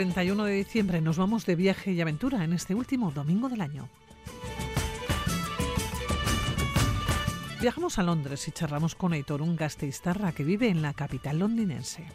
31 0.00 0.44
de 0.44 0.54
diciembre 0.54 1.02
nos 1.02 1.18
vamos 1.18 1.44
de 1.44 1.54
viaje 1.56 1.92
y 1.92 2.00
aventura 2.00 2.42
en 2.42 2.54
este 2.54 2.74
último 2.74 3.10
domingo 3.10 3.50
del 3.50 3.60
año. 3.60 3.86
Viajamos 7.60 7.98
a 7.98 8.02
Londres 8.02 8.48
y 8.48 8.50
charlamos 8.50 8.94
con 8.94 9.12
Aitor, 9.12 9.42
un 9.42 9.56
gasteiztarra 9.56 10.32
que 10.32 10.42
vive 10.42 10.70
en 10.70 10.80
la 10.80 10.94
capital 10.94 11.40
londinense. 11.40 12.06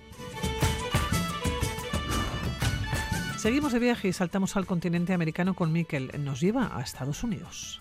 Seguimos 3.38 3.71
de 3.71 3.78
viaje 3.78 4.07
y 4.07 4.14
saltamos 4.14 4.56
al 4.56 4.65
continente 4.65 5.14
americano 5.14 5.54
con 5.54 5.71
Miquel. 5.71 6.10
Nos 6.24 6.42
lleva 6.42 6.76
a 6.76 6.82
Estados 6.82 7.24
Unidos. 7.24 7.79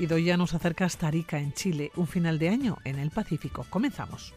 Y 0.00 0.06
Doya 0.06 0.38
nos 0.38 0.54
acerca 0.54 0.86
hasta 0.86 1.08
Arica, 1.08 1.38
en 1.38 1.52
Chile, 1.52 1.92
un 1.94 2.06
final 2.06 2.38
de 2.38 2.48
año 2.48 2.78
en 2.84 2.98
el 2.98 3.10
Pacífico. 3.10 3.66
Comenzamos. 3.68 4.32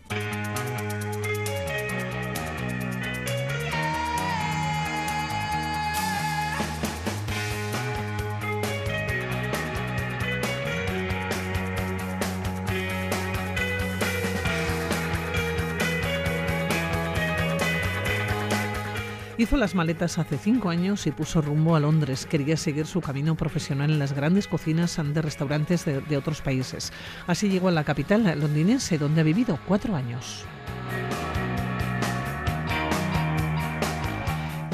Hizo 19.39 19.55
las 19.55 19.75
maletas 19.75 20.17
hace 20.17 20.39
cinco 20.39 20.69
años 20.69 21.05
y 21.05 21.11
puso 21.11 21.43
rumbo 21.43 21.75
a 21.75 21.79
Londres. 21.79 22.25
Quería 22.25 22.57
seguir 22.57 22.87
su 22.87 23.01
camino 23.01 23.35
profesional 23.35 23.91
en 23.91 23.99
las 23.99 24.13
grandes 24.13 24.47
cocinas 24.47 24.99
de 24.99 25.21
restaurantes 25.21 25.85
de, 25.85 26.17
otros 26.17 26.41
países. 26.41 26.91
Así 27.27 27.47
llegó 27.47 27.67
a 27.67 27.71
la 27.71 27.83
capital 27.83 28.23
londinense, 28.39 28.97
donde 28.97 29.21
ha 29.21 29.23
vivido 29.23 29.59
cuatro 29.67 29.95
años. 29.95 30.43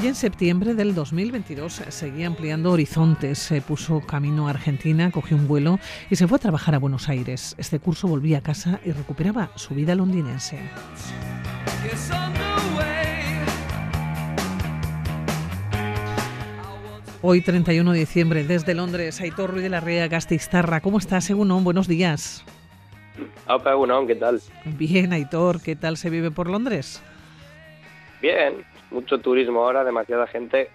Y 0.02 0.06
en 0.06 0.14
septiembre 0.14 0.74
del 0.74 0.94
2022 0.94 1.82
seguía 1.88 2.26
ampliando 2.26 2.72
horizontes, 2.72 3.38
se 3.38 3.60
puso 3.60 4.00
camino 4.00 4.48
a 4.48 4.50
Argentina, 4.50 5.10
cogió 5.10 5.36
un 5.36 5.46
vuelo 5.46 5.78
y 6.10 6.16
se 6.16 6.26
fue 6.26 6.36
a 6.36 6.40
trabajar 6.40 6.74
a 6.74 6.78
Buenos 6.78 7.10
Aires. 7.10 7.54
Este 7.58 7.80
curso 7.80 8.08
volvía 8.08 8.38
a 8.38 8.42
casa 8.42 8.80
y 8.84 8.92
recuperaba 8.92 9.50
su 9.56 9.74
vida 9.74 9.94
londinense. 9.94 10.58
Hoy, 17.26 17.40
31 17.40 17.92
de 17.92 18.00
diciembre, 18.00 18.44
desde 18.44 18.74
Londres, 18.74 19.18
Aitor 19.22 19.52
Ruiz 19.52 19.62
de 19.62 19.70
la 19.70 19.80
Rea 19.80 20.08
Gastistarra. 20.08 20.82
¿Cómo 20.82 20.98
estás, 20.98 21.30
Egunon? 21.30 21.64
Buenos 21.64 21.88
días. 21.88 22.44
Opa, 23.48 23.70
Egunon, 23.70 24.06
¿qué 24.06 24.14
tal? 24.14 24.42
Bien, 24.76 25.10
Aitor, 25.14 25.62
¿qué 25.62 25.74
tal 25.74 25.96
se 25.96 26.10
vive 26.10 26.30
por 26.30 26.50
Londres? 26.50 27.02
Bien, 28.20 28.62
mucho 28.90 29.20
turismo 29.20 29.64
ahora, 29.64 29.84
demasiada 29.84 30.26
gente, 30.26 30.68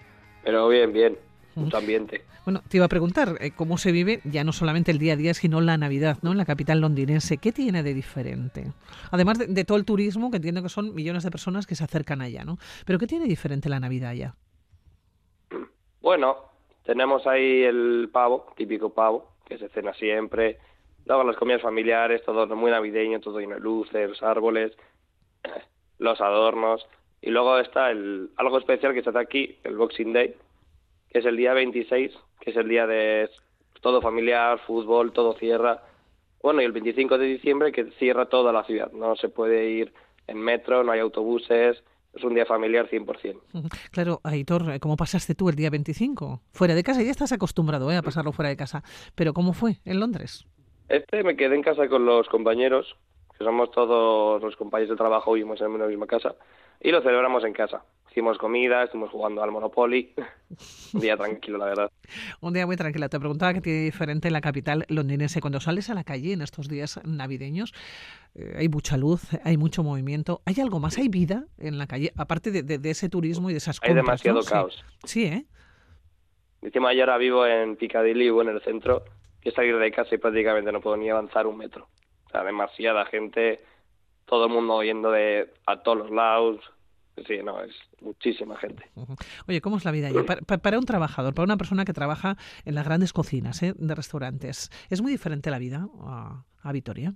pero 0.43 0.67
bien, 0.69 0.91
bien, 0.91 1.19
mucho 1.53 1.77
ambiente. 1.77 2.23
Bueno, 2.45 2.63
te 2.67 2.77
iba 2.77 2.87
a 2.87 2.89
preguntar, 2.89 3.35
eh, 3.41 3.51
¿cómo 3.51 3.77
se 3.77 3.91
vive 3.91 4.19
ya 4.23 4.43
no 4.43 4.51
solamente 4.51 4.89
el 4.89 4.97
día 4.97 5.13
a 5.13 5.17
día, 5.17 5.35
sino 5.35 5.61
la 5.61 5.77
Navidad, 5.77 6.17
¿no? 6.23 6.31
En 6.31 6.39
la 6.39 6.45
capital 6.45 6.81
londinense. 6.81 7.37
¿Qué 7.37 7.51
tiene 7.51 7.83
de 7.83 7.93
diferente? 7.93 8.73
Además 9.11 9.37
de, 9.37 9.45
de 9.45 9.65
todo 9.65 9.77
el 9.77 9.85
turismo, 9.85 10.31
que 10.31 10.37
entiendo 10.37 10.63
que 10.63 10.69
son 10.69 10.95
millones 10.95 11.21
de 11.21 11.29
personas 11.29 11.67
que 11.67 11.75
se 11.75 11.83
acercan 11.83 12.23
allá, 12.23 12.43
¿no? 12.43 12.57
Pero 12.85 12.97
¿qué 12.97 13.05
tiene 13.05 13.25
diferente 13.25 13.69
la 13.69 13.79
Navidad 13.79 14.09
allá? 14.09 14.35
Bueno, 16.01 16.37
tenemos 16.83 17.27
ahí 17.27 17.63
el 17.63 18.09
pavo, 18.11 18.47
típico 18.55 18.89
pavo, 18.89 19.33
que 19.45 19.57
se 19.57 19.69
cena 19.69 19.93
siempre. 19.93 20.57
Luego 21.05 21.23
las 21.23 21.35
comidas 21.35 21.61
familiares, 21.61 22.23
todo 22.23 22.47
muy 22.55 22.71
navideño, 22.71 23.19
todo 23.19 23.39
lleno 23.39 23.55
de 23.55 23.61
luces, 23.61 24.09
los 24.09 24.23
árboles, 24.23 24.75
los 25.99 26.21
adornos. 26.21 26.87
Y 27.21 27.31
luego 27.31 27.57
está 27.59 27.91
el, 27.91 28.29
algo 28.37 28.57
especial 28.57 28.93
que 28.93 29.03
se 29.03 29.09
hace 29.09 29.19
aquí, 29.19 29.57
el 29.63 29.75
Boxing 29.75 30.13
Day, 30.13 30.35
que 31.09 31.19
es 31.19 31.25
el 31.25 31.35
día 31.35 31.53
26, 31.53 32.17
que 32.39 32.51
es 32.51 32.55
el 32.55 32.69
día 32.69 32.87
de 32.87 33.29
todo 33.81 34.01
familiar, 34.01 34.59
fútbol, 34.59 35.11
todo 35.11 35.33
cierra. 35.33 35.83
Bueno, 36.41 36.61
y 36.61 36.65
el 36.65 36.71
25 36.71 37.17
de 37.17 37.25
diciembre 37.25 37.71
que 37.73 37.91
cierra 37.99 38.27
toda 38.27 38.53
la 38.53 38.63
ciudad. 38.63 38.91
No 38.93 39.15
se 39.17 39.27
puede 39.27 39.69
ir 39.69 39.93
en 40.27 40.37
metro, 40.37 40.83
no 40.83 40.93
hay 40.93 41.01
autobuses, 41.01 41.83
es 42.13 42.23
un 42.23 42.33
día 42.33 42.45
familiar 42.45 42.89
100%. 42.89 43.39
Claro, 43.91 44.19
Aitor, 44.23 44.79
¿cómo 44.79 44.95
pasaste 44.95 45.35
tú 45.35 45.49
el 45.49 45.55
día 45.55 45.69
25? 45.69 46.41
Fuera 46.51 46.75
de 46.75 46.83
casa, 46.83 47.01
ya 47.01 47.11
estás 47.11 47.31
acostumbrado 47.31 47.91
¿eh? 47.91 47.97
a 47.97 48.01
pasarlo 48.01 48.31
fuera 48.31 48.49
de 48.49 48.57
casa, 48.57 48.83
pero 49.15 49.33
¿cómo 49.33 49.53
fue 49.53 49.77
en 49.85 49.99
Londres? 49.99 50.45
Este 50.87 51.23
me 51.23 51.35
quedé 51.35 51.55
en 51.55 51.61
casa 51.61 51.87
con 51.87 52.05
los 52.05 52.27
compañeros, 52.29 52.95
que 53.37 53.43
somos 53.43 53.71
todos 53.71 54.41
los 54.41 54.55
compañeros 54.55 54.91
de 54.91 54.97
trabajo, 54.97 55.33
vivimos 55.33 55.61
en 55.61 55.77
la 55.77 55.85
misma 55.85 56.07
casa, 56.07 56.35
y 56.79 56.91
lo 56.91 57.01
celebramos 57.01 57.43
en 57.43 57.53
casa. 57.53 57.83
Hicimos 58.11 58.39
comida, 58.39 58.83
estuvimos 58.83 59.11
jugando 59.11 59.43
al 59.43 59.51
Monopoly. 59.51 60.13
Un 60.93 60.99
día 60.99 61.15
tranquilo, 61.15 61.59
la 61.59 61.65
verdad. 61.65 61.91
Un 62.41 62.53
día 62.53 62.65
muy 62.65 62.75
tranquilo. 62.75 63.07
Te 63.07 63.19
preguntaba 63.19 63.53
qué 63.53 63.61
tiene 63.61 63.81
diferente 63.81 64.31
la 64.31 64.41
capital 64.41 64.85
londinense. 64.89 65.41
Cuando 65.41 65.59
sales 65.59 65.91
a 65.91 65.93
la 65.93 66.03
calle 66.03 66.33
en 66.33 66.41
estos 66.41 66.67
días 66.67 66.99
navideños, 67.05 67.71
eh, 68.33 68.55
hay 68.57 68.67
mucha 68.67 68.97
luz, 68.97 69.21
hay 69.43 69.57
mucho 69.57 69.83
movimiento. 69.83 70.41
¿Hay 70.45 70.55
algo 70.59 70.79
más? 70.79 70.97
¿Hay 70.97 71.07
vida 71.07 71.45
en 71.59 71.77
la 71.77 71.85
calle? 71.85 72.11
Aparte 72.17 72.51
de, 72.51 72.89
ese 72.89 73.09
turismo 73.09 73.51
y 73.51 73.53
de 73.53 73.57
esas 73.57 73.79
cosas. 73.79 73.89
Hay 73.89 73.95
demasiado 73.95 74.41
caos. 74.41 74.83
Sí, 75.03 75.25
¿eh? 75.25 75.45
Encima 76.61 76.93
yo 76.93 77.01
ahora 77.01 77.17
vivo 77.17 77.45
en 77.45 77.75
Piccadilly, 77.75 78.25
vivo 78.25 78.41
en 78.41 78.49
el 78.49 78.61
centro, 78.61 79.03
que 79.39 79.51
salir 79.51 79.77
de 79.77 79.91
casa 79.91 80.15
y 80.15 80.17
prácticamente 80.17 80.71
no 80.71 80.81
puedo 80.81 80.97
ni 80.97 81.09
avanzar 81.09 81.47
un 81.47 81.57
metro. 81.57 81.87
O 82.25 82.29
sea, 82.31 82.43
demasiada 82.43 83.05
gente, 83.05 83.61
todo 84.29 84.45
el 84.45 84.51
mundo 84.51 84.83
yendo 84.83 85.11
de 85.11 85.51
a 85.65 85.81
todos 85.81 85.97
los 85.97 86.11
lados, 86.11 86.59
Sí, 87.27 87.39
no, 87.43 87.61
es 87.61 87.75
muchísima 88.01 88.55
gente. 88.57 88.83
Oye, 89.47 89.61
¿cómo 89.61 89.77
es 89.77 89.85
la 89.85 89.91
vida 89.91 90.07
allí? 90.07 90.19
Para, 90.45 90.79
un 90.79 90.85
trabajador, 90.85 91.33
para 91.33 91.45
una 91.45 91.57
persona 91.57 91.85
que 91.85 91.93
trabaja 91.93 92.37
en 92.65 92.75
las 92.75 92.85
grandes 92.85 93.13
cocinas 93.13 93.61
¿eh? 93.63 93.73
de 93.75 93.95
restaurantes, 93.95 94.69
¿es 94.89 95.01
muy 95.01 95.11
diferente 95.11 95.49
la 95.49 95.59
vida 95.59 95.87
a, 96.01 96.43
a 96.61 96.71
Vitoria? 96.71 97.13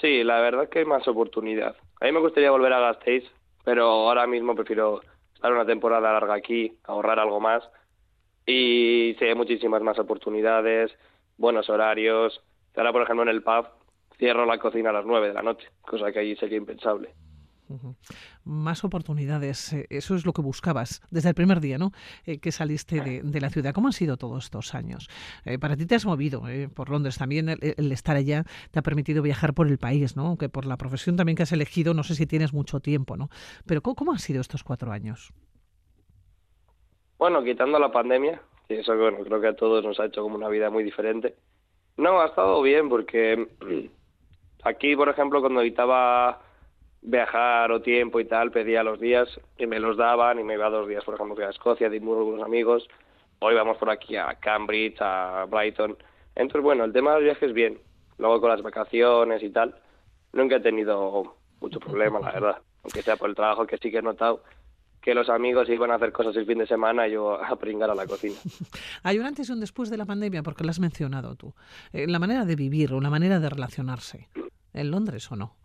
Sí, 0.00 0.22
la 0.24 0.40
verdad 0.40 0.64
es 0.64 0.70
que 0.70 0.80
hay 0.80 0.84
más 0.84 1.06
oportunidad. 1.08 1.76
A 2.00 2.06
mí 2.06 2.12
me 2.12 2.20
gustaría 2.20 2.50
volver 2.50 2.72
a 2.72 2.80
Gasteiz, 2.80 3.24
pero 3.64 3.84
ahora 3.84 4.26
mismo 4.26 4.54
prefiero 4.54 5.02
estar 5.34 5.52
una 5.52 5.66
temporada 5.66 6.12
larga 6.12 6.34
aquí, 6.34 6.72
ahorrar 6.84 7.18
algo 7.18 7.40
más. 7.40 7.62
Y 8.46 9.16
sí, 9.18 9.24
hay 9.24 9.34
muchísimas 9.34 9.82
más 9.82 9.98
oportunidades, 9.98 10.92
buenos 11.36 11.68
horarios. 11.68 12.40
Ahora, 12.74 12.92
por 12.92 13.02
ejemplo, 13.02 13.22
en 13.22 13.28
el 13.28 13.42
pub 13.42 13.66
cierro 14.22 14.46
la 14.46 14.58
cocina 14.58 14.90
a 14.90 14.92
las 14.92 15.04
nueve 15.04 15.28
de 15.28 15.34
la 15.34 15.42
noche, 15.42 15.66
cosa 15.80 16.12
que 16.12 16.20
allí 16.20 16.36
sería 16.36 16.56
impensable. 16.56 17.10
Más 18.44 18.84
oportunidades, 18.84 19.72
eh, 19.72 19.86
eso 19.90 20.14
es 20.14 20.24
lo 20.24 20.32
que 20.32 20.42
buscabas 20.42 21.02
desde 21.10 21.30
el 21.30 21.34
primer 21.34 21.58
día, 21.58 21.76
¿no? 21.76 21.90
Eh, 22.24 22.38
que 22.38 22.52
saliste 22.52 23.00
de, 23.00 23.40
la 23.40 23.50
ciudad. 23.50 23.74
¿Cómo 23.74 23.88
han 23.88 23.92
sido 23.92 24.16
todos 24.18 24.44
estos 24.44 24.76
años? 24.76 25.08
Eh, 25.44 25.58
para 25.58 25.76
ti 25.76 25.86
te 25.86 25.96
has 25.96 26.06
movido 26.06 26.42
por 26.76 26.90
Londres 26.90 27.18
también, 27.18 27.48
el, 27.48 27.92
estar 27.92 28.14
allá 28.14 28.44
te 28.70 28.78
ha 28.78 28.82
permitido 28.82 29.22
viajar 29.22 29.54
por 29.54 29.66
el 29.66 29.78
país, 29.78 30.16
¿no? 30.16 30.26
Aunque 30.26 30.48
por 30.48 30.66
la 30.66 30.76
profesión 30.76 31.16
también 31.16 31.34
que 31.34 31.42
has 31.42 31.52
elegido, 31.52 31.92
no 31.92 32.04
sé 32.04 32.14
si 32.14 32.24
tienes 32.24 32.52
mucho 32.52 32.78
tiempo, 32.78 33.16
¿no? 33.16 33.28
Pero 33.66 33.80
¿cómo, 33.80 34.12
han 34.12 34.20
sido 34.20 34.40
estos 34.40 34.62
cuatro 34.62 34.92
años? 34.92 35.32
Bueno, 37.18 37.42
quitando 37.42 37.76
la 37.80 37.90
pandemia, 37.90 38.40
y 38.68 38.74
eso 38.74 38.96
bueno, 38.96 39.18
creo 39.24 39.40
que 39.40 39.48
a 39.48 39.56
todos 39.56 39.84
nos 39.84 39.98
ha 39.98 40.06
hecho 40.06 40.22
como 40.22 40.36
una 40.36 40.48
vida 40.48 40.70
muy 40.70 40.84
diferente. 40.84 41.34
No, 41.96 42.20
ha 42.20 42.26
estado 42.26 42.62
bien 42.62 42.88
porque 42.88 43.48
aquí, 44.62 44.96
por 44.96 45.08
ejemplo, 45.08 45.40
cuando 45.40 45.60
editaba 45.60 46.40
viajar 47.02 47.72
o 47.72 47.82
tiempo 47.82 48.20
y 48.20 48.24
tal, 48.24 48.50
pedía 48.50 48.82
los 48.82 49.00
días 49.00 49.28
y 49.58 49.66
me 49.66 49.80
los 49.80 49.96
daban 49.96 50.38
y 50.38 50.44
me 50.44 50.54
iba 50.54 50.70
dos 50.70 50.88
días, 50.88 51.04
por 51.04 51.14
ejemplo, 51.14 51.44
a 51.44 51.50
Escocia, 51.50 51.88
a 51.88 51.90
Edimburgo 51.90 52.24
con 52.24 52.34
unos 52.34 52.46
amigos, 52.46 52.88
hoy 53.40 53.54
vamos 53.54 53.76
por 53.76 53.90
aquí 53.90 54.16
a 54.16 54.34
Cambridge, 54.40 55.00
a 55.00 55.46
Brighton. 55.48 55.96
Entonces, 56.34 56.62
bueno, 56.62 56.84
el 56.84 56.92
tema 56.92 57.10
de 57.10 57.16
los 57.16 57.24
viajes 57.24 57.52
bien. 57.52 57.78
Luego 58.18 58.40
con 58.40 58.50
las 58.50 58.62
vacaciones 58.62 59.42
y 59.42 59.50
tal, 59.50 59.74
nunca 60.32 60.56
he 60.56 60.60
tenido 60.60 61.34
mucho 61.60 61.80
problema, 61.80 62.20
la 62.20 62.32
verdad. 62.32 62.58
Aunque 62.84 63.02
sea 63.02 63.16
por 63.16 63.28
el 63.28 63.34
trabajo 63.34 63.66
que 63.66 63.78
sí 63.78 63.90
que 63.90 63.98
he 63.98 64.02
notado 64.02 64.42
que 65.02 65.14
los 65.14 65.28
amigos 65.28 65.68
iban 65.68 65.90
a 65.90 65.96
hacer 65.96 66.12
cosas 66.12 66.34
el 66.36 66.46
fin 66.46 66.58
de 66.58 66.66
semana 66.66 67.08
y 67.08 67.12
yo 67.12 67.42
a 67.42 67.56
pringar 67.56 67.90
a 67.90 67.94
la 67.94 68.06
cocina. 68.06 68.36
Hay 69.02 69.18
un 69.18 69.26
antes 69.26 69.48
y 69.48 69.52
un 69.52 69.58
después 69.60 69.90
de 69.90 69.96
la 69.96 70.06
pandemia, 70.06 70.44
porque 70.44 70.62
lo 70.62 70.70
has 70.70 70.78
mencionado 70.78 71.34
tú. 71.34 71.52
Eh, 71.92 72.06
la 72.06 72.20
manera 72.20 72.44
de 72.44 72.54
vivir 72.54 72.92
o 72.94 73.00
la 73.00 73.10
manera 73.10 73.40
de 73.40 73.50
relacionarse. 73.50 74.28
¿En 74.72 74.90
Londres 74.90 75.30
o 75.30 75.36
no? 75.36 75.56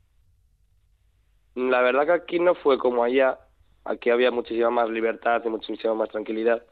La 1.55 1.81
verdad 1.81 2.05
que 2.05 2.11
aquí 2.11 2.39
no 2.39 2.55
fue 2.55 2.77
como 2.77 3.03
allá. 3.03 3.39
Aquí 3.83 4.09
había 4.09 4.31
muchísima 4.31 4.69
más 4.69 4.89
libertad 4.89 5.41
y 5.45 5.49
muchísima 5.49 5.93
más 5.93 6.09
tranquilidad. 6.09 6.63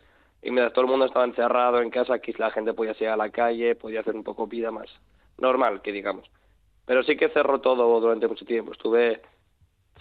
Y 0.42 0.52
mientras 0.52 0.74
todo 0.74 0.86
el 0.86 0.92
mundo 0.92 1.06
estaba 1.06 1.26
encerrado 1.26 1.82
en 1.82 1.90
casa, 1.90 2.14
aquí 2.14 2.34
la 2.34 2.52
gente 2.52 2.74
podía 2.74 2.94
salir 2.94 3.10
a 3.10 3.18
la 3.18 3.30
calle, 3.30 3.76
podía 3.76 4.02
hacer 4.02 4.16
un 4.16 4.24
poco 4.24 4.46
vida 4.48 4.70
más 4.70 4.88
normal, 5.38 5.82
que 5.82 5.92
digamos. 5.92 6.30
Pero 6.86 7.04
sí 7.04 7.18
que 7.18 7.30
cerró 7.30 7.62
todo 7.62 8.00
durante 8.00 8.28
mucho 8.28 8.46
tiempo. 8.46 8.74
Estuve 8.74 9.22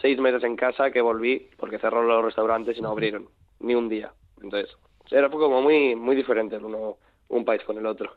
seis 0.01 0.19
meses 0.19 0.45
en 0.45 0.57
casa 0.57 0.91
que 0.91 1.01
volví 1.01 1.49
porque 1.57 1.79
cerró 1.79 2.03
los 2.03 2.25
restaurantes 2.25 2.77
y 2.77 2.83
no 2.83 2.91
abrieron 2.91 3.29
ni 3.61 3.75
un 3.75 3.89
día. 3.89 4.13
Entonces, 4.43 4.77
era 5.11 5.31
como 5.31 5.63
muy 5.63 5.95
muy 5.95 6.17
diferente 6.17 6.57
el 6.57 6.65
uno, 6.65 6.99
un 7.29 7.45
país 7.45 7.63
con 7.65 7.79
el 7.79 7.87
otro. 7.87 8.17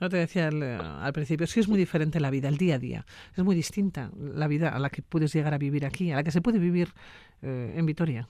No 0.00 0.08
te 0.08 0.16
decía 0.16 0.48
al, 0.48 1.12
principio, 1.12 1.46
sí 1.46 1.60
es 1.60 1.68
muy 1.68 1.78
diferente 1.78 2.20
la 2.20 2.30
vida, 2.30 2.48
el 2.48 2.58
día 2.58 2.76
a 2.76 2.78
día. 2.78 3.04
Es 3.36 3.44
muy 3.44 3.54
distinta 3.54 4.10
la 4.16 4.46
vida 4.48 4.74
a 4.74 4.78
la 4.78 4.90
que 4.90 5.02
puedes 5.02 5.32
llegar 5.32 5.54
a 5.54 5.58
vivir 5.58 5.86
aquí, 5.86 6.12
a 6.12 6.16
la 6.16 6.24
que 6.24 6.30
se 6.30 6.42
puede 6.42 6.58
vivir 6.58 6.88
eh, 7.42 7.74
en 7.76 7.86
Vitoria. 7.86 8.28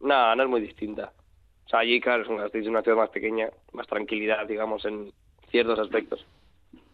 No, 0.00 0.36
no 0.36 0.42
es 0.42 0.48
muy 0.48 0.60
distinta. 0.60 1.12
O 1.64 1.68
sea, 1.68 1.80
allí, 1.80 2.00
claro, 2.00 2.22
es 2.22 2.28
una, 2.28 2.70
una 2.70 2.82
ciudad 2.82 2.96
más 2.96 3.10
pequeña, 3.10 3.48
más 3.72 3.86
tranquilidad, 3.86 4.46
digamos, 4.46 4.84
en 4.84 5.12
ciertos 5.50 5.78
aspectos. 5.78 6.24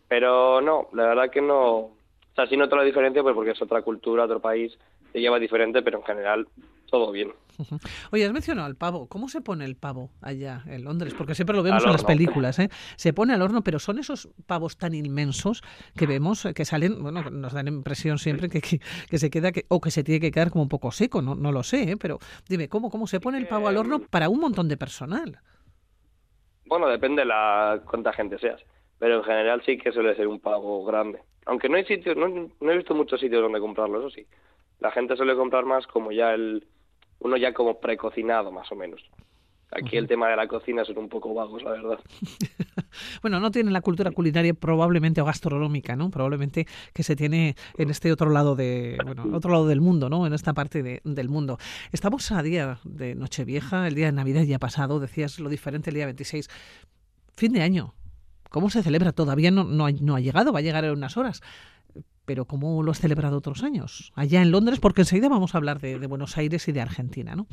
Pero 0.09 0.61
no, 0.61 0.89
la 0.93 1.07
verdad 1.07 1.31
que 1.31 1.43
no. 1.43 1.77
O 1.77 2.35
sea, 2.35 2.47
sí 2.47 2.57
noto 2.57 2.77
la 2.77 2.85
diferencia, 2.85 3.23
pues 3.23 3.35
porque 3.35 3.51
es 3.51 3.61
otra 3.61 3.83
cultura, 3.83 4.25
otro 4.25 4.41
país, 4.41 4.79
se 5.13 5.21
lleva 5.21 5.39
diferente, 5.39 5.83
pero 5.83 5.99
en 5.99 6.05
general 6.05 6.49
todo 6.93 7.11
bien. 7.11 7.33
Oye, 8.13 8.27
has 8.27 8.33
mencionado 8.33 8.67
al 8.67 8.77
pavo. 8.77 9.09
¿Cómo 9.09 9.31
se 9.31 9.41
pone 9.41 9.65
el 9.65 9.77
pavo 9.77 10.11
allá 10.21 10.63
en 10.67 10.85
Londres? 10.85 11.15
Porque 11.17 11.35
siempre 11.35 11.57
lo 11.57 11.63
vemos 11.63 11.83
en 11.85 11.91
las 11.91 12.05
películas, 12.05 12.59
¿eh? 12.59 12.69
Se 12.97 13.15
pone 13.15 13.33
al 13.33 13.41
horno, 13.41 13.65
pero 13.65 13.79
son 13.79 13.99
esos 13.99 14.29
pavos 14.47 14.77
tan 14.77 14.95
inmensos 14.95 15.63
que 15.97 16.07
vemos 16.07 16.47
que 16.55 16.65
salen, 16.67 17.03
bueno, 17.03 17.23
nos 17.31 17.55
dan 17.55 17.67
impresión 17.69 18.19
siempre 18.19 18.51
que, 18.51 18.61
que, 18.61 19.19
se 19.19 19.31
queda, 19.31 19.53
que, 19.53 19.65
o 19.69 19.81
que 19.81 19.91
se 19.91 20.05
tiene 20.05 20.21
que 20.21 20.31
quedar 20.31 20.51
como 20.51 20.65
un 20.65 20.69
poco 20.69 20.93
seco, 20.93 21.23
no, 21.23 21.35
no 21.35 21.51
lo 21.51 21.63
sé, 21.63 21.93
¿eh? 21.93 21.97
pero 21.97 22.19
dime, 22.47 22.69
¿cómo, 22.69 22.91
¿cómo 22.91 23.07
se 23.07 23.21
pone 23.21 23.39
el 23.39 23.49
pavo 23.49 23.69
al 23.69 23.79
horno 23.79 24.01
para 24.01 24.29
un 24.29 24.41
montón 24.41 24.69
de 24.69 24.77
personal? 24.77 25.41
Bueno, 26.67 26.89
depende 26.89 27.23
de 27.23 27.27
la 27.27 27.81
cuánta 27.91 28.13
gente 28.13 28.39
seas, 28.39 28.61
pero 28.99 29.17
en 29.17 29.25
general 29.25 29.63
sí 29.65 29.79
que 29.79 29.93
suele 29.93 30.15
ser 30.15 30.29
un 30.29 30.41
pavo 30.41 30.85
grande. 30.85 31.21
Aunque 31.47 31.71
no 31.71 31.77
hay 31.77 31.87
sitios, 31.87 32.19
no, 32.19 32.29
no 32.29 32.71
he 32.71 32.77
visto 32.77 32.95
muchos 32.95 33.19
sitios 33.19 33.41
donde 33.41 33.61
comprarlo, 33.61 34.01
eso 34.01 34.11
sí. 34.11 34.27
La 34.81 34.91
gente 34.91 35.17
suele 35.17 35.35
comprar 35.35 35.65
más 35.65 35.87
como 35.87 36.13
ya 36.13 36.35
el 36.35 36.67
uno 37.23 37.37
ya 37.37 37.53
como 37.53 37.81
precocinado 37.81 38.51
más 38.53 38.71
o 38.73 38.77
menos. 38.77 39.01
Aquí 39.75 39.97
el 39.97 40.07
tema 40.07 40.29
de 40.29 40.37
la 40.37 40.47
cocina 40.47 40.85
son 40.85 40.99
un 40.99 41.09
poco 41.09 41.33
vagos, 41.33 41.63
la 41.63 41.71
verdad. 41.71 41.99
bueno, 43.23 43.41
no 43.41 43.51
tienen 43.51 43.73
la 43.73 43.81
cultura 43.81 44.11
culinaria 44.11 44.53
probablemente 44.53 45.23
o 45.23 45.25
gastronómica, 45.25 45.97
¿no? 45.97 46.11
Probablemente 46.11 46.67
que 46.93 47.03
se 47.03 47.17
tiene 47.17 47.57
en 47.79 47.89
este 47.89 48.13
otro 48.13 48.29
lado 48.29 48.55
de, 48.55 48.99
bueno, 49.03 49.25
otro 49.35 49.51
lado 49.51 49.67
del 49.67 49.81
mundo, 49.81 50.11
¿no? 50.11 50.27
En 50.27 50.35
esta 50.35 50.53
parte 50.53 51.01
del 51.03 51.29
mundo. 51.31 51.57
Estamos 51.91 52.31
a 52.33 52.43
día 52.43 52.81
de 52.85 53.15
Nochevieja, 53.15 53.89
el 53.89 53.95
día 53.95 54.07
de 54.07 54.13
Navidad 54.13 54.43
ya 54.43 54.57
ha 54.57 54.59
pasado, 54.59 55.01
decías 55.01 55.39
lo 55.41 55.49
diferente 55.49 55.89
el 55.89 55.95
día 55.95 56.05
26. 56.05 56.51
Fin 57.35 57.55
de 57.55 57.63
año. 57.63 57.95
¿Cómo 58.51 58.69
se 58.69 58.83
celebra? 58.83 59.13
Todavía 59.13 59.51
no, 59.51 59.65
no, 59.65 59.87
ha, 59.87 59.93
no 59.93 60.17
ha 60.17 60.21
llegado, 60.21 60.53
va 60.53 60.59
a 60.59 60.63
llegar 60.63 60.85
en 60.85 60.91
unas 60.91 61.17
horas 61.17 61.41
pero 62.33 62.47
¿cómo 62.47 62.83
lo 62.83 62.93
has 62.93 62.99
celebrado 62.99 63.37
otros 63.37 63.63
años? 63.63 64.11
Allá 64.17 64.41
en 64.41 64.51
Londres, 64.51 64.81
porque 64.81 65.03
enseguida 65.03 65.29
vamos 65.29 65.55
a 65.55 65.59
hablar 65.59 65.81
de, 65.81 65.99
Buenos 66.07 66.39
Aires 66.39 66.67
y 66.67 66.73
de 66.73 66.81
Argentina, 66.81 67.37
¿no? 67.37 67.47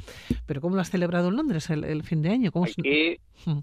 Pero 0.46 0.62
¿cómo 0.62 0.76
lo 0.76 0.82
has 0.82 0.90
celebrado 0.90 1.28
en 1.28 1.36
Londres 1.36 1.70
el, 1.70 2.02
fin 2.04 2.22
de 2.22 2.30
año? 2.30 2.50
¿Cómo 2.54 2.64
aquí, 2.64 3.20
mm. 3.46 3.60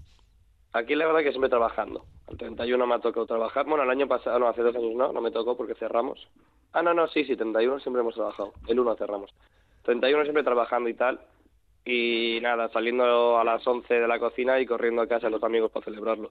aquí 0.73 0.93
la 0.93 1.07
verdad 1.07 1.21
que 1.21 1.31
siempre 1.31 1.49
trabajando. 1.49 2.05
El 2.27 2.37
31 2.37 2.85
me 2.85 2.93
ha 2.93 2.99
tocado 2.99 3.25
trabajar. 3.25 3.65
Bueno, 3.65 3.83
el 3.83 3.89
año 3.89 4.07
pasado, 4.07 4.37
no, 4.37 4.47
hace 4.47 4.61
dos 4.61 4.75
años 4.75 4.93
no, 4.95 5.11
no 5.11 5.19
me 5.19 5.31
tocó 5.31 5.57
porque 5.57 5.73
cerramos. 5.73 6.27
Ah, 6.71 6.83
no, 6.83 6.93
no, 6.93 7.07
sí, 7.07 7.25
sí, 7.25 7.35
31 7.35 7.79
siempre 7.79 8.01
hemos 8.01 8.13
trabajado. 8.13 8.53
El 8.67 8.79
1 8.79 8.95
cerramos. 8.95 9.33
31 9.81 10.21
siempre 10.21 10.43
trabajando 10.43 10.87
y 10.87 10.93
tal. 10.93 11.19
Y 11.83 12.37
nada, 12.43 12.69
saliendo 12.69 13.39
a 13.39 13.43
las 13.43 13.65
11 13.65 13.91
de 13.91 14.07
la 14.07 14.19
cocina 14.19 14.59
y 14.59 14.67
corriendo 14.67 15.01
a 15.01 15.07
casa 15.07 15.25
a 15.25 15.31
los 15.31 15.41
amigos 15.41 15.71
para 15.71 15.85
celebrarlo. 15.85 16.29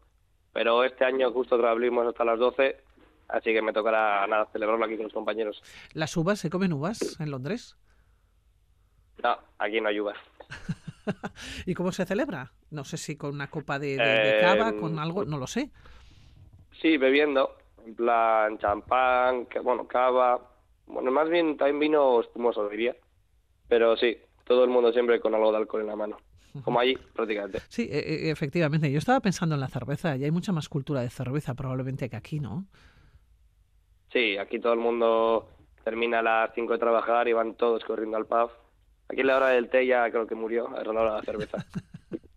Pero 0.52 0.84
este 0.84 1.04
año 1.04 1.32
justo 1.32 1.56
abrimos 1.66 2.06
hasta 2.06 2.24
las 2.24 2.38
12 2.38 2.85
Así 3.28 3.52
que 3.52 3.62
me 3.62 3.72
tocará 3.72 4.26
nada 4.26 4.48
celebrarlo 4.52 4.84
aquí 4.84 4.96
con 4.96 5.04
los 5.04 5.12
compañeros. 5.12 5.62
¿Las 5.92 6.16
uvas 6.16 6.38
se 6.38 6.50
comen 6.50 6.72
uvas 6.72 7.18
en 7.20 7.30
Londres? 7.30 7.76
No, 9.22 9.36
aquí 9.58 9.80
no 9.80 9.88
hay 9.88 10.00
uvas. 10.00 10.16
¿Y 11.66 11.74
cómo 11.74 11.92
se 11.92 12.04
celebra? 12.04 12.52
No 12.70 12.84
sé 12.84 12.96
si 12.96 13.16
con 13.16 13.34
una 13.34 13.48
copa 13.48 13.78
de, 13.78 14.38
cava, 14.40 14.72
con 14.74 14.98
algo, 14.98 15.24
no 15.24 15.38
lo 15.38 15.46
sé. 15.46 15.70
Sí, 16.80 16.96
bebiendo, 16.96 17.56
en 17.84 17.94
plan 17.94 18.58
champán, 18.58 19.46
que, 19.46 19.60
bueno, 19.60 19.86
cava. 19.86 20.40
Bueno, 20.86 21.10
más 21.10 21.28
bien 21.28 21.56
también 21.56 21.80
vino 21.80 22.20
espumoso, 22.20 22.68
diría. 22.68 22.94
Pero 23.68 23.96
sí, 23.96 24.18
todo 24.44 24.64
el 24.64 24.70
mundo 24.70 24.92
siempre 24.92 25.20
con 25.20 25.34
algo 25.34 25.50
de 25.50 25.58
alcohol 25.58 25.82
en 25.82 25.88
la 25.88 25.96
mano. 25.96 26.18
Como 26.62 26.80
allí, 26.80 26.96
prácticamente. 27.14 27.60
Sí, 27.68 27.88
e, 27.90 27.98
e, 27.98 28.30
efectivamente. 28.30 28.90
Yo 28.90 28.98
estaba 28.98 29.20
pensando 29.20 29.54
en 29.54 29.60
la 29.60 29.68
cerveza 29.68 30.16
y 30.16 30.24
hay 30.24 30.30
mucha 30.30 30.52
más 30.52 30.68
cultura 30.68 31.02
de 31.02 31.10
cerveza 31.10 31.54
probablemente 31.54 32.08
que 32.08 32.16
aquí, 32.16 32.40
¿no? 32.40 32.66
Sí, 34.16 34.38
aquí 34.38 34.58
todo 34.58 34.72
el 34.72 34.78
mundo 34.78 35.46
termina 35.84 36.20
a 36.20 36.22
las 36.22 36.50
5 36.54 36.72
de 36.72 36.78
trabajar 36.78 37.28
y 37.28 37.34
van 37.34 37.52
todos 37.52 37.84
corriendo 37.84 38.16
al 38.16 38.24
pub. 38.24 38.48
Aquí 39.10 39.22
la 39.22 39.36
hora 39.36 39.48
del 39.48 39.68
té 39.68 39.86
ya 39.86 40.10
creo 40.10 40.26
que 40.26 40.34
murió, 40.34 40.74
es 40.74 40.86
la 40.86 40.92
hora 40.92 41.10
de 41.10 41.16
la 41.18 41.22
cerveza. 41.22 41.66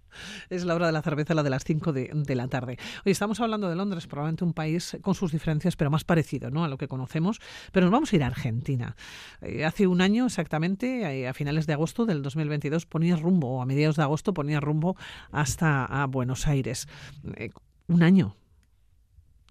es 0.50 0.66
la 0.66 0.76
hora 0.76 0.88
de 0.88 0.92
la 0.92 1.02
cerveza, 1.02 1.34
la 1.34 1.42
de 1.42 1.50
las 1.50 1.64
5 1.64 1.94
de, 1.94 2.36
la 2.36 2.50
tarde. 2.50 2.78
Hoy 3.06 3.14
estamos 3.14 3.40
hablando 3.40 3.70
de 3.70 3.78
Londres, 3.78 4.08
probablemente 4.08 4.44
un 4.44 4.52
país 4.52 4.98
con 5.02 5.16
sus 5.16 5.32
diferencias, 5.32 5.78
pero 5.78 5.90
más 5.90 6.04
parecido 6.04 6.52
¿no? 6.52 6.66
a 6.66 6.68
lo 6.68 6.78
que 6.78 6.90
conocemos. 6.90 7.40
Pero 7.72 7.86
nos 7.86 7.94
vamos 7.94 8.12
a 8.12 8.16
ir 8.18 8.24
a 8.24 8.28
Argentina. 8.28 8.98
Eh, 9.42 9.64
hace 9.64 9.88
un 9.88 10.02
año 10.02 10.26
exactamente, 10.26 11.04
eh, 11.22 11.30
a 11.30 11.34
finales 11.34 11.66
de 11.66 11.72
agosto 11.72 12.06
del 12.06 12.22
2022, 12.22 12.88
ponía 12.88 13.16
rumbo, 13.16 13.56
o 13.56 13.62
a 13.62 13.66
mediados 13.66 13.96
de 13.96 14.04
agosto 14.04 14.34
ponía 14.34 14.60
rumbo 14.60 14.98
hasta 15.32 15.86
a 15.86 16.08
Buenos 16.08 16.46
Aires. 16.46 16.90
Eh, 17.38 17.52
un 17.88 18.04
año, 18.04 18.36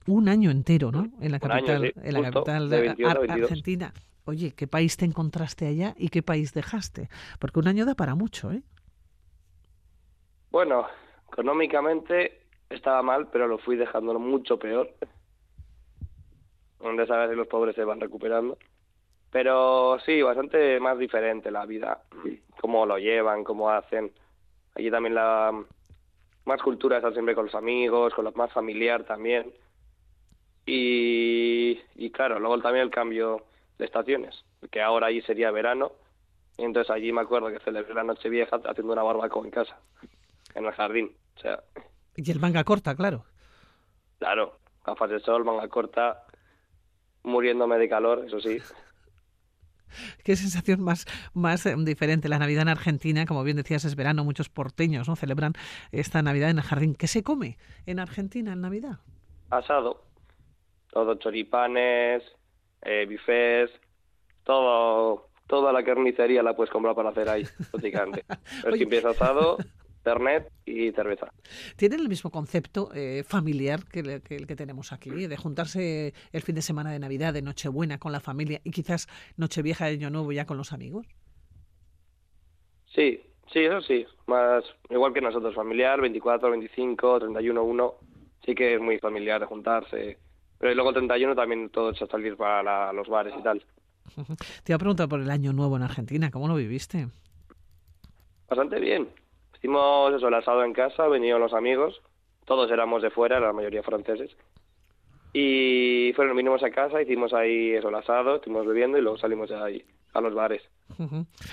un 0.08 0.28
año 0.28 0.50
entero, 0.50 0.90
¿no? 0.90 1.08
En 1.20 1.32
la 1.32 1.38
capital, 1.38 1.93
en 1.94 2.14
la 2.14 2.31
capital 2.31 2.69
de, 2.70 2.88
Argentina. 3.06 3.93
Oye, 4.25 4.52
¿qué 4.55 4.66
país 4.66 4.96
te 4.96 5.05
encontraste 5.05 5.66
allá 5.66 5.94
y 5.96 6.08
qué 6.08 6.22
país 6.22 6.52
dejaste? 6.52 7.08
Porque 7.38 7.60
un 7.60 7.69
año 7.69 7.87
da 7.87 7.94
para 7.94 8.14
mucho, 8.14 8.50
¿eh? 8.52 8.62
Bueno, 10.50 10.87
económicamente 11.31 12.43
estaba 12.70 13.02
mal, 13.02 13.28
pero 13.28 13.46
lo 13.46 13.58
fui 13.58 13.76
dejando 13.76 14.19
mucho 14.19 14.58
peor. 14.58 14.90
Donde 16.81 17.06
sabes 17.06 17.31
que 17.31 17.37
los 17.37 17.49
pobres 17.49 17.75
se 17.75 17.84
van 17.84 18.00
recuperando. 18.00 18.56
Pero 19.31 19.99
sí, 20.05 20.22
bastante 20.22 20.81
más 20.81 20.99
diferente 20.99 21.50
la 21.50 21.66
vida. 21.66 22.02
Cómo 22.60 22.87
lo 22.87 22.99
llevan, 22.99 23.44
cómo 23.44 23.70
hacen. 23.70 24.12
Allí 24.75 24.90
también 24.90 25.14
la 25.14 25.52
más 26.44 26.62
cultura 26.62 26.96
está 26.96 27.12
siempre 27.12 27.34
con 27.34 27.46
los 27.46 27.55
amigos, 27.55 28.14
con 28.14 28.25
lo 28.25 28.32
más 28.32 28.52
familiar 28.52 29.05
también. 29.05 29.52
Y, 30.70 31.81
y 31.94 32.11
claro, 32.11 32.38
luego 32.38 32.61
también 32.61 32.85
el 32.85 32.91
cambio 32.91 33.43
de 33.79 33.87
estaciones, 33.87 34.44
que 34.70 34.82
ahora 34.82 35.06
allí 35.06 35.22
sería 35.22 35.51
verano, 35.51 35.93
y 36.58 36.65
entonces 36.65 36.91
allí 36.91 37.10
me 37.10 37.22
acuerdo 37.22 37.48
que 37.48 37.58
celebré 37.60 37.94
la 37.94 38.05
noche 38.05 38.29
vieja 38.29 38.60
haciendo 38.63 38.93
una 38.93 39.03
barbacoa 39.03 39.46
en 39.46 39.51
casa, 39.51 39.79
en 40.55 40.67
el 40.67 40.72
jardín. 40.72 41.17
O 41.37 41.41
sea, 41.41 41.63
y 42.17 42.31
el 42.31 42.39
manga 42.39 42.65
corta, 42.65 42.94
claro. 42.94 43.25
Claro, 44.19 44.58
gafas 44.84 45.08
de 45.08 45.20
sol, 45.20 45.43
manga 45.43 45.67
corta, 45.69 46.27
muriéndome 47.22 47.79
de 47.79 47.89
calor, 47.89 48.25
eso 48.27 48.39
sí. 48.39 48.58
Qué 50.22 50.37
sensación 50.37 50.82
más, 50.82 51.06
más 51.32 51.65
eh, 51.65 51.75
diferente. 51.79 52.29
La 52.29 52.39
Navidad 52.39 52.63
en 52.63 52.69
Argentina, 52.69 53.25
como 53.25 53.43
bien 53.43 53.56
decías, 53.56 53.87
es 53.87 53.96
verano. 53.96 54.22
Muchos 54.22 54.51
porteños 54.51 55.08
no 55.08 55.17
celebran 55.17 55.55
esta 55.93 56.20
Navidad 56.20 56.51
en 56.51 56.58
el 56.58 56.65
jardín. 56.65 56.94
¿Qué 56.94 57.06
se 57.06 57.22
come 57.22 57.56
en 57.87 58.01
Argentina 58.01 58.53
en 58.53 58.60
Navidad? 58.60 58.98
Asado 59.48 60.07
todo 60.98 61.14
choripanes, 61.14 62.24
eh, 62.82 63.06
bifes, 63.08 63.70
todo, 64.43 65.28
toda 65.46 65.72
la 65.72 65.84
carnicería 65.84 66.43
la 66.43 66.56
puedes 66.56 66.72
comprar 66.72 66.96
para 66.96 67.10
hacer 67.10 67.28
ahí, 67.28 67.44
prácticamente. 67.70 68.24
Pero 68.62 68.76
si 68.76 68.82
empieza 68.82 69.10
asado, 69.10 69.58
internet 69.98 70.50
y 70.64 70.90
cerveza. 70.90 71.28
¿Tienen 71.76 72.00
el 72.00 72.08
mismo 72.08 72.31
concepto 72.31 72.90
eh, 72.94 73.22
familiar 73.24 73.84
que, 73.84 74.00
el 74.00 74.46
que 74.46 74.56
tenemos 74.56 74.93
aquí, 74.93 75.10
de 75.10 75.36
juntarse 75.36 76.14
el 76.32 76.43
fin 76.43 76.56
de 76.56 76.62
semana 76.62 76.90
de 76.90 76.98
Navidad, 76.98 77.32
de 77.32 77.43
Nochebuena 77.43 77.98
con 77.98 78.10
la 78.10 78.20
familia 78.20 78.60
y 78.64 78.72
quizás 78.72 79.06
Nochevieja 79.36 79.86
de 79.86 79.93
Año 79.93 80.10
Nuevo 80.10 80.32
ya 80.32 80.46
con 80.46 80.56
los 80.56 80.72
amigos? 80.72 81.06
Sí, 82.86 83.20
sí, 83.52 83.60
eso 83.60 83.81
sí. 83.82 84.05
Más 84.26 84.64
igual 84.90 85.12
que 85.12 85.20
nosotros, 85.20 85.55
familiar, 85.55 86.00
24, 86.00 86.50
25, 86.50 87.20
31, 87.20 87.62
1. 87.62 87.94
Sí 88.44 88.55
que 88.55 88.74
es 88.74 88.81
muy 88.81 88.98
familiar 88.98 89.44
juntarse 89.44 90.19
pero 90.58 90.74
luego 90.74 90.91
el 90.91 90.96
31 90.96 91.34
también 91.34 91.70
todos 91.70 92.00
a 92.00 92.06
salir 92.06 92.36
para 92.36 92.93
los 92.93 93.08
bares 93.08 93.34
y 93.38 93.43
tal. 93.43 93.62
Te 94.65 94.72
iba 94.72 94.77
a 94.77 94.79
preguntar 94.79 95.08
por 95.08 95.20
el 95.20 95.31
año 95.31 95.53
nuevo 95.53 95.77
en 95.77 95.82
Argentina, 95.82 96.31
¿cómo 96.31 96.48
lo 96.48 96.55
viviste? 96.55 97.08
Bastante 98.48 98.81
bien. 98.81 99.08
Hicimos 99.56 100.15
eso, 100.15 100.29
el 100.29 100.34
asado 100.34 100.65
en 100.65 100.72
casa, 100.72 101.08
venían 101.08 101.41
los 101.41 101.53
amigos, 101.53 102.00
todos 102.44 102.70
éramos 102.70 103.03
de 103.03 103.10
fuera, 103.10 103.41
la 103.41 103.53
mayoría 103.53 103.82
franceses. 103.82 104.36
Y 105.32 106.12
fueron, 106.17 106.36
vinimos 106.36 106.62
a 106.62 106.70
casa, 106.70 107.03
hicimos 107.03 107.34
ahí 107.34 107.72
eso, 107.72 107.88
el 107.91 107.94
asado, 107.96 108.36
estuvimos 108.36 108.67
bebiendo 108.67 108.98
y 108.98 109.03
luego 109.03 109.19
salimos 109.19 109.50
de 109.50 109.56
ahí 109.56 109.84
a 110.12 110.20
los 110.20 110.34
bares. 110.34 110.62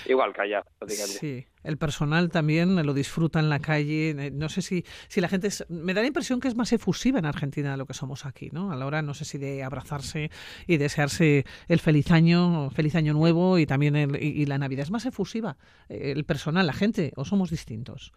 Igual 0.07 0.33
que 0.33 0.41
allá, 0.41 0.63
prácticamente. 0.79 1.19
Sí, 1.19 1.45
el 1.63 1.77
personal 1.77 2.29
también 2.29 2.83
lo 2.85 2.93
disfruta 2.93 3.39
en 3.39 3.49
la 3.49 3.59
calle. 3.59 4.11
Eh, 4.11 4.31
no 4.31 4.49
sé 4.49 4.61
si, 4.61 4.85
si 5.07 5.19
la 5.19 5.27
gente... 5.27 5.49
me 5.69 5.93
da 5.93 6.01
la 6.01 6.07
impresión 6.07 6.39
que 6.39 6.47
es 6.47 6.55
más 6.55 6.71
efusiva 6.71 7.19
en 7.19 7.25
Argentina 7.25 7.71
de 7.71 7.77
lo 7.77 7.85
que 7.85 7.93
somos 7.93 8.25
aquí, 8.25 8.49
¿no? 8.51 8.71
A 8.71 8.75
la 8.75 8.85
hora, 8.85 9.01
no 9.01 9.13
sé 9.13 9.25
si 9.25 9.37
de 9.37 9.63
abrazarse 9.63 10.31
y 10.67 10.77
desearse 10.77 11.45
el 11.67 11.79
feliz 11.79 12.11
año, 12.11 12.69
feliz 12.69 12.95
año 12.95 13.13
nuevo 13.13 13.59
y 13.59 13.65
también 13.65 13.95
el, 13.95 14.15
y, 14.21 14.45
la 14.45 14.57
Navidad. 14.57 14.83
¿Es 14.83 14.91
más 14.91 15.05
efusiva 15.05 15.57
eh, 15.89 16.13
el 16.15 16.23
personal, 16.23 16.65
la 16.65 16.73
gente, 16.73 17.11
o 17.15 17.25
somos 17.25 17.49
distintos? 17.49 18.13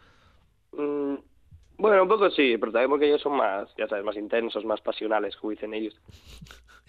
Mm, 0.73 1.17
Bueno, 1.79 2.03
un 2.03 2.09
poco 2.09 2.29
sí, 2.31 2.57
pero 2.59 2.73
también 2.73 2.91
porque 2.91 3.07
ellos 3.07 3.23
son 3.23 3.37
más, 3.37 3.69
ya 3.79 3.87
sabes, 3.87 4.05
más 4.05 4.17
intensos, 4.17 4.65
más 4.65 4.81
pasionales, 4.81 5.37
como 5.37 5.53
dicen 5.53 5.73
ellos. 5.73 5.95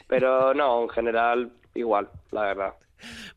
Pero 0.08 0.54
no, 0.56 0.82
en 0.84 0.90
general, 0.90 1.52
igual, 1.76 2.10
la 2.32 2.42
verdad. 2.42 2.74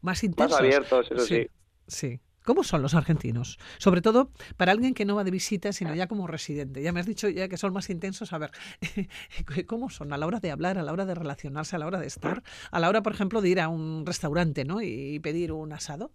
Más 0.00 0.24
intensos. 0.24 0.52
Más 0.52 0.60
abiertos, 0.60 1.10
eso 1.10 1.24
sí. 1.24 1.46
Sí. 1.86 2.20
¿Cómo 2.44 2.64
son 2.64 2.82
los 2.82 2.94
argentinos? 2.94 3.58
Sobre 3.78 4.00
todo 4.02 4.32
para 4.56 4.72
alguien 4.72 4.94
que 4.94 5.04
no 5.04 5.14
va 5.14 5.22
de 5.22 5.30
visita, 5.30 5.72
sino 5.72 5.94
ya 5.94 6.08
como 6.08 6.26
residente. 6.26 6.82
Ya 6.82 6.90
me 6.90 6.98
has 6.98 7.06
dicho 7.06 7.28
ya 7.28 7.46
que 7.46 7.56
son 7.56 7.72
más 7.72 7.88
intensos. 7.88 8.32
A 8.32 8.38
ver, 8.38 8.50
¿cómo 9.68 9.90
son 9.90 10.12
a 10.12 10.16
la 10.16 10.26
hora 10.26 10.40
de 10.40 10.50
hablar, 10.50 10.76
a 10.76 10.82
la 10.82 10.92
hora 10.92 11.06
de 11.06 11.14
relacionarse, 11.14 11.76
a 11.76 11.78
la 11.78 11.86
hora 11.86 12.00
de 12.00 12.08
estar? 12.08 12.42
A 12.72 12.80
la 12.80 12.88
hora, 12.88 13.02
por 13.02 13.12
ejemplo, 13.12 13.42
de 13.42 13.50
ir 13.50 13.60
a 13.60 13.68
un 13.68 14.04
restaurante 14.04 14.64
¿no? 14.64 14.82
y 14.82 15.20
pedir 15.20 15.52
un 15.52 15.72
asado. 15.72 16.10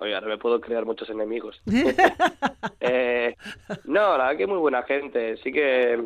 Oye, 0.00 0.14
ahora 0.14 0.28
me 0.28 0.38
puedo 0.38 0.60
crear 0.60 0.86
muchos 0.86 1.10
enemigos. 1.10 1.60
eh, 2.80 3.36
no, 3.84 4.16
la 4.16 4.24
verdad 4.24 4.36
que 4.38 4.46
muy 4.46 4.56
buena 4.56 4.82
gente. 4.82 5.36
Sí 5.38 5.52
que, 5.52 6.02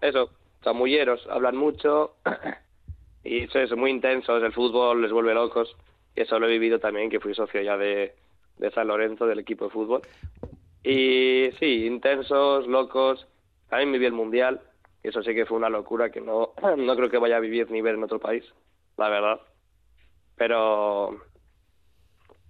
eso, 0.00 0.30
chamulleros, 0.62 1.24
hablan 1.28 1.56
mucho 1.56 2.16
y 3.24 3.44
eso 3.44 3.60
es 3.60 3.76
muy 3.76 3.92
intensos. 3.92 4.42
El 4.42 4.52
fútbol 4.52 5.00
les 5.00 5.12
vuelve 5.12 5.32
locos. 5.32 5.76
Y 6.16 6.22
eso 6.22 6.40
lo 6.40 6.48
he 6.48 6.50
vivido 6.50 6.80
también, 6.80 7.08
que 7.08 7.20
fui 7.20 7.34
socio 7.34 7.62
ya 7.62 7.76
de, 7.76 8.16
de 8.58 8.70
San 8.72 8.88
Lorenzo, 8.88 9.26
del 9.26 9.38
equipo 9.38 9.66
de 9.66 9.70
fútbol. 9.70 10.02
Y 10.82 11.50
sí, 11.60 11.86
intensos, 11.86 12.66
locos. 12.66 13.28
También 13.68 13.92
viví 13.92 14.06
el 14.06 14.12
Mundial. 14.12 14.60
Y 15.04 15.08
eso 15.08 15.22
sí 15.22 15.36
que 15.36 15.46
fue 15.46 15.56
una 15.56 15.68
locura 15.68 16.10
que 16.10 16.20
no, 16.20 16.52
no 16.76 16.96
creo 16.96 17.10
que 17.10 17.18
vaya 17.18 17.36
a 17.36 17.40
vivir 17.40 17.70
ni 17.70 17.80
ver 17.80 17.94
en 17.94 18.02
otro 18.02 18.18
país, 18.18 18.44
la 18.96 19.08
verdad. 19.08 19.40
Pero 20.34 21.16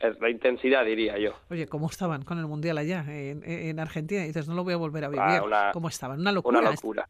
la 0.00 0.30
intensidad, 0.30 0.84
diría 0.84 1.18
yo. 1.18 1.32
Oye, 1.50 1.66
¿cómo 1.66 1.88
estaban 1.88 2.22
con 2.22 2.38
el 2.38 2.46
Mundial 2.46 2.78
allá 2.78 3.04
en, 3.08 3.42
en 3.44 3.80
Argentina? 3.80 4.24
Y 4.24 4.28
dices, 4.28 4.46
no 4.46 4.54
lo 4.54 4.64
voy 4.64 4.74
a 4.74 4.76
volver 4.76 5.04
a 5.04 5.08
vivir. 5.08 5.22
Ah, 5.22 5.70
¿Cómo 5.72 5.88
estaban? 5.88 6.20
Una 6.20 6.32
locura. 6.32 6.60
Una 6.60 6.70
locura. 6.70 7.08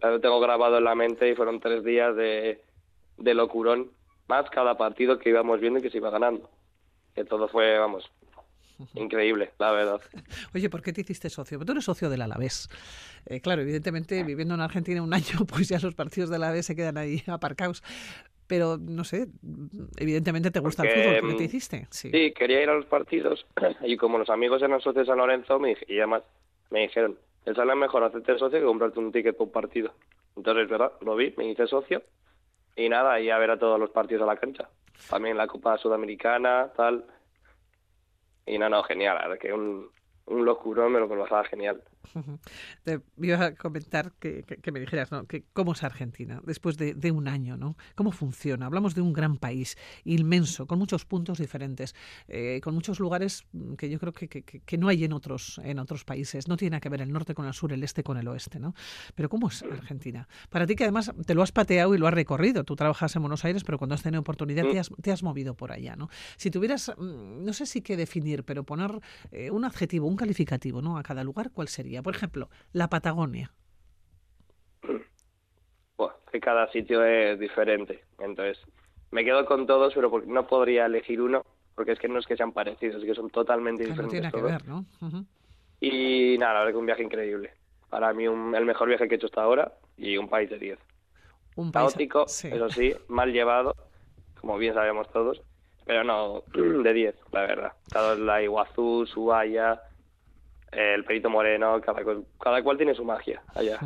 Lo 0.00 0.20
tengo 0.20 0.40
grabado 0.40 0.78
en 0.78 0.84
la 0.84 0.94
mente 0.94 1.28
y 1.30 1.34
fueron 1.34 1.60
tres 1.60 1.82
días 1.84 2.14
de, 2.16 2.62
de 3.16 3.34
locurón, 3.34 3.90
más 4.28 4.48
cada 4.50 4.76
partido 4.76 5.18
que 5.18 5.30
íbamos 5.30 5.60
viendo 5.60 5.78
y 5.78 5.82
que 5.82 5.90
se 5.90 5.98
iba 5.98 6.10
ganando. 6.10 6.50
Que 7.14 7.24
todo 7.24 7.48
fue, 7.48 7.78
vamos, 7.78 8.10
increíble, 8.94 9.52
la 9.58 9.72
verdad. 9.72 10.00
Oye, 10.54 10.68
¿por 10.68 10.82
qué 10.82 10.92
te 10.92 11.00
hiciste 11.00 11.30
socio? 11.30 11.58
Tú 11.60 11.72
eres 11.72 11.84
socio 11.84 12.10
del 12.10 12.22
Alavés. 12.22 12.68
Eh, 13.24 13.40
claro, 13.40 13.62
evidentemente, 13.62 14.22
viviendo 14.22 14.54
en 14.54 14.60
Argentina 14.60 15.02
un 15.02 15.14
año, 15.14 15.38
pues 15.48 15.68
ya 15.68 15.78
los 15.78 15.94
partidos 15.94 16.30
del 16.30 16.42
Alavés 16.42 16.66
se 16.66 16.76
quedan 16.76 16.98
ahí 16.98 17.22
aparcados 17.26 17.82
pero 18.46 18.78
no 18.78 19.04
sé, 19.04 19.28
evidentemente 19.98 20.50
te 20.50 20.60
gusta 20.60 20.82
el 20.82 20.90
fútbol, 20.90 21.20
¿por 21.20 21.30
qué 21.30 21.36
te 21.36 21.42
mm, 21.42 21.46
hiciste? 21.46 21.86
Sí. 21.90 22.32
quería 22.32 22.62
ir 22.62 22.68
a 22.68 22.74
los 22.74 22.86
partidos 22.86 23.46
y 23.82 23.96
como 23.96 24.18
los 24.18 24.30
amigos 24.30 24.62
eran 24.62 24.80
socios 24.80 25.06
de 25.06 25.10
San 25.10 25.18
Lorenzo 25.18 25.58
me 25.58 25.76
y 25.88 25.98
además 25.98 26.22
me 26.70 26.80
dijeron, 26.80 27.18
es 27.46 27.56
mejor 27.76 28.02
hacerte 28.02 28.38
socio 28.38 28.58
que 28.58 28.64
comprarte 28.64 28.98
un 28.98 29.12
ticket 29.12 29.36
por 29.36 29.46
un 29.46 29.52
partido. 29.52 29.92
Entonces, 30.36 30.68
¿verdad? 30.68 30.92
Lo 31.00 31.14
vi, 31.14 31.32
me 31.36 31.48
hice 31.48 31.66
socio 31.66 32.02
y 32.74 32.88
nada, 32.88 33.20
y 33.20 33.30
a 33.30 33.38
ver 33.38 33.52
a 33.52 33.58
todos 33.58 33.78
los 33.78 33.90
partidos 33.90 34.22
a 34.22 34.26
la 34.26 34.36
cancha. 34.36 34.68
También 35.08 35.36
la 35.36 35.46
Copa 35.46 35.78
Sudamericana, 35.78 36.72
tal. 36.76 37.04
Y 38.44 38.58
no, 38.58 38.68
no, 38.68 38.82
genial, 38.82 39.16
la 39.16 39.28
verdad 39.28 39.38
que 39.38 39.52
un, 39.52 39.90
un 40.26 40.44
locurón 40.44 40.92
me 40.92 41.00
lo 41.00 41.08
pasaba 41.08 41.44
genial. 41.44 41.82
Te 42.84 43.00
iba 43.18 43.44
a 43.44 43.54
comentar 43.54 44.12
que, 44.18 44.44
me 44.72 44.80
dijeras, 44.80 45.10
¿no? 45.10 45.26
Que 45.26 45.44
¿Cómo 45.52 45.72
es 45.72 45.82
Argentina 45.82 46.40
después 46.44 46.76
de, 46.76 47.10
un 47.10 47.28
año? 47.28 47.56
¿no? 47.56 47.76
¿Cómo 47.94 48.12
funciona? 48.12 48.66
Hablamos 48.66 48.94
de 48.94 49.00
un 49.00 49.12
gran 49.12 49.36
país 49.36 49.76
inmenso, 50.04 50.66
con 50.66 50.78
muchos 50.78 51.04
puntos 51.04 51.38
diferentes, 51.38 51.94
eh, 52.28 52.60
con 52.62 52.74
muchos 52.74 53.00
lugares 53.00 53.46
que 53.78 53.88
yo 53.88 53.98
creo 53.98 54.12
que, 54.12 54.28
que, 54.28 54.78
no 54.78 54.88
hay 54.88 55.04
en 55.04 55.12
otros, 55.12 55.60
en 55.64 55.78
otros 55.78 56.04
países. 56.04 56.48
No 56.48 56.56
tiene 56.56 56.72
nada 56.72 56.80
que 56.80 56.88
ver 56.88 57.02
el 57.02 57.12
norte 57.12 57.34
con 57.34 57.46
el 57.46 57.54
sur, 57.54 57.72
el 57.72 57.82
este 57.82 58.02
con 58.02 58.18
el 58.18 58.28
oeste. 58.28 58.58
¿no? 58.58 58.74
Pero 59.14 59.28
¿cómo 59.28 59.48
es 59.48 59.62
Argentina? 59.62 60.28
Para 60.50 60.66
ti 60.66 60.74
que 60.74 60.84
además 60.84 61.12
te 61.24 61.34
lo 61.34 61.42
has 61.42 61.52
pateado 61.52 61.94
y 61.94 61.98
lo 61.98 62.06
has 62.06 62.14
recorrido. 62.14 62.64
Tú 62.64 62.76
trabajas 62.76 63.14
en 63.16 63.22
Buenos 63.22 63.44
Aires, 63.44 63.64
pero 63.64 63.78
cuando 63.78 63.94
has 63.94 64.02
tenido 64.02 64.20
oportunidad 64.20 64.64
te, 64.64 64.78
has, 64.78 64.90
te, 65.02 65.12
has, 65.12 65.22
movido 65.22 65.54
por 65.54 65.72
allá. 65.72 65.96
¿no? 65.96 66.08
Si 66.36 66.50
tuvieras, 66.50 66.92
mm, 66.96 67.44
no 67.44 67.52
sé 67.52 67.66
si 67.66 67.82
qué 67.82 67.96
definir, 67.96 68.44
pero 68.44 68.64
poner 68.64 69.00
eh, 69.30 69.50
un 69.50 69.64
adjetivo, 69.64 70.06
un 70.06 70.16
calificativo 70.16 70.82
¿no? 70.82 70.98
a 70.98 71.02
cada 71.02 71.24
lugar, 71.24 71.50
¿cuál 71.52 71.68
sería? 71.68 71.95
Por 72.02 72.14
ejemplo, 72.14 72.48
la 72.72 72.88
Patagonia. 72.88 73.52
Bueno, 75.96 76.14
que 76.30 76.40
cada 76.40 76.70
sitio 76.72 77.02
es 77.02 77.38
diferente. 77.40 78.04
Entonces, 78.18 78.58
me 79.10 79.24
quedo 79.24 79.46
con 79.46 79.66
todos, 79.66 79.94
pero 79.94 80.10
porque 80.10 80.26
no 80.26 80.46
podría 80.46 80.84
elegir 80.84 81.22
uno, 81.22 81.42
porque 81.74 81.92
es 81.92 81.98
que 81.98 82.06
no 82.06 82.18
es 82.18 82.26
que 82.26 82.36
sean 82.36 82.52
parecidos, 82.52 83.02
es 83.02 83.08
que 83.08 83.14
son 83.14 83.30
totalmente 83.30 83.84
diferentes. 83.84 84.22
No 84.22 84.30
tiene 84.30 84.30
que 84.30 84.42
ver, 84.42 84.68
¿no? 84.68 84.84
Y 85.80 86.36
nada, 86.38 86.52
la 86.52 86.58
verdad 86.60 86.72
que 86.72 86.78
un 86.78 86.86
viaje 86.86 87.02
increíble. 87.02 87.54
Para 87.88 88.12
mí, 88.12 88.24
el 88.24 88.64
mejor 88.66 88.88
viaje 88.88 89.08
que 89.08 89.14
he 89.14 89.16
hecho 89.16 89.26
hasta 89.26 89.42
ahora 89.42 89.72
y 89.96 90.18
un 90.18 90.28
país 90.28 90.50
de 90.50 90.58
10. 90.58 90.78
Un 91.56 91.72
país 91.72 91.92
Caótico, 91.92 92.24
eso 92.24 92.68
sí, 92.68 92.94
mal 93.08 93.32
llevado, 93.32 93.74
como 94.40 94.58
bien 94.58 94.74
sabemos 94.74 95.10
todos, 95.12 95.40
pero 95.86 96.04
no, 96.04 96.42
de 96.82 96.92
10, 96.92 97.14
la 97.32 97.40
verdad. 97.40 97.72
La 98.18 98.42
Iguazú, 98.42 99.06
Suaya, 99.06 99.80
el 100.72 101.04
Perito 101.04 101.30
Moreno, 101.30 101.80
cada, 101.80 102.02
cada 102.40 102.62
cual 102.62 102.76
tiene 102.76 102.94
su 102.94 103.04
magia 103.04 103.42
allá. 103.54 103.78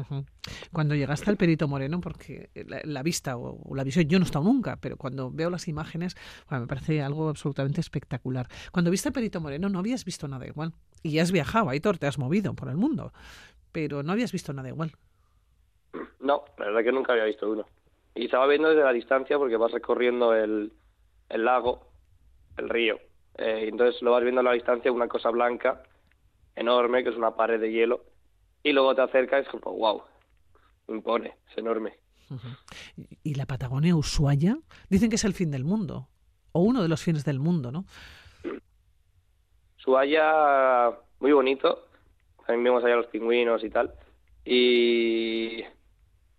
Cuando 0.72 0.94
llegaste 0.94 1.30
al 1.30 1.36
Perito 1.36 1.68
Moreno, 1.68 2.00
porque 2.00 2.50
la, 2.84 3.02
vista 3.02 3.36
o, 3.36 3.74
la 3.74 3.84
visión, 3.84 4.06
yo 4.06 4.18
no 4.18 4.24
he 4.24 4.26
estado 4.26 4.44
nunca, 4.44 4.78
pero 4.80 4.96
cuando 4.96 5.30
veo 5.30 5.50
las 5.50 5.68
imágenes, 5.68 6.16
me 6.50 6.66
parece 6.66 7.02
algo 7.02 7.28
absolutamente 7.28 7.80
espectacular. 7.80 8.46
Cuando 8.72 8.90
viste 8.90 9.08
el 9.08 9.12
Perito 9.12 9.40
Moreno 9.40 9.68
no 9.68 9.78
habías 9.78 10.04
visto 10.04 10.26
nada 10.26 10.46
igual. 10.46 10.72
Y 11.02 11.18
has 11.18 11.32
viajado, 11.32 11.68
Aitor, 11.70 11.98
te 11.98 12.06
has 12.06 12.18
movido 12.18 12.54
por 12.54 12.68
el 12.68 12.76
mundo, 12.76 13.12
pero 13.72 14.02
no 14.02 14.12
habías 14.12 14.32
visto 14.32 14.52
nada 14.52 14.68
igual. 14.68 14.92
No, 16.18 16.44
la 16.58 16.66
verdad 16.66 16.82
que 16.82 16.92
nunca 16.92 17.12
había 17.12 17.24
visto 17.24 17.50
uno. 17.50 17.66
Y 18.14 18.24
estaba 18.26 18.46
viendo 18.46 18.68
desde 18.68 18.82
la 18.82 18.92
distancia 18.92 19.38
porque 19.38 19.56
vas 19.56 19.72
recorriendo 19.72 20.34
el, 20.34 20.72
el 21.28 21.44
lago, 21.44 21.86
el 22.56 22.68
río. 22.68 22.98
Eh, 23.38 23.68
entonces 23.68 24.02
lo 24.02 24.10
vas 24.10 24.22
viendo 24.22 24.40
a 24.40 24.44
la 24.44 24.52
distancia, 24.52 24.92
una 24.92 25.08
cosa 25.08 25.30
blanca 25.30 25.82
enorme, 26.54 27.02
que 27.02 27.10
es 27.10 27.16
una 27.16 27.34
pared 27.34 27.60
de 27.60 27.72
hielo, 27.72 28.04
y 28.62 28.72
luego 28.72 28.94
te 28.94 29.02
acercas 29.02 29.44
y 29.44 29.46
es 29.46 29.60
como, 29.60 29.76
wow, 29.76 30.02
impone, 30.88 31.36
es 31.50 31.58
enorme. 31.58 31.98
¿Y 33.22 33.34
la 33.34 33.46
Patagonia 33.46 33.96
Ushuaia? 33.96 34.58
Dicen 34.88 35.10
que 35.10 35.16
es 35.16 35.24
el 35.24 35.34
fin 35.34 35.50
del 35.50 35.64
mundo, 35.64 36.08
o 36.52 36.60
uno 36.60 36.82
de 36.82 36.88
los 36.88 37.02
fines 37.02 37.24
del 37.24 37.40
mundo, 37.40 37.72
¿no? 37.72 37.84
Ushuaia, 39.78 40.90
muy 41.20 41.32
bonito, 41.32 41.86
también 42.46 42.64
vimos 42.64 42.84
allá 42.84 42.96
los 42.96 43.06
pingüinos 43.06 43.64
y 43.64 43.70
tal, 43.70 43.94
y, 44.44 45.64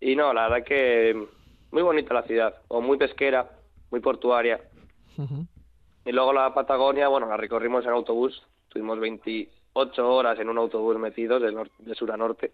y 0.00 0.16
no, 0.16 0.32
la 0.32 0.48
verdad 0.48 0.66
que 0.66 1.28
muy 1.72 1.82
bonita 1.82 2.14
la 2.14 2.22
ciudad, 2.22 2.54
o 2.68 2.80
muy 2.80 2.98
pesquera, 2.98 3.50
muy 3.90 4.00
portuaria. 4.00 4.60
Y 6.04 6.12
luego 6.12 6.32
la 6.32 6.52
Patagonia, 6.54 7.08
bueno, 7.08 7.26
la 7.26 7.36
recorrimos 7.36 7.84
en 7.84 7.90
autobús, 7.90 8.42
tuvimos 8.68 8.98
20, 8.98 9.48
ocho 9.72 10.08
horas 10.08 10.38
en 10.38 10.48
un 10.48 10.58
autobús 10.58 10.98
metidos 10.98 11.42
de, 11.42 11.52
de 11.78 11.94
sur 11.94 12.12
a 12.12 12.16
norte. 12.16 12.52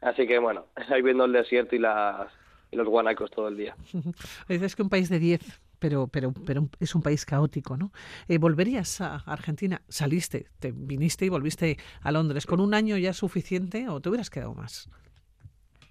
Así 0.00 0.26
que 0.26 0.38
bueno, 0.38 0.66
ahí 0.90 1.02
viendo 1.02 1.24
el 1.24 1.32
desierto 1.32 1.76
y, 1.76 1.78
las, 1.78 2.30
y 2.70 2.76
los 2.76 2.86
guanacos 2.86 3.30
todo 3.30 3.48
el 3.48 3.56
día. 3.56 3.76
Dices 4.48 4.76
que 4.76 4.82
un 4.82 4.88
país 4.88 5.08
de 5.08 5.18
diez, 5.18 5.60
pero, 5.78 6.08
pero, 6.08 6.32
pero 6.46 6.68
es 6.80 6.94
un 6.94 7.02
país 7.02 7.24
caótico, 7.24 7.76
¿no? 7.76 7.92
Eh, 8.28 8.38
¿Volverías 8.38 9.00
a 9.00 9.16
Argentina? 9.26 9.82
Saliste, 9.88 10.46
te 10.58 10.72
viniste 10.72 11.24
y 11.24 11.28
volviste 11.28 11.76
a 12.02 12.12
Londres. 12.12 12.46
¿Con 12.46 12.60
un 12.60 12.74
año 12.74 12.96
ya 12.98 13.12
suficiente 13.12 13.88
o 13.88 14.00
te 14.00 14.08
hubieras 14.08 14.30
quedado 14.30 14.54
más? 14.54 14.88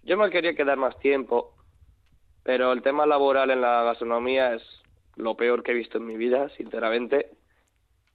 Yo 0.04 0.18
me 0.18 0.30
quería 0.30 0.56
quedar 0.56 0.78
más 0.78 0.98
tiempo, 1.00 1.56
pero 2.44 2.72
el 2.74 2.82
tema 2.82 3.06
laboral 3.06 3.52
en 3.52 3.62
la 3.62 3.84
gastronomía 3.84 4.56
es 4.56 4.64
lo 5.16 5.36
peor 5.36 5.62
que 5.62 5.72
he 5.72 5.76
visto 5.76 6.00
en 6.00 6.06
mi 6.06 6.18
vida, 6.18 6.50
sinceramente 6.58 7.30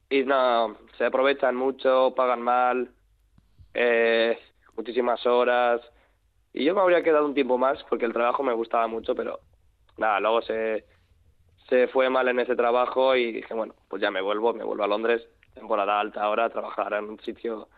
y 0.08 0.22
no, 0.24 0.76
se 0.96 1.04
aprovechan 1.04 1.56
mucho, 1.56 2.14
pagan 2.14 2.42
mal, 2.42 2.90
eh, 3.74 4.38
muchísimas 4.76 5.24
horas. 5.26 5.80
Y 6.52 6.64
yo 6.64 6.74
me 6.74 6.80
habría 6.80 7.02
quedado 7.02 7.26
un 7.26 7.34
tiempo 7.34 7.58
más 7.58 7.82
porque 7.84 8.06
el 8.06 8.12
trabajo 8.12 8.42
me 8.42 8.54
gustaba 8.54 8.86
mucho, 8.86 9.14
pero 9.14 9.40
nada, 9.98 10.20
luego 10.20 10.42
se, 10.42 10.84
se 11.68 11.88
fue 11.88 12.08
mal 12.08 12.28
en 12.28 12.40
ese 12.40 12.56
trabajo 12.56 13.14
y 13.16 13.32
dije, 13.32 13.54
bueno, 13.54 13.74
pues 13.88 14.00
ya 14.00 14.10
me 14.10 14.20
vuelvo, 14.22 14.54
me 14.54 14.64
vuelvo 14.64 14.84
a 14.84 14.88
Londres, 14.88 15.26
temporada 15.54 16.00
alta 16.00 16.22
ahora, 16.22 16.50
trabajar 16.50 16.94
en 16.94 17.10
un 17.10 17.20
sitio 17.20 17.68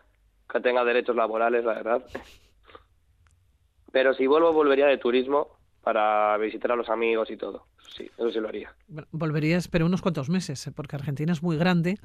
que 0.49 0.61
tenga 0.61 0.85
derechos 0.85 1.17
laborales, 1.17 1.65
la 1.65 1.75
verdad. 1.75 2.05
Pero 3.93 4.13
si 4.15 4.27
vuelvo, 4.27 4.53
volvería 4.53 4.87
de 4.87 4.99
turismo 4.99 5.58
para 5.83 6.37
visitar 6.39 6.73
a 6.73 6.77
los 6.77 6.89
amigos 6.89 7.31
y 7.31 7.37
todo. 7.37 7.67
Sí, 7.97 8.11
eso 8.17 8.31
sí 8.31 8.39
lo 8.39 8.49
haría. 8.49 8.75
volverías, 9.11 9.69
pero 9.69 9.87
unos 9.87 10.03
cuantos 10.03 10.29
meses, 10.29 10.67
¿eh? 10.67 10.73
porque 10.75 10.97
Argentina 10.97 11.33
es 11.33 11.43
muy 11.43 11.57
grande, 11.57 11.99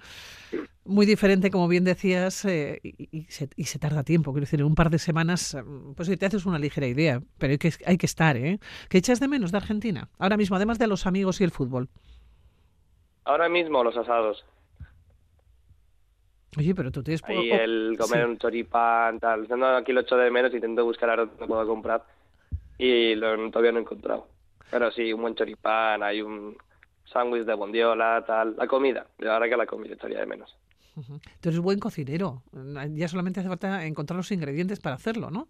muy 0.86 1.06
diferente, 1.06 1.52
como 1.52 1.68
bien 1.68 1.84
decías, 1.84 2.46
eh, 2.46 2.80
y, 2.84 3.26
se, 3.30 3.80
tarda 3.80 4.04
tiempo. 4.04 4.32
Quiero 4.32 4.44
decir, 4.46 4.62
en 4.62 4.66
un 4.66 4.76
par 4.76 4.90
de 4.90 5.00
semanas, 5.00 5.54
eh, 5.54 5.64
pues 5.96 6.18
te 6.18 6.26
haces 6.26 6.46
una 6.46 6.58
ligera 6.58 6.88
idea, 6.88 7.22
pero 7.38 7.52
hay 7.52 7.58
que, 7.58 7.72
hay 7.86 7.98
que 7.98 8.06
estar, 8.06 8.38
¿eh? 8.38 8.60
¿Qué 8.90 8.98
echas 8.98 9.20
de 9.20 9.28
menos 9.28 9.52
de 9.52 9.58
Argentina? 9.58 10.10
Ahora 10.18 10.38
mismo, 10.38 10.56
además 10.56 10.80
de 10.80 10.88
los 10.88 11.06
amigos 11.06 11.42
y 11.42 11.44
el 11.44 11.52
fútbol. 11.52 11.90
Ahora 13.26 13.50
mismo 13.50 13.84
los 13.84 13.96
asados. 13.98 14.46
Oye, 16.58 16.76
pero 16.76 16.92
tú 16.92 17.04
tienes... 17.04 17.24
Ahí 17.26 17.52
el 17.52 17.96
comer 17.98 18.26
un 18.26 18.38
choripán, 18.38 19.20
tal. 19.20 19.48
Aquí 19.76 19.92
lo 19.92 20.02
echo 20.02 20.16
de 20.16 20.30
menos, 20.30 20.54
intento 20.54 20.86
buscar 20.86 21.10
ahora 21.10 21.26
donde 21.26 21.48
puedo 21.48 21.66
comprar 21.66 22.04
y 22.78 23.16
lo, 23.16 23.50
todavía 23.50 23.72
no 23.72 23.80
he 23.80 23.82
encontrado. 23.82 24.28
Pero 24.72 24.92
sí, 24.92 25.14
un 25.14 25.22
buen 25.22 25.36
choripán, 25.36 26.04
hay 26.04 26.22
un 26.22 26.58
sándwich 27.06 27.46
de 27.46 27.54
bondiola, 27.54 28.24
tal. 28.26 28.56
La 28.58 28.68
comida, 28.68 29.08
la 29.20 29.34
verdad 29.34 29.50
que 29.50 29.58
la 29.58 29.66
comida 29.66 29.94
echaría 29.94 30.20
de 30.20 30.26
menos. 30.26 30.58
Tú 31.42 31.50
eres 31.50 31.60
buen 31.60 31.80
cocinero. 31.80 32.44
Ya 32.92 33.08
solamente 33.08 33.40
hace 33.40 33.50
falta 33.50 33.86
encontrar 33.86 34.18
los 34.18 34.32
ingredientes 34.32 34.80
para 34.80 34.96
hacerlo, 34.96 35.30
¿no? 35.30 35.48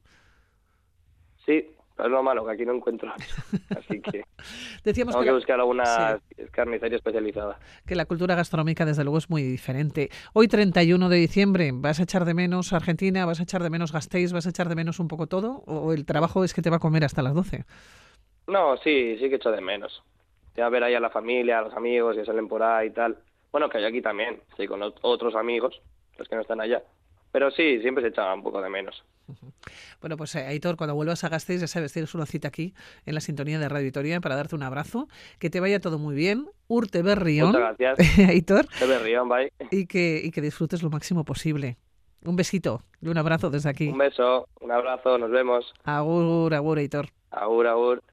Sí, 1.45 1.75
es 1.97 2.09
lo 2.09 2.23
malo, 2.23 2.45
que 2.45 2.51
aquí 2.51 2.65
no 2.65 2.73
encuentro. 2.73 3.13
Así 3.77 4.01
que 4.01 4.23
Decíamos 4.83 5.13
tengo 5.13 5.25
que, 5.25 5.31
buscar 5.31 5.59
alguna 5.59 6.19
carnicería 6.51 6.97
especializada. 6.97 7.59
Que 7.85 7.95
la 7.95 8.05
cultura 8.05 8.35
gastronómica, 8.35 8.85
desde 8.85 9.03
luego, 9.03 9.17
es 9.17 9.29
muy 9.29 9.43
diferente. 9.43 10.09
Hoy, 10.33 10.47
31 10.47 11.09
de 11.09 11.17
diciembre, 11.17 11.71
¿vas 11.73 11.99
a 11.99 12.03
echar 12.03 12.25
de 12.25 12.33
menos 12.33 12.73
Argentina? 12.73 13.25
¿Vas 13.25 13.39
a 13.39 13.43
echar 13.43 13.63
de 13.63 13.69
menos 13.69 13.91
Gasteiz? 13.91 14.33
¿Vas 14.33 14.45
a 14.45 14.49
echar 14.49 14.69
de 14.69 14.75
menos 14.75 14.99
un 14.99 15.07
poco 15.07 15.27
todo? 15.27 15.63
¿O 15.65 15.93
el 15.93 16.05
trabajo 16.05 16.43
es 16.43 16.53
que 16.53 16.61
te 16.61 16.69
va 16.69 16.77
a 16.77 16.79
comer 16.79 17.03
hasta 17.03 17.21
las 17.21 17.33
12? 17.33 17.65
No, 18.47 18.77
sí, 18.77 19.17
sí 19.19 19.29
que 19.29 19.35
echo 19.35 19.51
de 19.51 19.61
menos. 19.61 20.03
Ya 20.55 20.69
ver 20.69 20.83
ahí 20.83 20.93
a 20.93 20.99
la 20.99 21.09
familia, 21.09 21.59
a 21.59 21.61
los 21.63 21.73
amigos 21.73 22.15
que 22.15 22.25
salen 22.25 22.47
por 22.47 22.61
ahí 22.61 22.87
y 22.87 22.91
tal. 22.91 23.17
Bueno, 23.51 23.69
que 23.69 23.77
hay 23.77 23.85
aquí 23.85 24.01
también, 24.01 24.41
sí, 24.57 24.67
con 24.67 24.81
otros 24.81 25.35
amigos, 25.35 25.79
los 26.17 26.27
que 26.27 26.35
no 26.35 26.41
están 26.41 26.59
allá. 26.59 26.81
Pero 27.33 27.49
sí, 27.49 27.79
siempre 27.81 28.03
se 28.03 28.09
echaba 28.09 28.33
un 28.33 28.43
poco 28.43 28.61
de 28.61 28.69
menos. 28.69 29.03
Bueno, 30.01 30.17
pues 30.17 30.35
eh, 30.35 30.45
Aitor, 30.45 30.75
cuando 30.75 30.95
vuelvas 30.95 31.23
a 31.23 31.29
Gasteiz, 31.29 31.61
ya 31.61 31.67
sabes, 31.67 31.93
tienes 31.93 32.13
una 32.13 32.25
cita 32.25 32.49
aquí 32.49 32.73
en 33.05 33.15
la 33.15 33.21
sintonía 33.21 33.57
de 33.57 33.69
Radio 33.69 33.85
Vitoria 33.85 34.19
para 34.19 34.35
darte 34.35 34.53
un 34.53 34.61
abrazo, 34.61 35.07
que 35.39 35.49
te 35.49 35.61
vaya 35.61 35.79
todo 35.79 35.97
muy 35.97 36.13
bien, 36.13 36.49
Urte 36.67 37.01
Berrión. 37.01 37.53
Muchas 37.53 37.77
gracias. 37.77 38.19
Aitor. 38.29 38.65
Urte 38.65 38.85
Berrión, 38.85 39.29
bye. 39.29 39.53
Y 39.71 39.85
que, 39.87 40.19
y 40.21 40.31
que 40.31 40.41
disfrutes 40.41 40.83
lo 40.83 40.89
máximo 40.89 41.23
posible. 41.23 41.77
Un 42.25 42.35
besito 42.35 42.83
y 43.01 43.07
un 43.07 43.17
abrazo 43.17 43.49
desde 43.49 43.69
aquí. 43.69 43.87
Un 43.87 43.97
beso, 43.97 44.49
un 44.59 44.71
abrazo, 44.71 45.17
nos 45.17 45.31
vemos. 45.31 45.73
Agur, 45.85 46.53
agur, 46.53 46.77
Aitor. 46.79 47.07
Agur, 47.31 47.67
agur. 47.67 48.03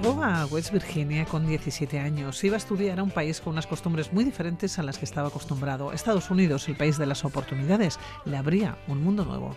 Llegó 0.00 0.22
a 0.22 0.46
West 0.46 0.70
Virginia 0.70 1.24
con 1.24 1.44
17 1.44 1.98
años. 1.98 2.44
Iba 2.44 2.54
a 2.54 2.58
estudiar 2.58 3.00
a 3.00 3.02
un 3.02 3.10
país 3.10 3.40
con 3.40 3.54
unas 3.54 3.66
costumbres 3.66 4.12
muy 4.12 4.22
diferentes 4.22 4.78
a 4.78 4.84
las 4.84 4.96
que 4.96 5.04
estaba 5.04 5.26
acostumbrado. 5.26 5.92
Estados 5.92 6.30
Unidos, 6.30 6.68
el 6.68 6.76
país 6.76 6.98
de 6.98 7.06
las 7.06 7.24
oportunidades, 7.24 7.98
le 8.24 8.36
abría 8.36 8.78
un 8.86 9.02
mundo 9.02 9.24
nuevo. 9.24 9.56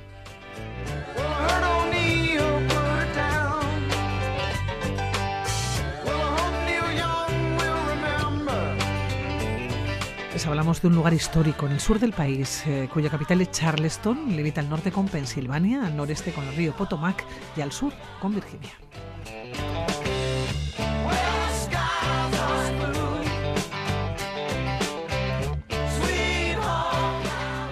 Les 10.33 10.47
hablamos 10.47 10.81
de 10.81 10.87
un 10.87 10.95
lugar 10.95 11.13
histórico 11.13 11.67
en 11.67 11.73
el 11.73 11.79
sur 11.79 11.99
del 11.99 12.13
país, 12.13 12.63
eh, 12.65 12.89
cuya 12.91 13.11
capital 13.11 13.41
es 13.41 13.51
Charleston, 13.51 14.35
limita 14.35 14.59
al 14.59 14.69
norte 14.69 14.91
con 14.91 15.07
Pensilvania, 15.07 15.85
al 15.85 15.95
noreste 15.95 16.31
con 16.31 16.47
el 16.47 16.55
río 16.55 16.73
Potomac 16.75 17.23
y 17.55 17.61
al 17.61 17.71
sur 17.71 17.93
con 18.19 18.33
Virginia. 18.33 18.71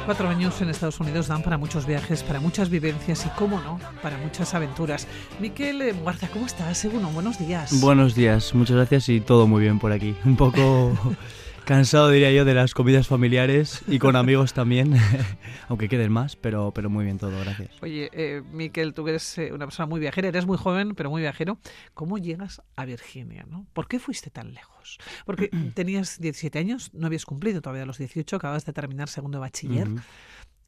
Cuatro 0.10 0.28
años 0.28 0.60
en 0.60 0.72
Estados 0.72 1.00
Unidos 1.00 1.28
dan 1.28 1.44
para 1.44 1.60
muchos 1.60 1.86
viajes, 1.86 2.24
para 2.24 2.40
muchas 2.40 2.72
vivencias 2.72 3.28
y, 3.28 3.30
cómo 3.38 3.62
no, 3.62 3.80
para 4.02 4.18
muchas 4.18 4.56
aventuras. 4.56 5.06
Miquel 5.40 5.94
Muarza, 5.94 6.28
¿cómo 6.30 6.48
estás? 6.48 6.80
Seguro, 6.80 7.10
buenos 7.10 7.38
días. 7.38 7.80
Buenos 7.80 8.16
días, 8.16 8.56
muchas 8.56 8.78
gracias 8.78 9.08
y 9.10 9.22
todo 9.22 9.46
muy 9.46 9.62
bien 9.62 9.78
por 9.78 9.92
aquí. 9.92 10.16
Un 10.26 10.36
poco 10.36 10.98
Cansado, 11.70 12.10
diría 12.10 12.32
yo, 12.32 12.46
de 12.46 12.56
las 12.56 12.74
comidas 12.74 13.08
familiares 13.08 13.84
y 13.88 14.00
con 14.00 14.16
amigos 14.16 14.54
también, 14.54 14.96
aunque 15.68 15.88
queden 15.88 16.12
más, 16.12 16.36
pero, 16.36 16.72
pero 16.74 16.90
muy 16.90 17.06
bien 17.06 17.20
todo, 17.20 17.40
gracias. 17.40 17.70
Oye, 17.84 18.10
eh, 18.12 18.42
Miquel, 18.52 18.96
tú 18.96 19.08
eres 19.08 19.38
eh, 19.38 19.54
una 19.54 19.68
persona 19.68 19.86
muy 19.86 20.00
viajera, 20.00 20.30
eres 20.30 20.48
muy 20.48 20.58
joven, 20.58 20.96
pero 20.96 21.12
muy 21.12 21.22
viajero. 21.22 21.60
¿Cómo 21.94 22.18
llegas 22.18 22.64
a 22.76 22.86
Virginia? 22.86 23.46
¿no? 23.48 23.68
¿Por 23.74 23.88
qué 23.88 24.00
fuiste 24.00 24.32
tan 24.32 24.56
lejos? 24.56 24.98
Porque 25.28 25.50
tenías 25.76 26.20
17 26.20 26.58
años, 26.58 26.92
no 26.96 27.06
habías 27.06 27.28
cumplido 27.28 27.62
todavía 27.62 27.86
los 27.86 28.00
18, 28.00 28.38
acabas 28.38 28.66
de 28.66 28.74
terminar 28.74 29.08
segundo 29.08 29.38
de 29.38 29.42
bachiller. 29.42 29.90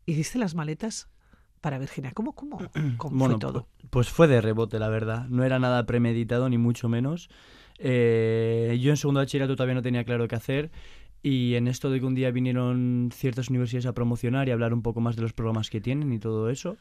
¿Hiciste 0.05 0.37
las 0.37 0.53
maletas 0.53 1.09
para 1.61 1.79
Virginia. 1.79 2.11
¿Cómo, 2.13 2.33
cómo, 2.33 2.59
cómo 2.97 3.25
fue 3.25 3.39
todo? 3.39 3.67
Pues 3.89 4.09
fue 4.09 4.27
de 4.27 4.39
rebote, 4.39 4.77
la 4.77 4.89
verdad. 4.89 5.27
No 5.29 5.43
era 5.43 5.57
nada 5.57 5.83
premeditado, 5.87 6.47
ni 6.47 6.59
mucho 6.59 6.89
menos. 6.89 7.29
Eh, 7.84 8.78
yo 8.80 8.91
en 8.91 8.98
segundo 8.98 9.20
bachillerato 9.20 9.56
todavía 9.56 9.76
no 9.76 9.82
tenía 9.82 10.04
claro 10.04 10.28
qué 10.28 10.36
hacer 10.36 10.70
y 11.24 11.56
en 11.56 11.67
esto 11.67 11.89
de 11.89 12.00
que 12.00 12.06
un 12.06 12.15
día 12.15 12.32
vinieron 12.32 13.10
ciertas 13.13 13.50
universidades 13.50 13.86
a 13.86 13.94
promocionar 13.94 14.48
y 14.48 14.52
hablar 14.52 14.74
un 14.74 14.82
poco 14.82 15.02
más 15.02 15.15
de 15.15 15.22
los 15.22 15.34
programas 15.34 15.70
que 15.70 15.82
tienen 15.82 16.13
y 16.13 16.20
todo 16.20 16.50
eso, 16.50 16.78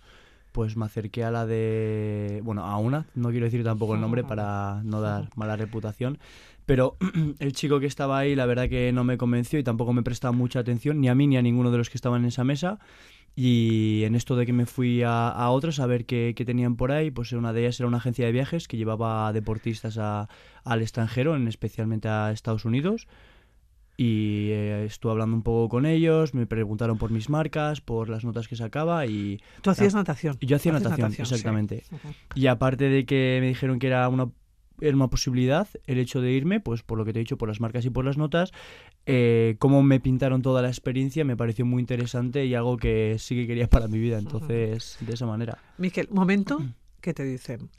pues 0.52 0.76
me 0.76 0.84
acerqué 0.84 1.24
a 1.24 1.30
la 1.30 1.46
de, 1.46 2.40
bueno, 2.42 2.64
a 2.64 2.76
una, 2.78 3.06
no 3.14 3.30
quiero 3.30 3.44
decir 3.44 3.62
tampoco 3.64 3.94
el 3.94 4.00
nombre 4.00 4.24
para 4.28 4.82
no 4.84 5.00
dar 5.00 5.28
mala 5.36 5.56
reputación, 5.56 6.18
pero 6.70 6.96
el 7.40 7.52
chico 7.52 7.80
que 7.80 7.86
estaba 7.86 8.16
ahí 8.16 8.36
la 8.36 8.46
verdad 8.46 8.68
que 8.68 8.92
no 8.92 9.02
me 9.02 9.18
convenció 9.18 9.58
y 9.58 9.64
tampoco 9.64 9.92
me 9.92 10.04
prestaba 10.04 10.30
mucha 10.30 10.60
atención, 10.60 11.00
ni 11.00 11.08
a 11.08 11.16
mí 11.16 11.26
ni 11.26 11.36
a 11.36 11.42
ninguno 11.42 11.72
de 11.72 11.78
los 11.78 11.90
que 11.90 11.98
estaban 11.98 12.22
en 12.22 12.28
esa 12.28 12.44
mesa. 12.44 12.78
Y 13.34 14.04
en 14.04 14.14
esto 14.14 14.36
de 14.36 14.46
que 14.46 14.52
me 14.52 14.66
fui 14.66 15.02
a, 15.02 15.30
a 15.30 15.50
otras 15.50 15.80
a 15.80 15.86
ver 15.86 16.06
qué, 16.06 16.32
qué, 16.36 16.44
tenían 16.44 16.76
por 16.76 16.92
ahí, 16.92 17.10
pues 17.10 17.32
una 17.32 17.52
de 17.52 17.62
ellas 17.62 17.80
era 17.80 17.88
una 17.88 17.96
agencia 17.96 18.24
de 18.24 18.30
viajes 18.30 18.68
que 18.68 18.76
llevaba 18.76 19.32
deportistas 19.32 19.98
a, 19.98 20.28
al 20.62 20.80
extranjero, 20.80 21.34
en, 21.34 21.48
especialmente 21.48 22.06
a 22.06 22.30
Estados 22.30 22.64
Unidos. 22.64 23.08
Y 23.96 24.50
eh, 24.50 24.84
estuve 24.84 25.10
hablando 25.10 25.34
un 25.34 25.42
poco 25.42 25.68
con 25.68 25.86
ellos, 25.86 26.34
me 26.34 26.46
preguntaron 26.46 26.98
por 26.98 27.10
mis 27.10 27.28
marcas, 27.28 27.80
por 27.80 28.08
las 28.08 28.24
notas 28.24 28.46
que 28.46 28.54
sacaba 28.54 29.06
y... 29.06 29.42
¿Tú 29.60 29.70
hacías 29.70 29.94
natación? 29.94 30.38
Yo 30.40 30.54
hacía 30.54 30.70
natación, 30.70 31.12
exactamente. 31.18 31.82
Y 32.36 32.46
aparte 32.46 32.88
de 32.88 33.04
que 33.06 33.38
me 33.40 33.48
dijeron 33.48 33.80
que 33.80 33.88
era 33.88 34.08
una 34.08 34.30
era 34.80 34.96
una 34.96 35.08
posibilidad 35.08 35.68
el 35.86 35.98
hecho 35.98 36.20
de 36.20 36.32
irme, 36.32 36.60
pues 36.60 36.82
por 36.82 36.98
lo 36.98 37.04
que 37.04 37.12
te 37.12 37.18
he 37.18 37.22
dicho, 37.22 37.38
por 37.38 37.48
las 37.48 37.60
marcas 37.60 37.84
y 37.84 37.90
por 37.90 38.04
las 38.04 38.16
notas. 38.16 38.52
Eh, 39.06 39.56
cómo 39.58 39.82
me 39.82 40.00
pintaron 40.00 40.42
toda 40.42 40.62
la 40.62 40.68
experiencia 40.68 41.24
me 41.24 41.36
pareció 41.36 41.64
muy 41.64 41.80
interesante 41.80 42.44
y 42.44 42.54
algo 42.54 42.76
que 42.76 43.16
sí 43.18 43.34
que 43.34 43.46
quería 43.46 43.68
para 43.68 43.88
mi 43.88 43.98
vida. 43.98 44.18
Entonces, 44.18 44.98
de 45.00 45.14
esa 45.14 45.26
manera. 45.26 45.58
Miquel, 45.78 46.08
momento 46.10 46.60
que 47.00 47.14
te 47.14 47.24
dicen. 47.24 47.70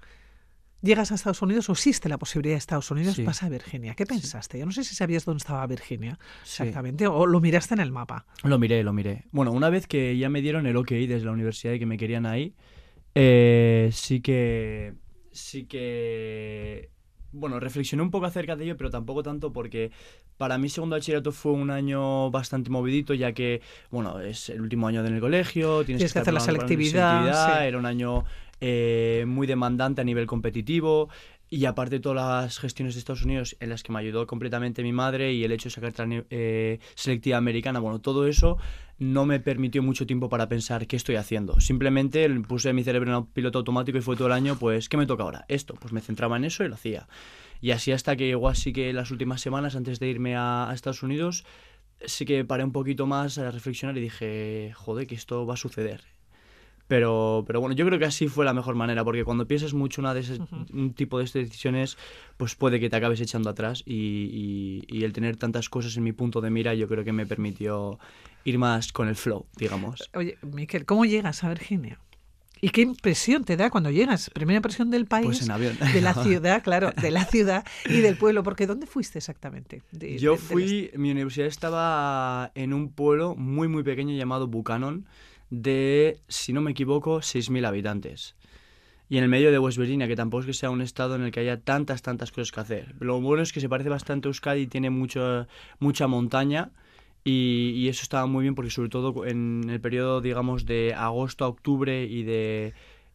Llegas 0.82 1.12
a 1.12 1.16
Estados 1.16 1.44
Unidos 1.44 1.70
o 1.70 1.74
existe 1.74 2.10
la 2.10 2.18
posibilidad 2.18 2.56
de 2.56 2.58
Estados 2.58 2.90
Unidos, 2.90 3.20
pasa 3.24 3.46
a 3.46 3.50
Virginia. 3.50 3.94
¿Qué 3.94 4.08
pensaste? 4.08 4.58
Yo 4.58 4.66
no 4.66 4.72
sé 4.72 4.84
si 4.84 4.96
sabías 4.96 5.26
dónde 5.26 5.38
estaba 5.38 5.66
Virginia 5.68 6.18
exactamente 6.42 7.06
o 7.06 7.28
lo 7.28 7.40
miraste 7.40 7.76
en 7.76 7.82
el 7.82 7.92
mapa. 7.92 8.26
Lo 8.44 8.58
miré, 8.58 8.82
lo 8.82 8.92
miré. 8.92 9.26
Bueno, 9.32 9.52
una 9.52 9.70
vez 9.70 9.86
que 9.86 10.18
ya 10.18 10.30
me 10.30 10.42
dieron 10.42 10.66
el 10.66 10.76
OK 10.78 10.90
desde 10.90 11.26
la 11.26 11.34
universidad 11.34 11.74
y 11.74 11.80
que 11.80 11.86
me 11.86 12.00
querían 12.00 12.26
ahí, 12.26 12.56
eh, 13.14 13.90
sí 13.94 14.22
que 14.22 14.96
sí 15.32 15.66
que 15.66 16.90
bueno, 17.34 17.60
reflexioné 17.60 18.04
un 18.04 18.12
poco 18.12 18.26
acerca 18.26 18.56
de 18.56 18.66
ello, 18.66 18.78
pero 18.78 18.90
tampoco 18.90 19.24
tanto 19.24 19.54
porque 19.54 19.92
para 20.38 20.58
mí 20.58 20.70
segundo 20.70 20.96
bachillerato 20.96 21.32
fue 21.32 21.54
un 21.54 21.70
año 21.70 22.30
bastante 22.32 22.70
movidito, 22.70 23.14
ya 23.14 23.32
que, 23.34 23.62
bueno, 23.90 24.20
es 24.20 24.50
el 24.50 24.62
último 24.62 24.88
año 24.88 25.06
en 25.06 25.14
el 25.14 25.22
colegio, 25.22 25.84
tienes, 25.86 26.12
que, 26.12 26.20
hacer 26.20 26.34
la 26.34 26.40
selectividad. 26.40 27.66
Era 27.66 27.78
un 27.78 27.86
año 27.86 28.26
eh, 28.60 29.24
muy 29.28 29.48
demandante 29.48 30.02
a 30.02 30.04
nivel 30.04 30.26
competitivo. 30.26 31.10
Y 31.54 31.66
aparte 31.66 31.96
de 31.96 32.00
todas 32.00 32.16
las 32.16 32.60
gestiones 32.60 32.96
de 32.96 33.00
Estados 33.00 33.26
Unidos 33.26 33.58
en 33.60 33.68
las 33.68 33.84
que 33.84 33.92
me 33.92 34.00
ayudó 34.00 34.26
completamente 34.26 34.84
mi 34.84 34.94
madre 34.94 35.34
y 35.34 35.44
el 35.44 35.52
hecho 35.52 35.68
de 35.68 35.76
sacar 35.76 35.94
eh, 36.30 36.80
selectiva 36.96 37.36
americana, 37.36 37.82
bueno, 37.82 38.00
todo 38.00 38.26
eso 38.26 38.58
no 39.00 39.26
me 39.26 39.42
permitió 39.42 39.84
mucho 39.84 40.08
tiempo 40.08 40.30
para 40.30 40.48
pensar 40.48 40.88
qué 40.88 40.96
estoy 40.96 41.18
haciendo. 41.18 41.60
Simplemente 41.60 42.30
puse 42.48 42.72
mi 42.72 42.86
cerebro 42.86 43.12
en 43.12 43.18
un 43.18 43.26
piloto 43.26 43.58
automático 43.58 43.98
y 43.98 44.02
fue 44.02 44.16
todo 44.16 44.28
el 44.28 44.34
año, 44.34 44.58
pues, 44.58 44.88
¿qué 44.88 44.96
me 44.96 45.06
toca 45.06 45.24
ahora? 45.24 45.44
Esto. 45.50 45.74
Pues 45.74 45.92
me 45.92 46.00
centraba 46.00 46.38
en 46.38 46.46
eso 46.46 46.64
y 46.64 46.70
lo 46.70 46.76
hacía. 46.76 47.10
Y 47.60 47.72
así 47.72 47.92
hasta 47.92 48.16
que 48.16 48.28
llegó 48.28 48.48
así 48.48 48.72
que 48.72 48.94
las 48.94 49.12
últimas 49.12 49.42
semanas 49.42 49.76
antes 49.76 50.00
de 50.00 50.08
irme 50.08 50.38
a, 50.38 50.72
Estados 50.74 51.04
Unidos 51.04 51.44
sí 52.06 52.24
que 52.24 52.46
paré 52.46 52.64
un 52.64 52.72
poquito 52.72 53.08
más 53.08 53.38
a 53.38 53.52
reflexionar 53.52 53.98
y 53.98 54.02
dije, 54.02 54.72
joder, 54.74 55.06
que 55.06 55.16
esto 55.16 55.46
va 55.46 55.56
a 55.56 55.58
suceder. 55.58 56.02
Pero, 56.92 57.46
pero 57.48 57.62
bueno, 57.62 57.74
yo 57.74 57.86
creo 57.86 57.98
que 58.00 58.04
así 58.04 58.28
fue 58.28 58.44
la 58.44 58.54
mejor 58.54 58.76
manera, 58.76 59.06
porque 59.06 59.24
cuando 59.24 59.48
piensas 59.48 59.74
mucho 59.74 60.02
una 60.02 60.14
de 60.14 60.20
ese, 60.20 60.40
un 60.74 60.94
tipo 60.94 61.20
de 61.20 61.24
estas 61.24 61.44
decisiones, 61.44 61.98
pues 62.36 62.56
puede 62.56 62.82
que 62.82 62.90
te 62.90 62.98
acabes 62.98 63.22
echando 63.22 63.50
atrás 63.50 63.82
y, 63.86 64.84
y, 64.90 65.06
el 65.06 65.14
tener 65.14 65.38
tantas 65.38 65.70
cosas 65.70 65.96
en 65.96 66.04
mi 66.04 66.12
punto 66.12 66.42
de 66.42 66.50
mira 66.50 66.74
yo 66.74 66.90
creo 66.90 67.06
que 67.06 67.14
me 67.14 67.26
permitió 67.26 67.98
ir 68.44 68.58
más 68.58 68.92
con 68.92 69.08
el 69.08 69.16
flow, 69.16 69.46
digamos. 69.56 70.10
Oye, 70.16 70.38
Miquel, 70.42 70.86
¿cómo 70.86 71.06
llegas 71.06 71.46
a 71.46 71.48
Virginia? 71.48 71.98
¿Y 72.60 72.72
qué 72.72 72.82
impresión 72.82 73.46
te 73.46 73.56
da 73.56 73.70
cuando 73.70 73.90
llegas? 73.90 74.30
Primera 74.30 74.58
impresión 74.58 74.92
del 74.92 75.06
país, 75.06 75.28
pues 75.28 75.44
en 75.44 75.52
avión. 75.52 75.78
de 75.94 76.02
la 76.02 76.14
ciudad, 76.26 76.62
claro, 76.62 76.92
de 77.02 77.10
la 77.10 77.24
ciudad 77.24 77.66
y 77.86 78.02
del 78.02 78.18
pueblo, 78.18 78.44
porque 78.44 78.68
¿dónde 78.68 78.86
fuiste 78.86 79.18
exactamente? 79.18 79.82
Yo 80.20 80.36
fui, 80.36 80.92
mi 80.96 81.10
universidad 81.10 81.48
estaba 81.48 82.52
en 82.54 82.74
un 82.74 82.92
pueblo 82.92 83.34
muy 83.36 83.70
muy 83.70 83.82
pequeño 83.84 84.14
llamado 84.14 84.48
Buchanan, 84.48 85.06
de, 85.52 86.20
si 86.28 86.54
no 86.54 86.62
me 86.62 86.72
equivoco, 86.72 87.18
6.000 87.18 87.68
habitantes. 87.68 88.36
Y 89.10 89.18
en 89.18 89.26
el 89.26 89.30
medio 89.30 89.52
de 89.52 89.60
West 89.60 89.78
Virginia, 89.78 90.08
que 90.08 90.16
tampoco 90.16 90.42
es 90.42 90.46
que 90.48 90.54
sea 90.54 90.70
un 90.70 90.82
estado 90.82 91.16
en 91.16 91.24
el 91.24 91.32
que 91.32 91.42
haya 91.42 91.60
tantas, 91.60 92.02
tantas 92.02 92.32
cosas 92.32 92.54
que 92.54 92.62
hacer. 92.62 92.96
Lo 93.00 93.20
bueno 93.20 93.44
es 93.44 93.52
que 93.52 93.60
se 93.60 93.68
parece 93.68 93.90
bastante 93.90 94.28
a 94.28 94.30
Euskadi 94.30 94.62
y 94.62 94.68
tiene 94.68 94.90
mucho, 94.90 95.48
mucha 95.80 96.08
montaña. 96.08 96.72
Y, 97.26 97.74
y, 97.76 97.90
eso 97.90 98.02
estaba 98.04 98.26
muy 98.26 98.44
bien 98.44 98.56
porque 98.56 98.72
sobre 98.72 98.90
todo 98.90 99.26
en 99.26 99.70
el 99.70 99.80
periodo, 99.80 100.22
digamos, 100.22 100.66
de 100.66 100.96
agosto 100.96 101.46
a 101.46 101.50
octubre 101.50 102.06
y 102.06 102.24
de... 102.24 102.74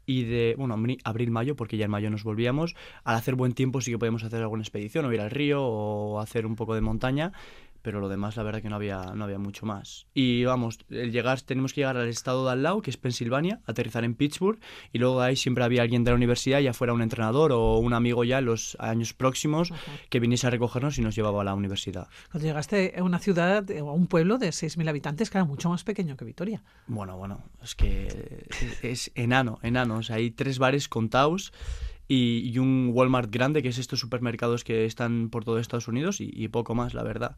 Y 0.09 0.22
de, 0.22 0.55
bueno, 0.57 0.77
abril, 1.03 1.31
mayo, 1.33 1.57
porque 1.57 1.77
ya 1.77 1.87
en 1.87 1.90
mayo 1.90 2.11
nos 2.11 2.22
volvíamos, 2.22 2.77
al 3.03 3.16
hacer 3.16 3.35
buen 3.35 3.55
tiempo 3.55 3.81
sí 3.81 3.90
que 3.90 3.99
podíamos 3.99 4.22
hacer 4.22 4.40
alguna 4.40 4.62
expedición 4.62 5.05
o 5.05 5.12
ir 5.12 5.20
al 5.20 5.33
río 5.33 5.64
o 5.64 6.20
hacer 6.20 6.46
un 6.46 6.55
poco 6.55 6.77
de 6.77 6.81
montaña 6.81 7.33
pero 7.87 8.01
lo 8.01 8.09
demás 8.09 8.35
la 8.37 8.42
verdad 8.42 8.61
que 8.61 8.68
no 8.68 8.75
había, 8.75 9.12
no 9.14 9.22
había 9.22 9.38
mucho 9.38 9.64
más. 9.64 10.09
Y 10.12 10.44
vamos, 10.44 10.81
el 10.90 11.12
llegar, 11.12 11.40
tenemos 11.42 11.72
que 11.72 11.83
llegar 11.83 11.96
al 11.96 12.09
estado 12.09 12.44
de 12.44 12.51
al 12.51 12.64
lado, 12.64 12.83
que 12.83 12.90
es 12.90 12.96
Pensilvania, 12.96 13.61
aterrizar 13.64 14.03
en 14.03 14.16
Pittsburgh, 14.16 14.59
y 14.92 14.99
luego 14.99 15.20
ahí 15.20 15.37
siempre 15.37 15.62
había 15.62 15.83
alguien 15.83 16.03
de 16.03 16.11
la 16.11 16.16
universidad, 16.16 16.59
ya 16.59 16.72
fuera 16.72 16.92
un 16.92 17.01
entrenador 17.01 17.53
o 17.53 17.79
un 17.79 17.92
amigo 17.92 18.25
ya 18.25 18.38
en 18.38 18.46
los 18.46 18.77
años 18.81 19.14
próximos, 19.14 19.72
que 20.11 20.18
viniese 20.18 20.49
a 20.49 20.51
recogernos 20.51 20.99
y 20.99 21.03
nos 21.03 21.14
llevaba 21.14 21.42
a 21.42 21.44
la 21.44 21.55
universidad. 21.55 22.09
Cuando 22.33 22.49
llegaste 22.49 22.94
a 22.99 23.05
una 23.05 23.20
ciudad, 23.20 23.64
a 23.70 23.83
un 23.85 24.09
pueblo 24.09 24.38
de 24.38 24.49
6.000 24.49 24.88
habitantes, 24.88 25.31
que 25.31 25.38
era 25.38 25.44
mucho 25.44 25.70
más 25.70 25.85
pequeño 25.85 26.16
que 26.16 26.25
Vitoria. 26.25 26.64
Bueno, 26.88 27.16
bueno, 27.16 27.44
es 27.62 27.77
que 27.77 28.49
es 28.83 29.12
enano, 29.14 29.61
enano. 29.62 30.01
hay 30.11 30.33
tres 30.33 30.59
bares 30.59 30.88
contados 30.88 31.53
y, 32.09 32.51
y, 32.53 32.59
un 32.59 32.90
Walmart 32.92 33.31
grande, 33.31 33.62
que 33.62 33.69
es 33.69 33.79
estos 33.79 34.01
supermercados 34.01 34.64
que 34.64 34.85
están 34.85 35.31
por 35.31 35.45
todo 35.45 35.59
Estados 35.59 35.88
Unidos, 35.88 36.21
y, 36.21 36.31
y 36.33 36.49
poco 36.49 36.75
más, 36.75 36.95
la 36.95 37.03
verdad. 37.03 37.37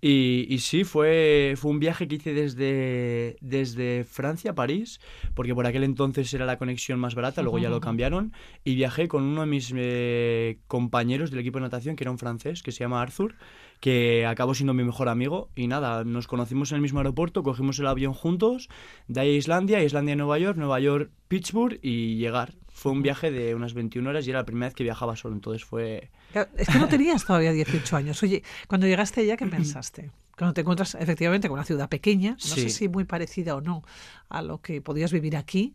Y, 0.00 0.46
y, 0.48 0.58
sí, 0.58 0.84
fue, 0.84 1.54
fue 1.56 1.72
un 1.72 1.80
viaje 1.80 2.06
que 2.06 2.16
hice 2.16 2.32
desde, 2.32 3.36
desde 3.40 4.04
Francia 4.04 4.52
a 4.52 4.54
París, 4.54 5.00
porque 5.34 5.56
por 5.56 5.66
aquel 5.66 5.82
entonces 5.82 6.32
era 6.32 6.46
la 6.46 6.56
conexión 6.56 7.00
más 7.00 7.16
barata, 7.16 7.42
luego 7.42 7.58
ya 7.58 7.68
lo 7.68 7.80
cambiaron, 7.80 8.32
y 8.62 8.76
viajé 8.76 9.08
con 9.08 9.24
uno 9.24 9.40
de 9.40 9.48
mis 9.48 9.72
eh, 9.74 10.58
compañeros 10.68 11.32
del 11.32 11.40
equipo 11.40 11.58
de 11.58 11.62
natación, 11.62 11.96
que 11.96 12.04
era 12.04 12.12
un 12.12 12.18
francés, 12.18 12.62
que 12.62 12.70
se 12.70 12.84
llama 12.84 13.02
Arthur, 13.02 13.34
que 13.80 14.24
acabó 14.24 14.54
siendo 14.54 14.72
mi 14.72 14.84
mejor 14.84 15.08
amigo, 15.08 15.50
y 15.56 15.66
nada, 15.66 16.04
nos 16.04 16.28
conocimos 16.28 16.70
en 16.70 16.76
el 16.76 16.82
mismo 16.82 17.00
aeropuerto, 17.00 17.42
cogimos 17.42 17.80
el 17.80 17.88
avión 17.88 18.12
juntos, 18.12 18.68
de 19.08 19.20
ahí 19.20 19.30
a 19.30 19.36
Islandia, 19.36 19.82
Islandia 19.82 20.12
a 20.12 20.16
Nueva 20.16 20.38
York, 20.38 20.56
Nueva 20.58 20.78
York, 20.78 21.10
Pittsburgh, 21.26 21.80
y 21.82 22.18
llegar. 22.18 22.54
Fue 22.78 22.92
un 22.92 23.02
viaje 23.02 23.32
de 23.32 23.56
unas 23.56 23.74
21 23.74 24.08
horas 24.08 24.24
y 24.24 24.30
era 24.30 24.38
la 24.38 24.44
primera 24.44 24.68
vez 24.68 24.74
que 24.74 24.84
viajaba 24.84 25.16
solo, 25.16 25.34
entonces 25.34 25.64
fue 25.64 26.10
es 26.56 26.68
que 26.68 26.78
no 26.78 26.86
tenías 26.86 27.24
todavía 27.24 27.50
18 27.50 27.96
años. 27.96 28.22
Oye, 28.22 28.44
cuando 28.68 28.86
llegaste 28.86 29.22
allá, 29.22 29.36
¿qué 29.36 29.46
pensaste? 29.46 30.12
Cuando 30.36 30.54
te 30.54 30.60
encuentras 30.60 30.94
efectivamente 30.94 31.48
con 31.48 31.54
una 31.54 31.64
ciudad 31.64 31.88
pequeña, 31.88 32.32
no 32.32 32.38
sé 32.38 32.70
si 32.70 32.88
muy 32.88 33.02
parecida 33.02 33.56
o 33.56 33.60
no 33.60 33.82
a 34.28 34.42
lo 34.42 34.60
que 34.60 34.80
podías 34.80 35.10
vivir 35.10 35.36
aquí. 35.36 35.74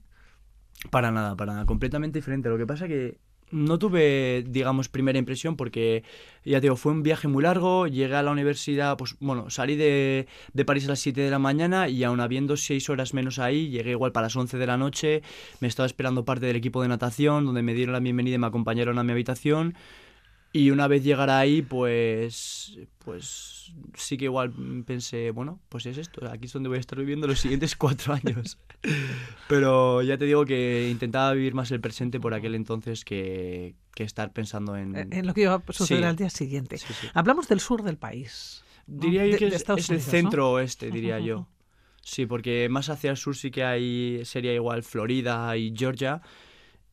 Para 0.91 1.11
nada, 1.11 1.35
para 1.35 1.51
nada, 1.51 1.65
completamente 1.65 2.19
diferente. 2.19 2.47
Lo 2.47 2.57
que 2.57 2.65
pasa 2.65 2.87
que 2.87 3.17
no 3.53 3.79
tuve, 3.79 4.43
digamos, 4.47 4.89
primera 4.89 5.17
impresión 5.19 5.55
porque, 5.55 6.03
ya 6.43 6.57
te 6.57 6.63
digo, 6.63 6.75
fue 6.75 6.91
un 6.91 7.03
viaje 7.03 7.27
muy 7.27 7.43
largo, 7.43 7.87
llegué 7.87 8.15
a 8.15 8.23
la 8.23 8.31
universidad, 8.31 8.97
pues 8.97 9.15
bueno, 9.19 9.49
salí 9.49 9.75
de, 9.75 10.27
de 10.53 10.65
París 10.65 10.85
a 10.85 10.89
las 10.89 10.99
7 10.99 11.21
de 11.21 11.29
la 11.29 11.39
mañana 11.39 11.87
y 11.87 12.03
aún 12.03 12.19
habiendo 12.19 12.57
6 12.57 12.89
horas 12.89 13.13
menos 13.13 13.39
ahí, 13.39 13.69
llegué 13.69 13.91
igual 13.91 14.11
para 14.11 14.25
las 14.25 14.35
11 14.35 14.57
de 14.57 14.67
la 14.67 14.77
noche, 14.77 15.21
me 15.59 15.67
estaba 15.67 15.85
esperando 15.85 16.25
parte 16.25 16.45
del 16.45 16.55
equipo 16.55 16.81
de 16.81 16.87
natación, 16.87 17.45
donde 17.45 17.61
me 17.61 17.73
dieron 17.73 17.93
la 17.93 17.99
bienvenida 17.99 18.35
y 18.35 18.39
me 18.39 18.47
acompañaron 18.47 18.97
a 18.99 19.03
mi 19.03 19.11
habitación 19.11 19.75
y 20.55 20.69
una 20.69 20.87
vez 20.87 21.03
llegara 21.03 21.39
ahí, 21.39 21.63
pues, 21.63 22.77
pues 22.99 23.73
sí 23.95 24.17
que 24.17 24.25
igual 24.25 24.53
pensé, 24.85 25.31
bueno, 25.31 25.59
pues 25.67 25.87
es 25.87 25.97
esto, 25.97 26.29
aquí 26.29 26.45
es 26.45 26.53
donde 26.53 26.69
voy 26.69 26.77
a 26.77 26.79
estar 26.79 26.99
viviendo 26.99 27.25
los 27.25 27.39
siguientes 27.39 27.75
cuatro 27.75 28.13
años. 28.13 28.59
Pero 29.49 30.03
ya 30.03 30.15
te 30.15 30.25
digo 30.25 30.45
que 30.45 30.89
intentaba 30.91 31.33
vivir 31.33 31.55
más 31.55 31.71
el 31.71 31.81
presente 31.81 32.19
por 32.19 32.35
aquel 32.35 32.53
entonces 32.53 33.03
que, 33.03 33.73
que 33.95 34.03
estar 34.03 34.31
pensando 34.31 34.77
en... 34.77 34.95
En 34.95 35.25
lo 35.25 35.33
que 35.33 35.41
iba 35.41 35.55
a 35.55 35.73
suceder 35.73 36.05
al 36.05 36.15
día 36.15 36.29
siguiente. 36.29 36.77
Hablamos 37.15 37.47
del 37.47 37.59
sur 37.59 37.81
del 37.81 37.97
país. 37.97 38.63
Diría 38.85 39.25
yo 39.25 39.39
que 39.39 39.47
es, 39.47 39.89
el 39.89 40.01
centro 40.01 40.51
oeste, 40.51 40.91
diría 40.91 41.19
yo. 41.19 41.47
Sí, 42.03 42.27
porque 42.27 42.67
más 42.69 42.89
hacia 42.89 43.09
el 43.09 43.17
sur 43.17 43.35
sí 43.35 43.49
que 43.49 43.63
hay, 43.63 44.23
sería 44.25 44.53
igual 44.53 44.83
Florida 44.83 45.57
y 45.57 45.73
Georgia 45.75 46.21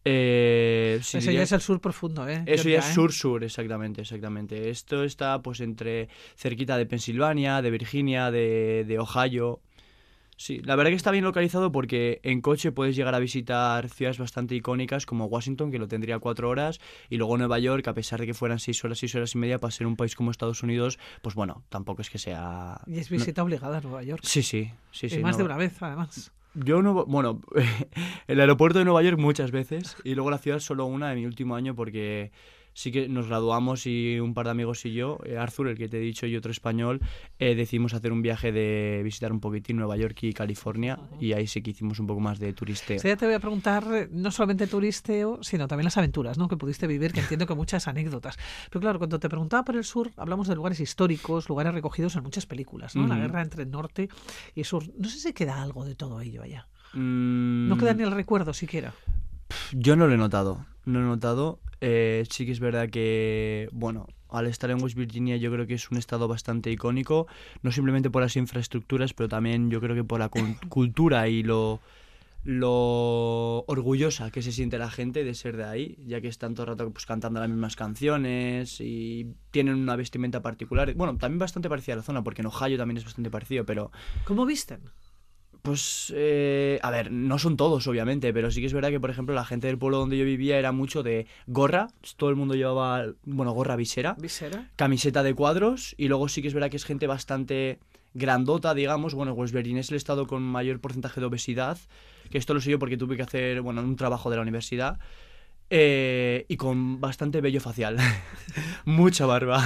eh, 0.05 0.99
eso 1.01 1.19
ya 1.19 1.43
es 1.43 1.53
el 1.53 1.61
sur 1.61 1.81
profundo, 1.81 2.27
¿eh? 2.29 2.43
Eso 2.47 2.69
ya 2.69 2.79
es 2.79 2.91
¿eh? 2.91 2.95
sur-sur, 2.95 3.45
exactamente, 3.45 4.01
exactamente. 4.01 4.71
Esto 4.71 5.05
está 5.05 5.43
pues 5.43 5.61
entre 5.61 6.09
cerquita 6.37 6.79
de 6.79 6.87
Pensilvania, 6.87 7.61
de 7.61 7.71
Virginia, 7.71 8.31
de, 8.31 8.85
de, 8.87 8.99
Ohio. 8.99 9.61
Sí, 10.37 10.61
la 10.65 10.75
verdad 10.75 10.91
que 10.91 10.97
está 10.97 11.11
bien 11.11 11.25
localizado 11.25 11.71
porque 11.71 12.21
en 12.23 12.41
coche 12.41 12.73
puedes 12.73 12.97
llegar 12.97 13.15
a 13.15 13.19
visitar 13.19 13.91
ciudades 13.91 14.17
bastante 14.17 14.55
icónicas 14.55 15.05
como 15.05 15.27
Washington, 15.27 15.71
que 15.71 15.79
lo 15.79 15.87
tendría 15.87 16.19
cuatro 16.19 16.49
horas, 16.49 16.81
y 17.11 17.19
luego 17.19 17.37
Nueva 17.37 17.59
York, 17.59 17.87
a 17.89 17.93
pesar 17.93 18.21
de 18.21 18.27
que 18.27 18.33
fueran 18.33 18.59
seis 18.59 18.83
horas, 18.83 18.99
seis 18.99 19.15
horas 19.15 19.35
y 19.35 19.39
media, 19.39 19.59
para 19.59 19.71
ser 19.71 19.87
un 19.87 19.97
país 19.97 20.17
como 20.17 20.31
Estados 20.31 20.63
Unidos, 20.63 20.99
pues 21.21 21.35
bueno, 21.35 21.63
tampoco 21.69 22.01
es 22.01 22.09
que 22.09 22.17
sea... 22.17 22.81
Y 22.87 22.99
es 23.01 23.11
visita 23.11 23.43
obligada 23.43 23.79
a 23.79 23.81
Nueva 23.83 24.03
York. 24.03 24.23
Sí, 24.25 24.43
sí, 24.43 24.71
sí. 24.93 25.11
sí 25.11 25.19
más 25.19 25.37
de 25.37 25.45
una 25.45 25.59
vez, 25.59 25.77
además. 25.83 26.33
Yo 26.55 26.83
no, 26.83 27.07
bueno, 27.07 27.41
el 28.27 28.41
aeropuerto 28.41 28.79
de 28.79 28.85
Nueva 28.85 29.03
York 29.03 29.19
muchas 29.19 29.51
veces 29.51 29.97
y 30.05 30.15
luego 30.15 30.31
la 30.31 30.39
ciudad 30.39 30.59
solo 30.59 30.87
una 30.87 31.13
en 31.13 31.19
mi 31.21 31.27
último 31.27 31.55
año 31.55 31.75
porque 31.75 32.33
sí 32.75 32.93
que 32.93 33.09
nos 33.09 33.29
graduamos 33.29 33.87
y 33.87 34.19
un 34.21 34.35
par 34.35 34.47
de 34.47 34.53
amigos 34.53 34.85
y 34.87 34.93
yo, 34.93 35.19
eh, 35.25 35.37
Arthur, 35.37 35.69
el 35.69 35.77
que 35.77 35.89
te 35.89 35.99
he 35.99 36.01
dicho, 36.01 36.27
y 36.27 36.37
otro 36.37 36.51
español, 36.51 37.01
eh, 37.39 37.55
decidimos 37.55 37.95
hacer 37.95 38.13
un 38.13 38.23
viaje 38.23 38.53
de 38.53 39.01
visitar 39.05 39.33
un 39.33 39.41
poquitín 39.41 39.77
Nueva 39.77 39.97
York 39.97 40.23
y 40.23 40.33
California 40.33 40.99
y 41.19 41.33
ahí 41.33 41.47
sí 41.47 41.63
que 41.63 41.71
hicimos 41.71 41.99
un 41.99 42.07
poco 42.07 42.21
más 42.21 42.39
de 42.39 42.53
turisteo. 42.53 42.99
Sí, 42.99 43.09
ya 43.09 43.17
te 43.17 43.27
voy 43.27 43.35
a 43.35 43.41
preguntar 43.41 43.85
eh, 43.93 44.09
no 44.11 44.31
solamente 44.31 44.67
turisteo, 44.67 45.43
sino 45.43 45.69
también 45.69 45.85
las 45.85 45.97
aventuras 45.97 46.39
¿no? 46.39 46.49
que 46.49 46.57
pudiste 46.57 46.87
vivir, 46.87 47.13
que 47.13 47.21
entiendo 47.21 47.47
que 47.47 47.55
muchas 47.55 47.89
anécdotas. 47.89 48.37
Pero 48.71 48.81
claro, 48.81 48.99
cuando 48.99 49.19
te 49.19 49.29
preguntaba 49.29 49.65
por 49.65 49.77
el 49.77 49.85
sur, 49.85 50.11
hablamos 50.17 50.49
de 50.49 50.55
lugares 50.55 50.81
históricos, 50.81 51.49
lugares 51.49 51.75
recogidos 51.75 52.17
en 52.17 52.23
muchas 52.23 52.47
películas, 52.47 52.97
¿no? 52.97 53.07
La 53.07 53.17
guerra 53.17 53.43
entre 53.43 53.65
el 53.65 53.71
norte 53.71 54.09
y 54.55 54.61
el 54.61 54.67
sur. 54.67 54.85
No 54.99 55.09
sé 55.09 55.19
si 55.19 55.33
queda 55.33 55.63
algo 55.63 55.85
de 55.85 55.95
todo 55.95 56.21
ello 56.21 56.43
allá. 56.43 56.69
Mm. 56.95 57.69
No 57.69 57.77
queda 57.77 57.95
ni 57.95 58.03
el 58.03 58.11
recuerdo 58.11 58.53
siquiera. 58.53 58.93
Yo 59.73 59.97
no 59.97 60.07
lo 60.07 60.15
he 60.15 60.19
notado, 60.19 60.65
no 60.85 61.01
he 61.01 61.03
notado. 61.03 61.61
Eh, 61.81 62.25
sí 62.31 62.45
que 62.47 62.53
es 62.53 62.61
verdad 62.61 62.91
que, 62.91 63.69
bueno, 63.73 64.07
al 64.29 64.47
estar 64.47 64.71
en 64.71 64.83
West 64.83 64.97
Virginia 64.97 65.37
yo 65.37 65.51
creo 65.51 65.67
que 65.67 65.75
es 65.75 65.91
un 65.91 65.99
estado 65.99 66.29
bastante 66.29 66.71
icónico, 66.71 67.27
no 67.63 67.73
simplemente 67.73 68.11
por 68.11 68.23
las 68.23 68.37
infraestructuras, 68.37 69.13
pero 69.15 69.29
también 69.29 69.71
yo 69.71 69.81
creo 69.81 69.95
que 69.95 70.05
por 70.05 70.21
la 70.21 70.29
cultura 70.69 71.29
y 71.29 71.43
lo, 71.43 71.81
lo 72.45 73.65
orgullosa 73.67 74.31
que 74.31 74.43
se 74.43 74.53
siente 74.53 74.79
la 74.79 74.91
gente 74.91 75.25
de 75.25 75.35
ser 75.35 75.57
de 75.57 75.65
ahí, 75.65 75.99
ya 76.07 76.21
que 76.21 76.29
están 76.29 76.55
todo 76.55 76.65
el 76.65 76.69
rato 76.71 76.91
pues, 76.91 77.07
cantando 77.07 77.41
las 77.41 77.49
mismas 77.49 77.77
canciones 77.77 78.81
y 78.81 79.35
tienen 79.51 79.75
una 79.75 79.97
vestimenta 79.97 80.41
particular. 80.43 80.95
Bueno, 80.95 81.17
también 81.19 81.39
bastante 81.39 81.69
parecida 81.69 81.95
a 81.95 81.97
la 81.99 82.03
zona, 82.03 82.23
porque 82.23 82.43
en 82.43 82.47
Ohio 82.47 82.79
también 82.79 82.99
es 82.99 83.05
bastante 83.05 83.31
parecido, 83.31 83.65
pero... 83.65 83.91
¿Cómo 84.25 84.47
visten? 84.47 84.81
Pues, 85.63 86.13
eh, 86.17 86.79
a 86.83 86.91
ver, 86.91 87.13
no 87.13 87.39
son 87.39 87.57
todos, 87.57 87.87
obviamente, 87.87 88.33
pero 88.33 88.51
sí 88.51 88.61
que 88.61 88.67
es 88.67 88.73
verdad 88.73 88.91
que, 88.91 89.01
por 89.01 89.11
ejemplo, 89.11 89.35
la 89.35 89.45
gente 89.45 89.67
del 89.67 89.79
pueblo 89.79 89.99
donde 89.99 90.17
yo 90.17 90.25
vivía 90.25 90.59
era 90.59 90.73
mucho 90.73 91.03
de 91.03 91.27
gorra, 91.47 91.89
todo 92.17 92.31
el 92.31 92.37
mundo 92.37 92.55
llevaba, 92.55 93.05
bueno, 93.25 93.53
gorra 93.53 93.77
visera, 93.77 94.17
¿Visera? 94.19 94.71
camiseta 94.77 95.23
de 95.23 95.35
cuadros, 95.35 95.95
y 95.99 96.09
luego 96.09 96.29
sí 96.29 96.41
que 96.41 96.49
es 96.49 96.55
verdad 96.55 96.71
que 96.71 96.77
es 96.77 96.85
gente 96.85 97.07
bastante 97.07 97.79
grandota, 98.15 98.75
digamos. 98.75 99.15
Bueno, 99.15 99.35
Virginia 99.35 99.81
es 99.81 99.91
el 99.91 99.97
estado 99.97 100.27
con 100.27 100.43
mayor 100.43 100.81
porcentaje 100.81 101.21
de 101.21 101.27
obesidad, 101.27 101.79
que 102.31 102.39
esto 102.39 102.55
lo 102.55 102.61
sé 102.61 102.71
yo 102.71 102.79
porque 102.79 102.97
tuve 102.97 103.17
que 103.17 103.23
hacer, 103.23 103.61
bueno, 103.61 103.83
un 103.83 103.97
trabajo 103.97 104.31
de 104.31 104.37
la 104.37 104.43
universidad, 104.43 104.99
eh, 105.69 106.47
y 106.49 106.57
con 106.57 107.01
bastante 107.01 107.41
vello 107.41 107.61
facial, 107.61 107.99
mucha 108.85 109.27
barba. 109.27 109.63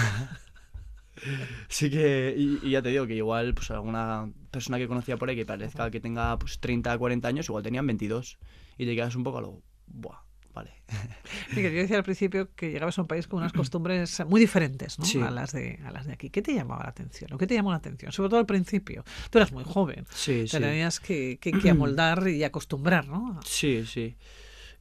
Sí 1.68 1.90
que, 1.90 2.34
y, 2.36 2.70
ya 2.70 2.82
te 2.82 2.90
digo 2.90 3.06
que 3.06 3.14
igual, 3.14 3.54
pues 3.54 3.70
alguna 3.70 4.30
persona 4.50 4.78
que 4.78 4.88
conocía 4.88 5.16
por 5.16 5.28
ahí 5.28 5.36
que 5.36 5.46
parezca 5.46 5.90
que 5.90 6.00
tenga 6.00 6.38
pues 6.38 6.60
30, 6.60 6.96
40 6.96 7.28
años, 7.28 7.48
igual 7.48 7.62
tenían 7.62 7.86
22. 7.86 8.38
Y 8.78 8.86
te 8.86 8.94
quedas 8.94 9.14
un 9.16 9.24
poco 9.24 9.38
a 9.38 9.40
lo, 9.40 9.62
buah, 9.86 10.18
vale. 10.52 10.72
Miguel, 11.54 11.72
yo 11.72 11.80
decía 11.80 11.96
al 11.96 12.02
principio 12.02 12.54
que 12.54 12.70
llegabas 12.70 12.98
a 12.98 13.02
un 13.02 13.08
país 13.08 13.26
con 13.26 13.38
unas 13.38 13.52
costumbres 13.52 14.22
muy 14.26 14.40
diferentes 14.40 14.98
¿no? 14.98 15.04
Sí. 15.04 15.20
a, 15.20 15.30
las 15.30 15.52
de, 15.52 15.80
a 15.84 15.90
las 15.90 16.06
de 16.06 16.12
aquí. 16.12 16.30
¿Qué 16.30 16.42
te 16.42 16.54
llamaba 16.54 16.84
la 16.84 16.90
atención? 16.90 17.32
¿O 17.32 17.38
qué 17.38 17.46
te 17.46 17.54
llamó 17.54 17.70
la 17.70 17.78
atención? 17.78 18.12
Sobre 18.12 18.28
todo 18.30 18.40
al 18.40 18.46
principio. 18.46 19.04
Tú 19.30 19.38
eras 19.38 19.52
muy 19.52 19.64
joven. 19.64 20.06
Sí, 20.10 20.42
Te 20.42 20.48
sí. 20.48 20.58
tenías 20.58 21.00
que, 21.00 21.38
que, 21.40 21.52
que 21.52 21.70
amoldar 21.70 22.28
y 22.28 22.42
acostumbrar, 22.44 23.08
¿no? 23.08 23.40
Sí, 23.44 23.84
sí. 23.86 24.16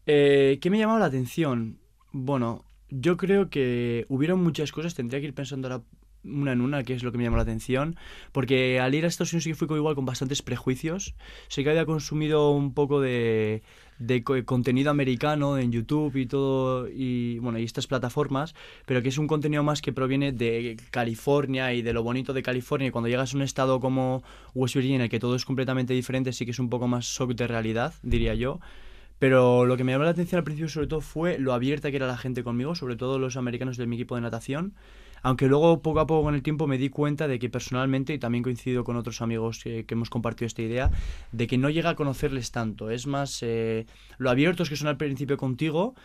Eh, 0.06 0.60
¿Qué 0.62 0.69
me 0.69 0.77
llamaba 0.77 0.99
la 0.99 1.06
atención? 1.06 1.79
Bueno, 2.12 2.65
yo 2.89 3.17
creo 3.17 3.49
que 3.49 4.06
hubieron 4.10 4.43
muchas 4.43 4.71
cosas, 4.71 4.93
tendría 4.93 5.19
que 5.19 5.27
ir 5.27 5.34
pensando 5.34 5.67
ahora 5.67 5.84
una 6.24 6.54
en 6.54 6.62
una, 6.62 6.84
qué 6.84 6.94
es 6.94 7.04
lo 7.04 7.12
que 7.12 7.18
me 7.18 7.24
llamó 7.24 7.38
la 7.38 7.44
atención, 7.44 7.96
porque 8.32 8.80
al 8.80 8.96
ir 8.96 9.06
a 9.06 9.08
Estados 9.08 9.34
Unidos 9.34 9.44
sí 9.44 9.50
que 9.52 9.56
fui 9.56 9.78
igual 9.78 9.96
con 9.96 10.06
bastantes 10.06 10.42
prejuicios. 10.42 11.16
Sé 11.48 11.64
que 11.64 11.70
había 11.70 11.86
consumido 11.86 12.52
un 12.52 12.74
poco 12.74 13.02
de, 13.02 13.62
de 14.00 14.24
co- 14.24 14.44
contenido 14.46 14.92
americano 14.92 15.58
en 15.58 15.72
YouTube 15.72 16.16
y 16.16 16.26
todo, 16.26 16.88
y 16.90 17.40
bueno, 17.40 17.60
y 17.60 17.64
estas 17.64 17.88
plataformas, 17.88 18.56
pero 18.86 19.02
que 19.02 19.10
es 19.10 19.18
un 19.18 19.28
contenido 19.28 19.64
más 19.64 19.82
que 19.82 19.94
proviene 19.94 20.32
de 20.32 20.78
California 20.92 21.74
y 21.74 21.82
de 21.82 21.94
lo 21.94 22.04
bonito 22.04 22.34
de 22.34 22.44
California, 22.44 22.88
y 22.88 22.92
cuando 22.92 23.10
llegas 23.10 23.34
a 23.34 23.38
un 23.38 23.44
estado 23.44 23.80
como 23.80 24.24
West 24.54 24.76
Virginia, 24.76 25.10
que 25.10 25.20
todo 25.20 25.36
es 25.36 25.46
completamente 25.46 25.94
diferente, 25.94 26.34
sí 26.34 26.46
que 26.46 26.52
es 26.52 26.60
un 26.60 26.70
poco 26.70 26.88
más 26.88 27.06
shock 27.06 27.34
de 27.36 27.48
realidad, 27.48 27.94
diría 28.04 28.34
yo. 28.34 28.60
Pero 29.20 29.66
lo 29.66 29.78
que 29.78 29.84
me 29.86 29.94
llamó 29.94 30.04
la 30.04 30.10
atención 30.10 30.40
al 30.40 30.44
principio 30.44 30.68
sobre 30.68 30.88
todo 30.88 31.00
fue 31.00 31.38
lo 31.40 31.54
abierta 31.54 31.90
que 31.92 31.96
era 31.98 32.08
la 32.08 32.18
gente 32.18 32.44
conmigo, 32.44 32.76
sobre 32.76 32.98
todo 32.98 33.20
los 33.20 33.38
americanos 33.38 33.78
de 33.78 33.86
mi 33.86 33.96
equipo 33.96 34.16
de 34.16 34.22
natación. 34.22 34.74
Aunque 35.24 35.48
luego 35.48 35.82
poco 35.82 36.02
a 36.02 36.08
poco 36.08 36.24
con 36.24 36.36
el 36.36 36.44
tiempo 36.44 36.68
me 36.68 36.78
di 36.78 36.90
cuenta 36.90 37.28
de 37.28 37.40
que 37.40 37.50
personalmente, 37.50 38.14
y 38.14 38.20
también 38.20 38.44
coincido 38.44 38.84
con 38.84 38.98
otros 38.98 39.22
amigos 39.22 39.60
que, 39.64 39.86
hemos 39.90 40.10
compartido 40.10 40.46
esta 40.46 40.62
idea, 40.62 40.92
de 41.32 41.48
que 41.48 41.58
no 41.58 41.70
llega 41.70 41.92
a 41.92 41.96
conocerles 41.96 42.52
tanto. 42.52 42.90
Es 42.90 43.08
más 43.08 43.42
eh, 43.42 43.86
lo 44.18 44.30
abiertos 44.30 44.70
que 44.70 44.76
son 44.76 44.90
al 44.90 44.98
principio 44.98 45.38
contigo 45.38 45.96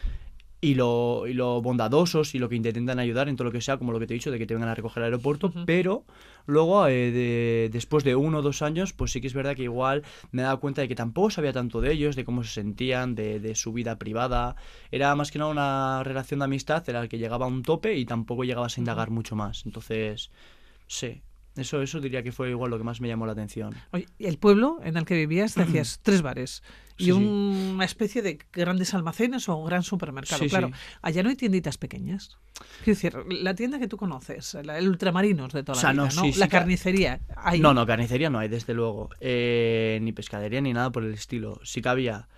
y 0.61 0.75
lo, 0.75 1.27
y 1.29 1.35
lo 1.35 1.62
bondadosos 1.62 2.35
y 2.35 2.38
lo 2.40 2.49
que 2.49 2.57
intentan 2.57 2.99
ayudar 2.99 3.29
en 3.29 3.37
todo 3.37 3.44
lo 3.44 3.53
que 3.53 3.61
sea, 3.61 3.77
como 3.77 3.92
lo 3.92 4.01
que 4.01 4.07
te 4.09 4.14
he 4.14 4.16
dicho, 4.16 4.33
de 4.33 4.38
que 4.38 4.47
te 4.47 4.55
vengan 4.55 4.71
a 4.71 4.75
recoger 4.75 5.03
al 5.03 5.05
aeropuerto, 5.12 5.53
pero 5.66 6.05
luego, 6.47 6.87
eh, 6.88 7.12
de- 7.12 7.68
después 7.73 8.03
de 8.03 8.16
uno 8.16 8.38
o 8.38 8.42
dos 8.42 8.61
años, 8.62 8.92
pues 8.92 9.12
sí 9.12 9.21
que 9.21 9.29
es 9.29 9.35
verdad 9.35 9.55
que 9.55 9.62
igual 9.62 10.03
me 10.33 10.42
he 10.42 10.44
dado 10.44 10.59
cuenta 10.59 10.81
de 10.83 10.88
que 10.88 10.97
tampoco 10.97 11.31
sabía 11.31 11.53
tanto 11.53 11.81
de 11.81 11.92
ellos, 11.92 12.16
de 12.16 12.25
cómo 12.25 12.42
se 12.42 12.51
sentían, 12.51 13.14
de, 13.14 13.38
de 13.38 13.55
su 13.55 13.73
vida 13.73 13.99
privada. 14.01 14.57
Era 14.90 15.14
más 15.14 15.31
que 15.31 15.38
nada 15.38 15.51
una 15.51 16.03
relación 16.03 16.40
de 16.40 16.47
amistad 16.47 16.83
en 16.88 16.94
la 16.97 17.07
que 17.07 17.18
llegaba 17.18 17.47
a 17.47 17.49
un 17.49 17.62
tope 17.62 17.94
y 17.97 18.05
tampoco 18.05 18.42
llegabas 18.42 18.77
a 18.79 18.81
indagar 18.81 19.11
mucho 19.11 19.37
más. 19.37 19.64
Entonces, 19.64 20.31
sí, 20.88 21.23
eso, 21.57 21.83
eso 21.83 22.01
diría 22.01 22.23
que 22.23 22.33
fue 22.33 22.51
igual 22.51 22.71
lo 22.71 22.79
que 22.79 22.85
más 22.85 23.01
me 23.01 23.07
llamó 23.09 23.27
la 23.27 23.33
atención. 23.33 23.75
Oye, 23.92 24.07
el 24.18 24.38
pueblo 24.38 24.79
en 24.83 24.97
el 24.97 25.05
que 25.05 25.14
vivías 25.14 25.55
decías 25.55 26.01
tres 26.03 26.23
bares 26.23 26.62
y 26.99 27.05
Sí, 27.05 27.13
una 27.13 27.85
especie 27.85 28.23
de 28.23 28.39
grandes 28.53 28.93
almacenes 28.93 29.49
o 29.49 29.57
un 29.57 29.67
gran 29.67 29.83
supermercado. 29.85 30.43
Sí, 30.43 30.49
claro, 30.49 30.69
sí. 30.69 30.75
allá 31.01 31.23
no 31.23 31.31
hay 31.31 31.37
tienditas 31.37 31.79
pequeñas. 31.79 32.37
Quiero 32.85 32.97
decir, 32.97 33.15
la 33.31 33.55
tienda 33.55 33.79
que 33.79 33.87
tú 33.87 33.97
conoces, 33.97 34.55
el 34.55 34.89
ultramarinos 34.89 35.53
de 35.53 35.63
toda 35.63 35.79
O 35.79 35.81
sea, 35.81 35.93
la 35.93 36.09
no, 36.09 36.23
la 36.37 36.49
carnicería. 36.49 37.21
Hay. 37.37 37.61
No, 37.61 37.73
no, 37.73 37.87
carnicería 37.87 38.31
no 38.31 38.41
hay, 38.41 38.49
desde 38.49 38.75
luego. 38.75 39.11
Eh, 39.21 40.01
ni 40.03 40.13
pescadería 40.13 40.61
ni 40.61 40.73
nada 40.73 40.91
por 40.91 41.05
el 41.05 41.15
estilo. 41.15 41.61
Sí 41.63 41.81
que 41.81 41.89
había. 41.89 42.29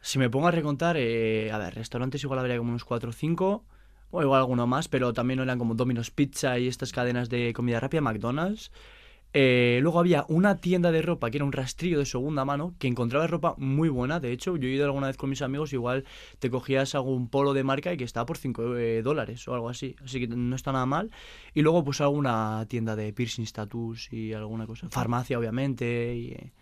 Si 0.00 0.18
me 0.18 0.30
pongo 0.30 0.48
a 0.48 0.52
recontar, 0.52 0.96
eh, 0.98 1.52
a 1.52 1.58
ver, 1.58 1.74
restaurantes 1.74 2.22
igual 2.24 2.38
habría 2.38 2.56
como 2.56 2.70
unos 2.70 2.84
4 2.84 3.10
o 3.10 3.12
5, 3.12 3.64
o 4.10 4.22
igual 4.22 4.40
alguno 4.40 4.66
más, 4.66 4.88
pero 4.88 5.12
también 5.12 5.36
no 5.36 5.42
eran 5.42 5.58
como 5.58 5.74
Domino's 5.74 6.10
Pizza 6.10 6.58
y 6.58 6.66
estas 6.66 6.92
cadenas 6.92 7.28
de 7.28 7.52
comida 7.52 7.78
rápida, 7.78 8.00
McDonald's. 8.00 8.70
Eh, 9.34 9.78
luego 9.82 10.00
había 10.00 10.24
una 10.28 10.56
tienda 10.56 10.90
de 10.90 11.02
ropa 11.02 11.30
que 11.30 11.36
era 11.36 11.44
un 11.44 11.52
rastrillo 11.52 11.98
de 11.98 12.06
segunda 12.06 12.44
mano 12.44 12.74
que 12.78 12.88
encontraba 12.88 13.26
ropa 13.26 13.54
muy 13.58 13.88
buena. 13.88 14.20
De 14.20 14.32
hecho, 14.32 14.56
yo 14.56 14.68
he 14.68 14.72
ido 14.72 14.84
alguna 14.86 15.08
vez 15.08 15.16
con 15.16 15.30
mis 15.30 15.42
amigos, 15.42 15.72
igual 15.72 16.04
te 16.38 16.50
cogías 16.50 16.94
algún 16.94 17.28
polo 17.28 17.52
de 17.52 17.64
marca 17.64 17.92
y 17.92 17.96
que 17.96 18.04
estaba 18.04 18.26
por 18.26 18.38
5 18.38 18.62
dólares 19.02 19.46
o 19.48 19.54
algo 19.54 19.68
así. 19.68 19.96
Así 20.02 20.20
que 20.20 20.28
no 20.28 20.56
está 20.56 20.72
nada 20.72 20.86
mal. 20.86 21.10
Y 21.54 21.62
luego, 21.62 21.84
pues 21.84 22.00
alguna 22.00 22.64
tienda 22.68 22.96
de 22.96 23.12
piercings, 23.12 23.52
tattoos 23.52 24.12
y 24.12 24.32
alguna 24.32 24.66
cosa. 24.66 24.88
Farmacia, 24.88 25.38
obviamente. 25.38 26.14
y, 26.14 26.32
eh, 26.32 26.52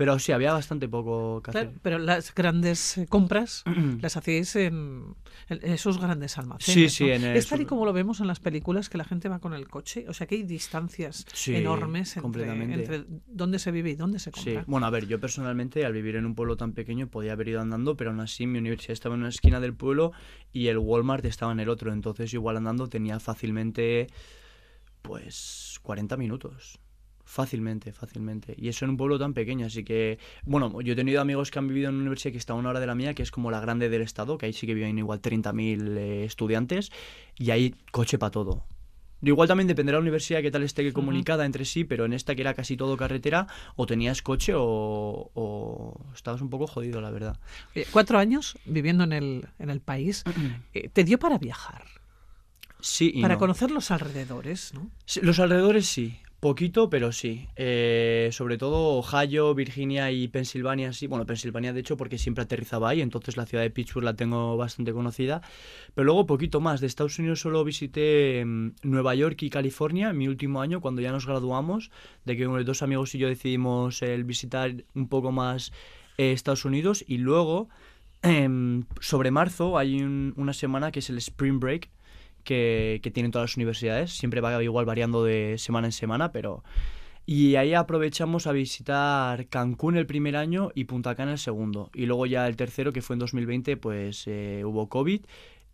Pero 0.00 0.18
sí, 0.18 0.32
había 0.32 0.54
bastante 0.54 0.88
poco 0.88 1.42
que 1.42 1.50
hacer. 1.50 1.72
Pero 1.82 1.98
las 1.98 2.34
grandes 2.34 2.96
eh, 2.96 3.06
compras 3.06 3.64
las 4.00 4.16
hacéis 4.16 4.56
en, 4.56 5.14
en 5.50 5.72
esos 5.72 6.00
grandes 6.00 6.38
almacenes. 6.38 6.94
Sí, 6.94 7.04
sí, 7.04 7.04
¿no? 7.04 7.12
en 7.28 7.36
Es 7.36 7.48
tal 7.48 7.60
y 7.60 7.66
como 7.66 7.84
lo 7.84 7.92
vemos 7.92 8.18
en 8.20 8.26
las 8.26 8.40
películas 8.40 8.88
que 8.88 8.96
la 8.96 9.04
gente 9.04 9.28
va 9.28 9.40
con 9.40 9.52
el 9.52 9.68
coche. 9.68 10.06
O 10.08 10.14
sea, 10.14 10.26
que 10.26 10.36
hay 10.36 10.42
distancias 10.44 11.26
Sí, 11.34 11.54
enormes 11.54 12.16
entre, 12.16 12.50
entre 12.50 13.04
dónde 13.26 13.58
se 13.58 13.70
vive 13.72 13.90
y 13.90 13.94
dónde 13.94 14.18
se 14.20 14.30
Sí, 14.30 14.54
compra. 14.54 14.64
bueno, 14.66 14.86
a 14.86 14.90
ver, 14.90 15.06
yo 15.06 15.20
personalmente 15.20 15.84
al 15.84 15.92
vivir 15.92 16.16
en 16.16 16.24
un 16.24 16.34
pueblo 16.34 16.56
tan 16.56 16.72
pequeño 16.72 17.08
podía 17.08 17.32
haber 17.34 17.48
ido 17.48 17.60
andando, 17.60 17.94
pero 17.98 18.08
aún 18.08 18.20
así 18.20 18.46
mi 18.46 18.58
universidad 18.58 18.92
estaba 18.94 19.16
en 19.16 19.20
una 19.20 19.28
esquina 19.28 19.60
del 19.60 19.74
pueblo 19.74 20.12
y 20.50 20.68
el 20.68 20.78
Walmart 20.78 21.26
estaba 21.26 21.52
en 21.52 21.60
el 21.60 21.68
otro, 21.68 21.92
entonces 21.92 22.32
igual 22.32 22.56
andando 22.56 22.88
tenía 22.88 23.20
fácilmente 23.20 24.06
pues 25.02 25.78
40 25.82 26.16
minutos. 26.16 26.78
Fácilmente, 27.30 27.92
fácilmente. 27.92 28.56
Y 28.58 28.66
eso 28.66 28.84
en 28.84 28.90
un 28.90 28.96
pueblo 28.96 29.16
tan 29.16 29.34
pequeño, 29.34 29.66
así 29.66 29.84
que, 29.84 30.18
bueno, 30.44 30.80
yo 30.80 30.94
he 30.94 30.96
tenido 30.96 31.20
amigos 31.20 31.52
que 31.52 31.60
han 31.60 31.68
vivido 31.68 31.88
en 31.88 31.94
una 31.94 32.02
universidad 32.02 32.32
que 32.32 32.38
está 32.38 32.54
a 32.54 32.56
una 32.56 32.70
hora 32.70 32.80
de 32.80 32.88
la 32.88 32.96
mía, 32.96 33.14
que 33.14 33.22
es 33.22 33.30
como 33.30 33.52
la 33.52 33.60
grande 33.60 33.88
del 33.88 34.02
estado, 34.02 34.36
que 34.36 34.46
ahí 34.46 34.52
sí 34.52 34.66
que 34.66 34.74
viven 34.74 34.98
igual 34.98 35.22
30.000 35.22 35.96
eh, 35.96 36.24
estudiantes, 36.24 36.90
y 37.38 37.52
hay 37.52 37.76
coche 37.92 38.18
para 38.18 38.32
todo. 38.32 38.64
Igual 39.22 39.46
también 39.46 39.68
dependerá 39.68 39.98
de 39.98 40.00
la 40.00 40.02
universidad 40.02 40.42
qué 40.42 40.50
tal 40.50 40.64
esté 40.64 40.92
comunicada 40.92 41.46
entre 41.46 41.64
sí, 41.64 41.84
pero 41.84 42.04
en 42.04 42.14
esta 42.14 42.34
que 42.34 42.40
era 42.40 42.54
casi 42.54 42.76
todo 42.76 42.96
carretera, 42.96 43.46
o 43.76 43.86
tenías 43.86 44.22
coche 44.22 44.52
o, 44.56 45.30
o 45.32 46.06
estabas 46.12 46.40
un 46.40 46.50
poco 46.50 46.66
jodido, 46.66 47.00
la 47.00 47.12
verdad. 47.12 47.38
Oye, 47.76 47.86
cuatro 47.92 48.18
años 48.18 48.58
viviendo 48.64 49.04
en 49.04 49.12
el, 49.12 49.48
en 49.60 49.70
el 49.70 49.80
país, 49.80 50.24
eh, 50.74 50.88
te 50.88 51.04
dio 51.04 51.20
para 51.20 51.38
viajar, 51.38 51.84
Sí 52.80 53.12
y 53.14 53.22
para 53.22 53.34
no. 53.34 53.38
conocer 53.38 53.70
los 53.70 53.92
alrededores, 53.92 54.74
¿no? 54.74 54.90
Sí, 55.04 55.20
los 55.22 55.38
alrededores 55.38 55.86
sí, 55.86 56.18
poquito, 56.40 56.88
pero 56.90 57.12
sí. 57.12 57.48
Eh, 57.56 58.30
sobre 58.32 58.56
todo 58.58 58.98
Ohio, 58.98 59.54
Virginia 59.54 60.10
y 60.10 60.26
Pensilvania, 60.28 60.92
sí. 60.92 61.06
Bueno, 61.06 61.26
Pensilvania 61.26 61.72
de 61.72 61.80
hecho 61.80 61.96
porque 61.96 62.18
siempre 62.18 62.42
aterrizaba 62.44 62.88
ahí, 62.88 63.00
entonces 63.02 63.36
la 63.36 63.46
ciudad 63.46 63.62
de 63.62 63.70
Pittsburgh 63.70 64.04
la 64.04 64.14
tengo 64.16 64.56
bastante 64.56 64.92
conocida. 64.92 65.42
Pero 65.94 66.04
luego 66.06 66.26
poquito 66.26 66.60
más. 66.60 66.80
De 66.80 66.86
Estados 66.86 67.18
Unidos 67.18 67.40
solo 67.40 67.62
visité 67.64 68.42
mm, 68.44 68.72
Nueva 68.82 69.14
York 69.14 69.42
y 69.42 69.50
California 69.50 70.10
en 70.10 70.18
mi 70.18 70.28
último 70.28 70.62
año 70.62 70.80
cuando 70.80 71.02
ya 71.02 71.12
nos 71.12 71.26
graduamos, 71.26 71.90
de 72.24 72.36
que 72.36 72.44
dos 72.44 72.82
amigos 72.82 73.14
y 73.14 73.18
yo 73.18 73.28
decidimos 73.28 74.02
el 74.02 74.24
visitar 74.24 74.72
un 74.94 75.08
poco 75.08 75.32
más 75.32 75.72
eh, 76.18 76.32
Estados 76.32 76.64
Unidos 76.64 77.04
y 77.06 77.18
luego 77.18 77.68
em, 78.22 78.84
sobre 79.00 79.30
marzo 79.30 79.78
hay 79.78 80.00
un- 80.02 80.32
una 80.36 80.52
semana 80.52 80.90
que 80.90 80.98
es 81.00 81.10
el 81.10 81.18
Spring 81.18 81.60
Break 81.60 81.88
que, 82.42 83.00
tienen 83.12 83.32
todas 83.32 83.50
las 83.50 83.56
universidades. 83.56 84.12
Siempre 84.12 84.40
va 84.40 84.62
igual 84.62 84.84
variando 84.84 85.24
de 85.24 85.56
semana 85.58 85.88
en 85.88 85.92
semana, 85.92 86.32
pero... 86.32 86.62
Y 87.26 87.54
ahí 87.56 87.74
aprovechamos 87.74 88.46
a 88.48 88.52
visitar 88.52 89.46
Cancún 89.46 89.96
el 89.96 90.06
primer 90.06 90.36
año 90.36 90.72
y 90.74 90.84
Punta 90.84 91.14
Cana 91.14 91.32
el 91.32 91.38
segundo. 91.38 91.90
Y 91.94 92.06
luego 92.06 92.26
ya 92.26 92.48
el 92.48 92.56
tercero, 92.56 92.92
que 92.92 93.02
fue 93.02 93.14
en 93.14 93.20
2020, 93.20 93.76
pues 93.76 94.24
eh, 94.26 94.62
hubo 94.64 94.88
COVID. 94.88 95.20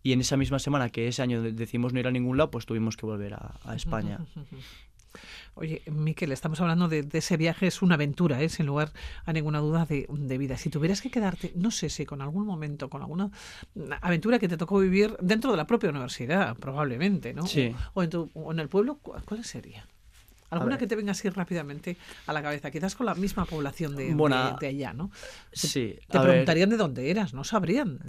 Y 0.03 0.13
en 0.13 0.21
esa 0.21 0.37
misma 0.37 0.59
semana 0.59 0.89
que 0.89 1.07
ese 1.07 1.23
año 1.23 1.41
de- 1.41 1.53
decidimos 1.53 1.93
no 1.93 1.99
ir 1.99 2.07
a 2.07 2.11
ningún 2.11 2.37
lado, 2.37 2.51
pues 2.51 2.65
tuvimos 2.67 2.95
que 2.95 3.07
volver 3.07 3.33
a 3.33 3.75
España. 3.75 4.19
Oye, 5.59 5.81
Miquel, 5.87 6.31
estamos 6.31 6.61
hablando 6.61 6.87
de, 6.87 7.01
de 7.01 7.17
ese 7.17 7.35
viaje, 7.35 7.65
es 7.65 7.81
una 7.81 7.95
aventura, 7.95 8.39
¿eh? 8.43 8.47
sin 8.49 8.67
lugar 8.67 8.91
a 9.25 9.33
ninguna 9.33 9.57
duda 9.59 9.85
de, 9.87 10.05
de 10.07 10.37
vida. 10.37 10.55
Si 10.55 10.69
tuvieras 10.69 11.01
que 11.01 11.09
quedarte, 11.09 11.51
no 11.55 11.71
sé 11.71 11.89
si 11.89 12.05
con 12.05 12.21
algún 12.21 12.45
momento, 12.45 12.89
con 12.91 13.01
alguna 13.01 13.31
aventura 14.01 14.37
que 14.37 14.47
te 14.47 14.55
tocó 14.57 14.77
vivir 14.79 15.17
dentro 15.19 15.49
de 15.51 15.57
la 15.57 15.65
propia 15.65 15.89
universidad, 15.89 16.55
probablemente, 16.57 17.33
¿no? 17.33 17.47
Sí. 17.47 17.75
O, 17.95 18.03
en, 18.03 18.09
tu, 18.11 18.29
o 18.35 18.51
en 18.51 18.59
el 18.59 18.69
pueblo, 18.69 18.99
¿cu- 18.99 19.13
¿cuál 19.25 19.43
sería? 19.43 19.87
¿Alguna 20.49 20.77
que 20.77 20.87
te 20.87 20.95
venga 20.95 21.11
así 21.11 21.29
rápidamente 21.29 21.97
a 22.25 22.33
la 22.33 22.41
cabeza? 22.41 22.71
Quizás 22.71 22.95
con 22.95 23.05
la 23.05 23.15
misma 23.15 23.45
población 23.45 23.95
de, 23.95 24.13
Bueno, 24.13 24.53
de- 24.53 24.53
de 24.59 24.67
allá, 24.67 24.93
¿no? 24.93 25.11
Sí, 25.51 25.95
Te 26.09 26.17
a 26.17 26.21
ver. 26.21 26.29
preguntarían 26.31 26.69
de 26.69 26.77
dónde 26.77 27.09
eras, 27.11 27.33
no 27.33 27.43
sabrían. 27.43 27.99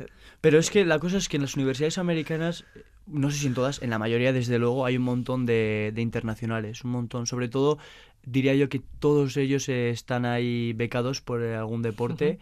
Pero 0.40 0.58
es 0.58 0.70
que 0.70 0.84
la 0.84 0.98
cosa 0.98 1.16
es 1.18 1.28
que 1.28 1.36
en 1.36 1.42
las 1.42 1.56
universidades 1.56 1.98
americanas, 1.98 2.64
no 3.06 3.30
sé 3.30 3.38
si 3.38 3.46
en 3.48 3.54
todas, 3.54 3.82
en 3.82 3.90
la 3.90 3.98
mayoría 3.98 4.32
desde 4.32 4.58
luego 4.58 4.86
hay 4.86 4.96
un 4.96 5.02
montón 5.02 5.46
de, 5.46 5.90
de 5.94 6.00
internacionales, 6.02 6.84
un 6.84 6.92
montón. 6.92 7.26
Sobre 7.26 7.48
todo, 7.48 7.78
diría 8.24 8.54
yo 8.54 8.68
que 8.68 8.82
todos 9.00 9.36
ellos 9.36 9.68
eh, 9.68 9.90
están 9.90 10.24
ahí 10.24 10.72
becados 10.74 11.20
por 11.20 11.42
eh, 11.42 11.56
algún 11.56 11.82
deporte 11.82 12.38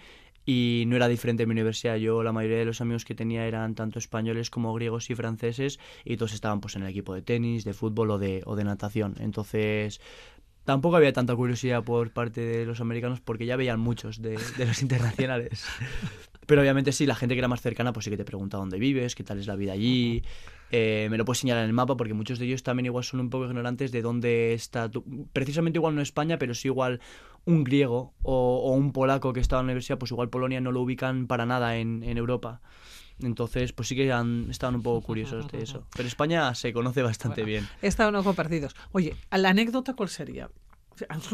y 0.47 0.85
no 0.87 0.97
era 0.97 1.09
diferente 1.09 1.43
en 1.43 1.49
mi 1.49 1.53
universidad. 1.55 1.97
Yo 1.97 2.23
la 2.23 2.33
mayoría 2.33 2.59
de 2.59 2.65
los 2.65 2.81
amigos 2.81 3.05
que 3.05 3.15
tenía 3.15 3.47
eran 3.47 3.75
tanto 3.75 3.99
españoles 3.99 4.49
como 4.49 4.73
griegos 4.73 5.11
y 5.11 5.15
franceses 5.15 5.79
y 6.05 6.17
todos 6.17 6.33
estaban 6.33 6.61
pues 6.61 6.77
en 6.77 6.85
el 6.85 6.89
equipo 6.89 7.13
de 7.13 7.23
tenis, 7.23 7.65
de 7.65 7.75
fútbol 7.75 8.13
o 8.13 8.19
de, 8.19 8.43
o 8.47 8.57
de 8.57 8.65
natación. 8.65 9.15
Entonces... 9.19 10.01
Tampoco 10.65 10.97
había 10.97 11.13
tanta 11.13 11.37
curiosidad 11.37 11.85
por 11.85 12.11
parte 12.11 12.41
de 12.41 12.67
los 12.67 12.81
americanos 12.81 13.21
porque 13.21 13.47
ya 13.47 13.55
veían 13.55 13.79
muchos 13.79 14.21
de, 14.21 14.37
de 14.59 14.67
los 14.67 14.83
internacionales. 14.83 15.65
Pero 16.45 16.61
obviamente 16.61 16.91
sí, 16.91 17.07
la 17.07 17.15
gente 17.15 17.37
que 17.37 17.39
era 17.39 17.47
más 17.47 17.61
cercana 17.61 17.93
pues 17.93 18.03
sí 18.03 18.11
que 18.11 18.17
te 18.17 18.25
pregunta 18.25 18.57
dónde 18.57 18.81
vives, 18.81 19.15
qué 19.15 19.23
tal 19.23 19.39
es 19.39 19.47
la 19.47 19.55
vida 19.55 19.75
allí. 19.75 20.25
Eh, 20.71 21.07
me 21.11 21.17
lo 21.19 21.25
puedes 21.25 21.39
señalar 21.39 21.63
en 21.65 21.69
el 21.71 21.75
mapa 21.75 21.97
porque 21.97 22.13
muchos 22.15 22.39
de 22.39 22.47
ellos 22.47 22.63
también 22.63 22.87
igual 22.87 23.05
son 23.05 23.21
un 23.21 23.31
poco 23.31 23.45
ignorantes 23.47 23.93
de 23.93 24.03
dónde 24.03 24.53
está, 24.55 24.91
tu- 24.91 25.05
precisamente 25.33 25.79
igual 25.79 25.95
no 25.95 26.03
España, 26.03 26.39
pero 26.39 26.55
sí 26.55 26.69
igual 26.69 27.01
un 27.45 27.63
griego 27.63 28.13
o, 28.23 28.63
o 28.65 28.73
un 28.73 28.93
polaco 28.93 29.33
que 29.33 29.39
está 29.41 29.57
en 29.57 29.59
la 29.59 29.65
universidad, 29.65 29.99
pues 29.99 30.11
igual 30.11 30.29
Polonia 30.29 30.61
no 30.61 30.73
lo 30.73 30.81
ubican 30.83 31.27
para 31.29 31.47
nada 31.47 31.77
en, 31.77 32.03
en 32.03 32.19
Europa. 32.19 32.61
Entonces, 33.23 33.73
pues 33.73 33.89
sí 33.89 33.97
que 33.97 34.13
han, 34.13 34.49
estaban 34.51 34.75
un 34.75 34.83
poco 34.83 35.01
curiosos 35.07 35.47
de 35.51 35.63
eso. 35.63 35.87
Pero 35.97 36.07
España 36.09 36.55
se 36.55 36.73
conoce 36.73 37.01
bastante 37.03 37.45
bien. 37.45 37.67
Estaban 37.81 38.13
no 38.13 38.23
compartidos. 38.25 38.75
Oye, 38.93 39.15
¿la 39.31 39.51
anécdota 39.51 39.95
cuál 39.95 40.09
sería? 40.11 40.51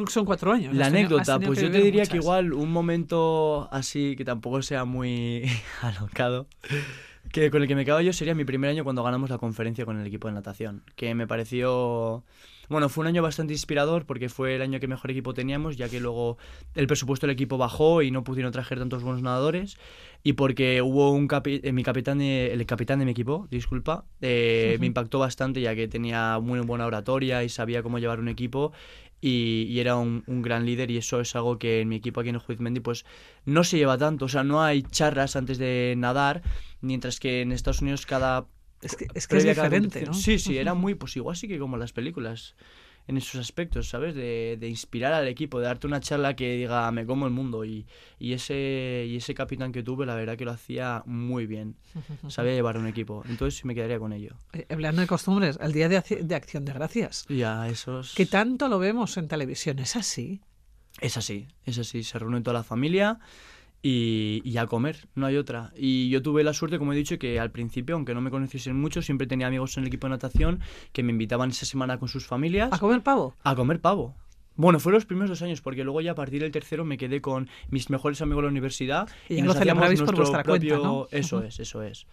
Son 0.09 0.25
cuatro 0.25 0.53
años. 0.53 0.75
La 0.75 0.87
anécdota, 0.87 1.39
pues 1.47 1.59
yo 1.61 1.71
te 1.71 1.81
diría 1.83 2.03
que 2.05 2.17
igual 2.17 2.53
un 2.53 2.71
momento 2.71 3.69
así 3.73 4.15
que 4.17 4.25
tampoco 4.25 4.61
sea 4.63 4.85
muy 4.85 5.45
alocado, 5.83 6.47
que 7.33 7.51
con 7.51 7.63
el 7.63 7.69
que 7.69 7.75
me 7.75 7.85
quedo 7.85 8.01
yo 8.01 8.13
sería 8.13 8.35
mi 8.35 8.45
primer 8.45 8.71
año 8.71 8.85
cuando 8.85 9.03
ganamos 9.03 9.31
la 9.31 9.39
conferencia 9.39 9.85
con 9.85 9.99
el 10.01 10.07
equipo 10.07 10.29
de 10.29 10.35
natación, 10.35 10.83
que 10.97 11.15
me 11.15 11.27
pareció 11.27 12.25
bueno, 12.73 12.89
fue 12.89 13.03
un 13.03 13.09
año 13.09 13.23
bastante 13.23 13.53
inspirador 13.53 14.07
porque 14.07 14.31
fue 14.31 14.55
el 14.55 14.63
año 14.63 14.81
que 14.81 14.89
mejor 14.89 15.11
equipo 15.11 15.35
teníamos, 15.35 15.77
ya 15.77 15.91
que 15.91 16.01
luego 16.01 16.39
el 16.75 16.87
presupuesto 16.87 17.27
del 17.27 17.35
equipo 17.35 17.59
bajó 17.59 18.01
y 18.01 18.11
no 18.11 18.25
pudieron 18.25 18.51
traer 18.51 18.79
tantos 18.79 19.03
buenos 19.03 19.21
nadadores. 19.21 19.77
Y 20.23 20.35
porque 20.35 20.81
hubo 20.81 21.11
un 21.11 21.29
eh, 21.45 21.73
mi 21.73 21.83
capitán, 21.83 22.21
el 22.23 22.65
capitán 22.65 22.99
de 23.01 23.05
mi 23.05 23.11
equipo, 23.11 23.47
disculpa, 23.51 24.07
eh, 24.23 24.77
me 24.81 24.87
impactó 24.87 25.19
bastante 25.19 25.61
ya 25.61 25.75
que 25.75 25.87
tenía 25.87 26.39
muy 26.39 26.61
buena 26.61 26.87
oratoria 26.87 27.45
y 27.45 27.51
sabía 27.51 27.83
cómo 27.83 27.99
llevar 27.99 28.21
un 28.21 28.29
equipo 28.29 28.73
y, 29.25 29.79
era 29.79 29.97
un, 29.97 30.25
gran 30.27 30.67
líder 30.67 30.91
y 30.91 30.97
eso 30.99 31.21
es 31.21 31.35
algo 31.37 31.59
que 31.59 31.81
en 31.81 31.89
mi 31.89 31.97
equipo 31.97 32.21
aquí 32.21 32.31
en 32.31 32.35
el 32.35 32.41
Juizmendi 32.41 32.81
pues 32.81 33.07
no 33.45 33.63
se 33.63 33.79
lleva 33.79 33.97
tanto, 33.97 34.25
o 34.25 34.29
sea, 34.29 34.43
no 34.43 34.63
hay 34.63 34.83
charlas 34.83 35.37
antes 35.37 35.59
de 35.59 35.95
nadar, 35.97 36.43
mientras 36.81 37.21
que 37.21 37.41
en 37.41 37.53
Estados 37.53 37.81
Unidos 37.81 38.05
cada 38.05 38.47
es 38.83 38.97
que 38.97 39.07
es, 39.15 39.29
que 39.29 39.37
es 39.37 39.45
diferente, 39.45 40.05
¿no? 40.05 40.13
Sí, 40.13 40.41
sí, 40.41 40.59
era 40.59 40.75
muy, 40.75 40.97
pues 40.97 41.17
igual 41.17 41.37
sí 41.37 41.47
que 41.47 41.61
como 41.61 41.77
las 41.77 41.93
películas 41.93 42.57
en 43.07 43.17
esos 43.17 43.41
aspectos, 43.41 43.89
¿sabes? 43.89 44.15
De, 44.15 44.57
de, 44.59 44.69
inspirar 44.69 45.13
al 45.13 45.27
equipo, 45.27 45.59
de 45.59 45.67
darte 45.67 45.87
una 45.87 46.01
charla 46.01 46.35
que 46.37 46.57
diga, 46.57 46.91
me 46.93 47.05
como 47.05 47.27
el 47.27 47.33
mundo. 47.33 47.65
Y, 47.65 47.87
y, 48.19 48.33
ese, 48.33 49.07
y 49.09 49.17
ese 49.17 49.35
capitán 49.35 49.73
que 49.73 49.83
tuve, 49.83 50.07
la 50.07 50.15
verdad 50.15 50.37
que 50.37 50.45
lo 50.45 50.53
hacía 50.53 51.03
muy 51.07 51.47
bien. 51.47 51.77
Sabía 52.29 52.53
llevar 52.53 52.79
un 52.79 52.87
equipo. 52.87 53.23
Entonces 53.29 53.65
me 53.65 53.75
quedaría 53.75 53.99
con 53.99 54.13
ello. 54.13 54.37
Eh, 54.53 54.67
hablando 54.71 55.01
de 55.01 55.07
costumbres, 55.07 55.59
el 55.61 55.73
Día 55.73 55.89
de, 55.89 56.01
de 56.01 56.35
Acción 56.35 56.65
de 56.65 56.73
Gracias. 56.73 57.27
Ya, 57.29 57.69
esos... 57.69 58.15
Que 58.15 58.27
tanto 58.27 58.69
lo 58.69 58.79
vemos 58.79 59.17
en 59.17 59.29
televisión, 59.29 59.79
¿es 59.79 59.97
así? 59.97 60.41
Es 61.01 61.17
así, 61.17 61.49
es 61.65 61.79
así. 61.79 62.05
Se 62.05 62.19
reúne 62.19 62.41
toda 62.43 62.55
la 62.55 62.63
familia 62.63 63.19
y, 63.83 64.57
a 64.57 64.67
comer, 64.67 65.09
no 65.15 65.27
hay 65.27 65.37
otra. 65.37 65.73
Y 65.77 66.09
yo 66.09 66.23
tuve 66.23 66.45
la 66.45 66.53
suerte, 66.53 66.79
como 66.79 66.93
he 66.93 66.97
dicho, 66.97 67.19
que 67.19 67.41
al 67.41 67.51
principio, 67.51 67.97
aunque 67.97 68.15
no 68.15 68.21
me 68.21 68.31
conociesen 68.31 68.81
mucho, 68.81 69.03
siempre 69.03 69.27
tenía 69.27 69.49
amigos 69.49 69.77
en 69.77 69.83
el 69.83 69.89
equipo 69.89 70.07
de 70.07 70.13
natación 70.13 70.61
que 70.93 71.03
me 71.03 71.11
invitaban 71.11 71.51
esa 71.51 71.67
semana 71.67 71.99
con 71.99 72.09
sus 72.09 72.27
familias. 72.27 72.73
¿A 72.73 72.79
comer 72.79 73.03
pavo? 73.03 73.35
A 73.43 73.57
comer 73.57 73.81
pavo. 73.81 74.15
Bueno, 74.55 74.79
fueron 74.79 74.99
los 74.99 75.07
primeros 75.07 75.31
dos 75.31 75.43
años, 75.43 75.63
porque 75.63 75.83
luego 75.83 76.01
ya 76.01 76.13
a 76.13 76.15
partir 76.15 76.43
del 76.43 76.53
tercero 76.53 76.85
me 76.85 76.99
quedé 76.99 77.21
con 77.21 77.49
mis 77.71 77.91
mejores 77.91 78.21
amigos 78.21 78.43
de 78.43 78.47
la 78.47 78.51
universidad. 78.51 79.09
Y, 79.29 79.43
nos 79.43 79.57
hacíamos 79.57 80.03
por 80.03 80.17
vuestra 80.17 80.43
propio... 80.43 80.75
cuenta, 80.75 80.89
¿no? 80.89 81.09
Eso 81.11 81.43
es, 81.43 81.59
eso 81.59 81.83
es. 81.83 82.07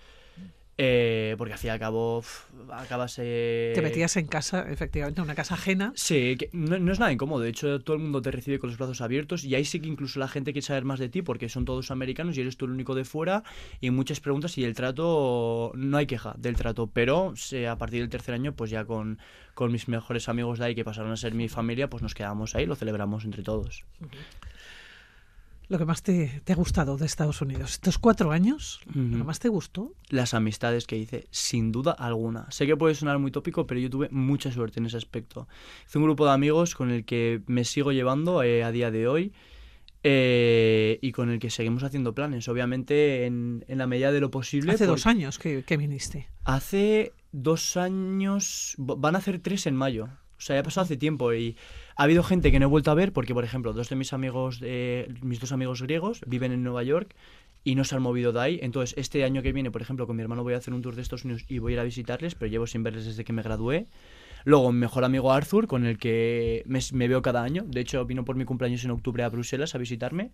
Eh, 0.82 1.36
porque 1.38 1.52
al 1.52 1.60
fin 1.60 1.68
y 1.68 1.72
al 1.72 1.80
cabo 1.80 2.24
acabas... 2.72 3.16
Te 3.16 3.82
metías 3.84 4.16
en 4.16 4.28
casa, 4.28 4.66
efectivamente, 4.72 5.20
en 5.20 5.26
una 5.26 5.36
casa 5.36 5.56
ajena. 5.56 5.92
Sí, 5.94 6.38
que 6.38 6.50
no, 6.54 6.76
es 6.90 7.00
nada 7.00 7.12
incómodo. 7.12 7.42
De 7.42 7.50
hecho, 7.50 7.82
todo 7.82 7.98
el 7.98 8.02
mundo 8.02 8.22
te 8.22 8.32
recibe 8.32 8.60
con 8.60 8.70
los 8.70 8.78
brazos 8.78 9.02
abiertos 9.02 9.44
y 9.44 9.56
ahí 9.56 9.66
sí 9.66 9.82
que 9.82 9.90
incluso 9.90 10.20
la 10.20 10.30
gente 10.30 10.54
quiere 10.54 10.66
saber 10.66 10.86
más 10.86 11.00
de 11.00 11.10
ti 11.10 11.22
porque 11.22 11.50
son 11.50 11.66
todos 11.66 11.92
americanos 11.92 12.38
y 12.38 12.42
eres 12.42 12.56
tú 12.56 12.64
el 12.64 12.72
único 12.72 12.96
de 12.96 13.04
fuera 13.04 13.44
y 13.82 13.90
muchas 13.90 14.22
preguntas 14.22 14.58
y 14.58 14.64
el 14.64 14.74
trato, 14.74 15.74
no 15.76 15.98
hay 15.98 16.06
queja 16.06 16.34
del 16.38 16.56
trato, 16.56 16.88
pero 16.88 17.34
a 17.70 17.78
partir 17.78 18.00
del 18.00 18.10
tercer 18.10 18.34
año, 18.34 18.56
pues 18.56 18.72
ya 18.72 18.86
con, 18.86 19.20
con 19.56 19.74
mis 19.74 19.90
mejores 19.90 20.30
amigos 20.30 20.60
de 20.60 20.66
ahí 20.66 20.76
que 20.76 20.86
pasaron 20.86 21.12
a 21.12 21.18
ser 21.18 21.34
mi 21.34 21.50
familia, 21.50 21.90
pues 21.90 22.02
nos 22.02 22.16
quedamos 22.16 22.56
ahí, 22.56 22.66
lo 22.66 22.76
celebramos 22.76 23.26
entre 23.26 23.44
todos 23.44 23.84
lo 25.70 25.78
que 25.78 25.86
más 25.86 26.02
te, 26.02 26.42
ha 26.48 26.56
gustado 26.56 26.98
de 26.98 27.06
Estados 27.06 27.42
Unidos? 27.42 27.74
Estos 27.74 28.00
cuatro 28.00 28.32
años, 28.32 28.82
¿lo 28.94 29.24
más 29.24 29.40
te 29.40 29.50
gustó? 29.50 29.94
Las 30.10 30.34
amistades 30.34 30.88
que 30.88 30.98
hice, 30.98 31.28
sin 31.30 31.72
duda 31.72 31.92
alguna. 31.92 32.50
Sé 32.50 32.66
que 32.66 32.76
puede 32.76 32.96
sonar 32.96 33.20
muy 33.20 33.32
tópico, 33.32 33.68
pero 33.68 33.80
yo 33.80 33.90
tuve 33.90 34.10
mucha 34.10 34.52
suerte 34.52 34.80
en 34.80 34.88
ese 34.88 34.98
aspecto. 34.98 35.48
Hice 35.88 36.00
un 36.00 36.06
grupo 36.06 36.26
de 36.26 36.32
amigos 36.32 36.74
con 36.74 36.90
el 36.90 37.06
que 37.06 37.44
me 37.46 37.64
sigo 37.64 37.92
llevando 37.92 38.42
eh, 38.42 38.64
a 38.64 38.72
día 38.72 38.90
de 38.90 39.08
hoy. 39.08 39.32
Eh, 40.02 40.98
y 41.02 41.12
con 41.12 41.30
el 41.30 41.40
que 41.40 41.50
seguimos 41.50 41.84
haciendo 41.84 42.16
planes, 42.16 42.48
obviamente 42.48 43.26
en, 43.26 43.66
la 43.68 43.86
medida 43.86 44.14
de 44.14 44.22
lo 44.22 44.32
posible. 44.32 44.72
Hace 44.72 44.86
dos 44.86 45.06
años 45.06 45.38
que, 45.38 45.64
que, 45.64 45.76
viniste. 45.76 46.30
Hace 46.46 47.12
dos 47.34 47.76
años, 47.76 48.76
van 48.78 49.16
a 49.16 49.18
hacer 49.18 49.40
tres 49.40 49.68
en 49.68 49.76
mayo. 49.76 50.08
O 50.40 50.42
sea, 50.42 50.56
ya 50.56 50.64
pasado 50.64 50.86
hace 50.86 50.96
tiempo 50.96 51.34
y 51.34 51.58
ha 51.98 52.04
habido 52.04 52.24
gente 52.24 52.52
que 52.52 52.60
no 52.60 52.66
he 52.66 52.70
vuelto 52.70 52.92
a 52.92 52.94
ver 52.94 53.12
porque, 53.12 53.34
por 53.34 53.44
ejemplo, 53.44 53.74
dos 53.74 53.90
de 53.90 53.98
mis 53.98 54.14
amigos, 54.14 54.60
eh, 54.64 55.14
mis 55.22 55.42
dos 55.42 55.52
amigos 55.52 55.82
griegos 55.82 56.22
viven 56.26 56.54
en 56.54 56.64
Nueva 56.64 56.82
York 56.84 57.14
y 57.66 57.76
no 57.76 57.84
se 57.84 57.96
han 57.96 58.02
movido 58.02 58.32
de 58.32 58.40
ahí. 58.40 58.60
Entonces, 58.62 58.98
este 58.98 59.26
año 59.26 59.42
que 59.42 59.52
viene, 59.52 59.70
por 59.70 59.82
ejemplo, 59.82 60.08
con 60.08 60.16
mi 60.16 60.22
hermano 60.22 60.44
voy 60.44 60.54
a 60.54 60.58
hacer 60.58 60.74
un 60.74 60.82
tour 60.82 60.96
de 60.96 61.02
Estados 61.02 61.26
Unidos 61.26 61.44
y 61.50 61.60
voy 61.60 61.74
a 61.74 61.76
ir 61.76 61.80
a 61.82 61.84
visitarles, 61.84 62.36
pero 62.36 62.50
llevo 62.50 62.68
sin 62.68 62.84
verles 62.84 63.06
desde 63.06 63.26
que 63.26 63.34
me 63.34 63.42
gradué. 63.42 63.88
Luego, 64.46 64.72
mi 64.72 64.80
mejor 64.80 65.04
amigo 65.04 65.34
Arthur, 65.34 65.68
con 65.68 65.86
el 65.86 65.98
que 65.98 66.64
me, 66.66 67.08
veo 67.10 67.22
cada 67.22 67.44
año. 67.44 67.66
De 67.68 67.82
hecho, 67.82 68.06
vino 68.06 68.24
por 68.24 68.38
mi 68.38 68.46
cumpleaños 68.46 68.86
en 68.86 68.92
octubre 68.92 69.24
a 69.24 69.30
Bruselas 69.30 69.76
a 69.76 69.78
visitarme. 69.78 70.32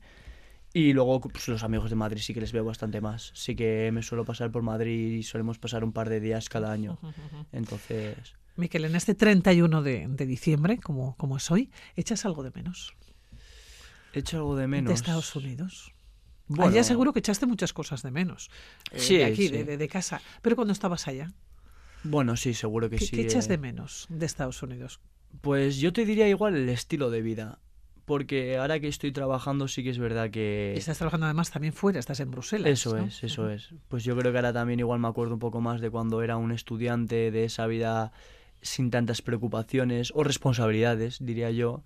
Y 0.72 0.94
luego 0.94 1.22
pues, 1.22 1.48
los 1.48 1.64
amigos 1.64 1.90
de 1.90 1.96
Madrid 1.96 2.22
sí 2.22 2.34
que 2.34 2.42
les 2.42 2.52
veo 2.52 2.64
bastante 2.64 3.02
más. 3.02 3.32
Sí 3.34 3.56
que 3.56 3.90
me 3.92 4.04
suelo 4.04 4.24
pasar 4.24 4.52
por 4.52 4.62
Madrid 4.62 5.14
y 5.14 5.24
solemos 5.24 5.58
pasar 5.58 5.84
un 5.84 5.94
par 5.94 6.10
de 6.10 6.20
días 6.20 6.48
cada 6.50 6.72
año. 6.72 7.00
Entonces... 7.52 8.36
Miquel, 8.56 8.86
en 8.86 8.96
este 8.96 9.16
31 9.16 9.82
de, 9.82 10.08
de 10.08 10.26
diciembre, 10.26 10.78
como, 10.78 11.16
como 11.18 11.38
es 11.38 11.52
hoy, 11.52 11.72
¿echas 11.96 12.26
algo 12.26 12.44
de 12.44 12.52
menos? 12.52 12.96
¿Echo 14.14 14.38
algo 14.38 14.56
de 14.56 14.68
menos? 14.68 14.90
De 14.90 14.94
Estados 14.96 15.36
Unidos. 15.36 15.94
Bueno, 16.48 16.72
allá 16.72 16.84
seguro 16.84 17.12
que 17.12 17.20
echaste 17.20 17.46
muchas 17.46 17.74
cosas 17.74 18.02
de 18.02 18.12
menos. 18.12 18.50
Eh, 18.92 19.00
sí, 19.00 19.18
de 19.18 19.26
aquí, 19.26 19.48
De, 19.50 19.78
de, 19.78 19.88
casa. 19.88 20.22
Pero 20.42 20.56
cuando 20.56 20.72
estabas 20.72 21.08
allá. 21.08 21.34
Bueno, 22.04 22.38
sí, 22.38 22.54
seguro 22.54 22.90
que 22.90 23.00
sí. 23.00 23.10
¿Qué 23.10 23.22
echas 23.22 23.48
de 23.48 23.58
menos 23.58 24.06
de 24.10 24.26
Estados 24.26 24.62
Unidos? 24.64 25.00
Pues 25.42 25.78
yo 25.78 25.92
te 25.92 26.06
diría 26.06 26.30
igual 26.30 26.56
el 26.56 26.70
estilo 26.70 27.10
de 27.10 27.22
vida. 27.22 27.60
Porque 28.06 28.58
ahora 28.58 28.80
que 28.80 28.88
estoy 28.88 29.12
trabajando 29.12 29.68
sí 29.68 29.84
que 29.84 29.90
es 29.90 29.98
verdad 29.98 30.30
que... 30.30 30.76
Estás 30.78 31.00
trabajando 31.00 31.26
además 31.26 31.50
también 31.50 31.74
fuera, 31.74 32.00
estás 32.00 32.20
en 32.20 32.30
Bruselas. 32.30 32.70
Eso 32.70 32.96
es, 32.98 33.24
eso 33.24 33.50
es. 33.50 33.74
Pues 33.88 34.04
yo 34.04 34.16
creo 34.16 34.32
que 34.32 34.38
ahora 34.38 34.54
también 34.54 34.80
igual 34.80 35.00
me 35.00 35.08
acuerdo 35.08 35.34
un 35.34 35.40
poco 35.40 35.60
más 35.60 35.82
de 35.82 35.90
cuando 35.90 36.22
era 36.22 36.38
un 36.38 36.52
estudiante 36.52 37.32
de 37.32 37.46
esa 37.46 37.66
vida 37.66 38.14
sin 38.66 38.92
tantas 38.92 39.22
preocupaciones 39.22 40.12
o 40.16 40.24
responsabilidades, 40.24 41.20
diría 41.22 41.52
yo, 41.52 41.84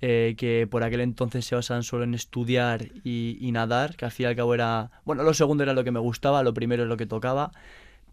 eh, 0.00 0.34
que 0.36 0.66
por 0.68 0.82
aquel 0.82 1.00
entonces 1.00 1.44
se 1.44 1.54
basaban 1.54 1.82
solo 1.82 2.04
en 2.04 2.14
estudiar 2.14 2.88
y, 3.04 3.50
nadar, 3.52 3.96
que 3.96 4.04
al 4.04 4.10
fin 4.10 4.24
y 4.24 4.26
al 4.28 4.36
cabo 4.36 4.54
era, 4.54 4.90
bueno, 5.04 5.22
lo 5.22 5.34
segundo 5.34 5.62
era 5.62 5.74
lo 5.74 5.84
que 5.84 5.92
me 5.92 6.00
gustaba, 6.00 6.42
lo 6.42 6.54
primero 6.54 6.82
es 6.84 6.88
lo 6.88 6.96
que 6.96 7.06
tocaba, 7.06 7.52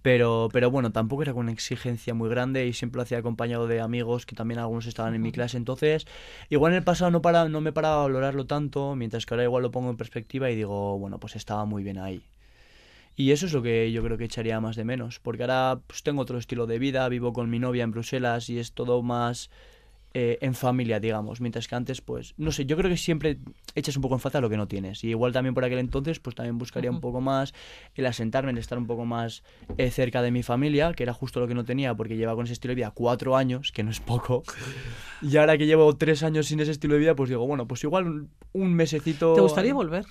pero, 0.01 0.49
pero 0.53 0.71
bueno, 0.71 0.91
tampoco 0.91 1.23
era 1.23 1.33
con 1.33 1.41
una 1.41 1.51
exigencia 1.51 2.13
muy 2.13 2.29
grande 2.29 2.67
y 2.67 2.73
siempre 2.73 2.97
lo 2.97 3.03
hacía 3.03 3.19
acompañado 3.19 3.67
de 3.67 3.81
amigos 3.81 4.25
que 4.25 4.35
también 4.35 4.59
algunos 4.59 4.85
estaban 4.85 5.15
en 5.15 5.21
mi 5.21 5.31
clase, 5.31 5.57
entonces 5.57 6.05
igual 6.49 6.73
en 6.73 6.77
el 6.77 6.83
pasado 6.83 7.11
no, 7.11 7.21
para, 7.21 7.49
no 7.49 7.61
me 7.61 7.73
paraba 7.73 8.01
a 8.01 8.03
valorarlo 8.03 8.45
tanto, 8.45 8.95
mientras 8.95 9.25
que 9.25 9.33
ahora 9.33 9.43
igual 9.43 9.63
lo 9.63 9.71
pongo 9.71 9.89
en 9.89 9.97
perspectiva 9.97 10.49
y 10.51 10.55
digo, 10.55 10.97
bueno, 10.99 11.19
pues 11.19 11.35
estaba 11.35 11.65
muy 11.65 11.83
bien 11.83 11.97
ahí. 11.97 12.23
Y 13.19 13.33
eso 13.33 13.47
es 13.47 13.51
lo 13.51 13.61
que 13.61 13.91
yo 13.91 14.01
creo 14.01 14.17
que 14.17 14.23
echaría 14.23 14.61
más 14.61 14.77
de 14.77 14.85
menos, 14.85 15.19
porque 15.19 15.43
ahora 15.43 15.81
pues, 15.87 16.03
tengo 16.03 16.21
otro 16.21 16.37
estilo 16.37 16.67
de 16.67 16.79
vida, 16.79 17.09
vivo 17.09 17.33
con 17.33 17.49
mi 17.49 17.59
novia 17.59 17.83
en 17.83 17.91
Bruselas 17.91 18.49
y 18.49 18.59
es 18.59 18.71
todo 18.71 19.01
más 19.01 19.49
eh, 20.13 20.37
en 20.39 20.53
familia, 20.53 21.01
digamos, 21.01 21.41
mientras 21.41 21.67
que 21.67 21.75
antes, 21.75 21.99
pues, 21.99 22.33
no 22.37 22.53
sé, 22.53 22.65
yo 22.65 22.77
creo 22.77 22.89
que 22.89 22.95
siempre 22.95 23.39
echas 23.75 23.97
un 23.97 24.03
poco 24.03 24.15
en 24.15 24.21
falta 24.21 24.39
lo 24.39 24.49
que 24.49 24.55
no 24.55 24.69
tienes. 24.69 25.03
Y 25.03 25.09
igual 25.09 25.33
también 25.33 25.53
por 25.53 25.65
aquel 25.65 25.79
entonces, 25.79 26.21
pues 26.21 26.33
también 26.33 26.57
buscaría 26.57 26.91
un 26.91 27.01
poco 27.01 27.19
más 27.19 27.53
el 27.93 28.05
asentarme, 28.05 28.51
el 28.51 28.57
estar 28.57 28.77
un 28.77 28.87
poco 28.87 29.03
más 29.03 29.43
eh, 29.77 29.91
cerca 29.91 30.21
de 30.21 30.31
mi 30.31 30.41
familia, 30.41 30.93
que 30.93 31.03
era 31.03 31.13
justo 31.13 31.41
lo 31.41 31.47
que 31.49 31.55
no 31.55 31.65
tenía, 31.65 31.93
porque 31.95 32.15
lleva 32.15 32.35
con 32.35 32.45
ese 32.45 32.53
estilo 32.53 32.71
de 32.71 32.75
vida 32.75 32.91
cuatro 32.91 33.35
años, 33.35 33.73
que 33.73 33.83
no 33.83 33.91
es 33.91 33.99
poco. 33.99 34.43
Y 35.21 35.35
ahora 35.35 35.57
que 35.57 35.65
llevo 35.65 35.93
tres 35.97 36.23
años 36.23 36.47
sin 36.47 36.61
ese 36.61 36.71
estilo 36.71 36.93
de 36.93 37.01
vida, 37.01 37.13
pues 37.13 37.27
digo, 37.27 37.45
bueno, 37.45 37.67
pues 37.67 37.83
igual 37.83 38.07
un, 38.07 38.29
un 38.53 38.73
mesecito... 38.73 39.33
¿Te 39.33 39.41
gustaría 39.41 39.73
volver? 39.73 40.05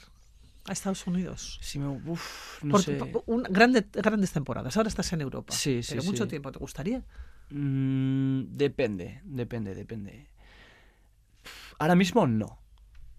A 0.64 0.72
Estados 0.72 1.06
Unidos. 1.06 1.58
Sí, 1.62 1.78
me, 1.78 1.88
uf, 1.88 2.62
no 2.62 2.78
sé. 2.78 2.98
grandes 3.48 4.32
temporadas. 4.32 4.76
Ahora 4.76 4.88
estás 4.88 5.12
en 5.12 5.20
Europa. 5.20 5.52
Sí, 5.54 5.82
sí. 5.82 5.94
Pero 5.94 6.04
mucho 6.04 6.28
tiempo. 6.28 6.52
¿Te 6.52 6.58
gustaría? 6.58 7.02
Mm, 7.50 8.56
depende, 8.56 9.22
depende, 9.24 9.74
depende. 9.74 10.28
Ahora 11.78 11.94
mismo 11.94 12.26
no. 12.26 12.58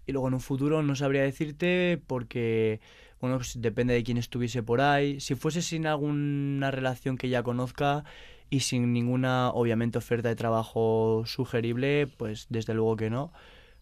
Y 0.06 0.12
luego 0.12 0.28
en 0.28 0.34
un 0.34 0.40
futuro 0.40 0.82
no 0.82 0.94
sabría 0.96 1.22
decirte 1.22 2.02
porque, 2.06 2.80
bueno, 3.20 3.36
pues 3.36 3.60
depende 3.60 3.94
de 3.94 4.02
quién 4.02 4.16
estuviese 4.16 4.62
por 4.62 4.80
ahí. 4.80 5.20
Si 5.20 5.34
fuese 5.34 5.62
sin 5.62 5.86
alguna 5.86 6.70
relación 6.70 7.16
que 7.16 7.28
ya 7.28 7.42
conozca 7.42 8.04
y 8.48 8.60
sin 8.60 8.92
ninguna, 8.92 9.50
obviamente, 9.50 9.98
oferta 9.98 10.28
de 10.28 10.36
trabajo 10.36 11.24
sugerible, 11.26 12.08
pues 12.16 12.46
desde 12.48 12.74
luego 12.74 12.96
que 12.96 13.10
no 13.10 13.32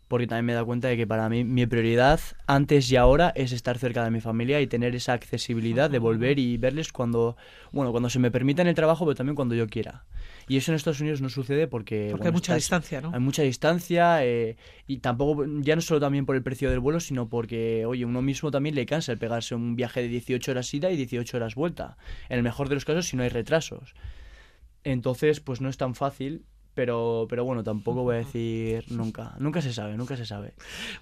porque 0.08 0.26
también 0.26 0.46
me 0.46 0.52
he 0.52 0.54
dado 0.54 0.66
cuenta 0.66 0.88
de 0.88 0.96
que 0.96 1.06
para 1.06 1.28
mí 1.28 1.44
mi 1.44 1.66
prioridad 1.66 2.18
antes 2.46 2.90
y 2.90 2.96
ahora 2.96 3.32
es 3.36 3.52
estar 3.52 3.78
cerca 3.78 4.02
de 4.02 4.10
mi 4.10 4.20
familia 4.20 4.60
y 4.60 4.66
tener 4.66 4.94
esa 4.94 5.12
accesibilidad 5.12 5.90
de 5.90 5.98
volver 5.98 6.38
y 6.38 6.56
verles 6.56 6.92
cuando, 6.92 7.36
bueno, 7.72 7.90
cuando 7.90 8.08
se 8.08 8.18
me 8.18 8.30
permita 8.30 8.62
en 8.62 8.68
el 8.68 8.74
trabajo, 8.74 9.04
pero 9.04 9.14
también 9.14 9.36
cuando 9.36 9.54
yo 9.54 9.66
quiera. 9.68 10.06
Y 10.48 10.56
eso 10.56 10.72
en 10.72 10.76
Estados 10.76 11.00
Unidos 11.00 11.20
no 11.20 11.28
sucede 11.28 11.68
porque... 11.68 12.08
Porque 12.10 12.28
hay 12.28 12.32
mucha 12.32 12.54
distancia, 12.54 13.02
¿no? 13.02 13.12
Hay 13.12 13.20
mucha 13.20 13.42
distancia 13.42 14.24
eh, 14.24 14.56
y 14.86 14.98
tampoco, 14.98 15.44
ya 15.60 15.76
no 15.76 15.82
solo 15.82 16.00
también 16.00 16.24
por 16.24 16.36
el 16.36 16.42
precio 16.42 16.70
del 16.70 16.80
vuelo, 16.80 17.00
sino 17.00 17.28
porque, 17.28 17.84
oye, 17.84 18.06
uno 18.06 18.22
mismo 18.22 18.50
también 18.50 18.74
le 18.74 18.86
cansa 18.86 19.12
el 19.12 19.18
pegarse 19.18 19.54
un 19.54 19.76
viaje 19.76 20.00
de 20.00 20.08
18 20.08 20.50
horas 20.50 20.72
ida 20.72 20.90
y 20.90 20.96
18 20.96 21.36
horas 21.36 21.54
vuelta. 21.54 21.98
En 22.30 22.38
el 22.38 22.42
mejor 22.42 22.70
de 22.70 22.76
los 22.76 22.86
casos 22.86 23.06
si 23.08 23.16
no 23.16 23.24
hay 23.24 23.28
retrasos. 23.28 23.94
Entonces, 24.84 25.40
pues 25.40 25.60
no 25.60 25.68
es 25.68 25.76
tan 25.76 25.94
fácil 25.94 26.46
pero, 26.78 27.26
pero 27.28 27.44
bueno, 27.44 27.64
tampoco 27.64 28.04
voy 28.04 28.14
a 28.14 28.18
decir 28.18 28.84
nunca. 28.92 29.34
Nunca 29.40 29.60
se 29.60 29.72
sabe, 29.72 29.96
nunca 29.96 30.16
se 30.16 30.24
sabe. 30.24 30.54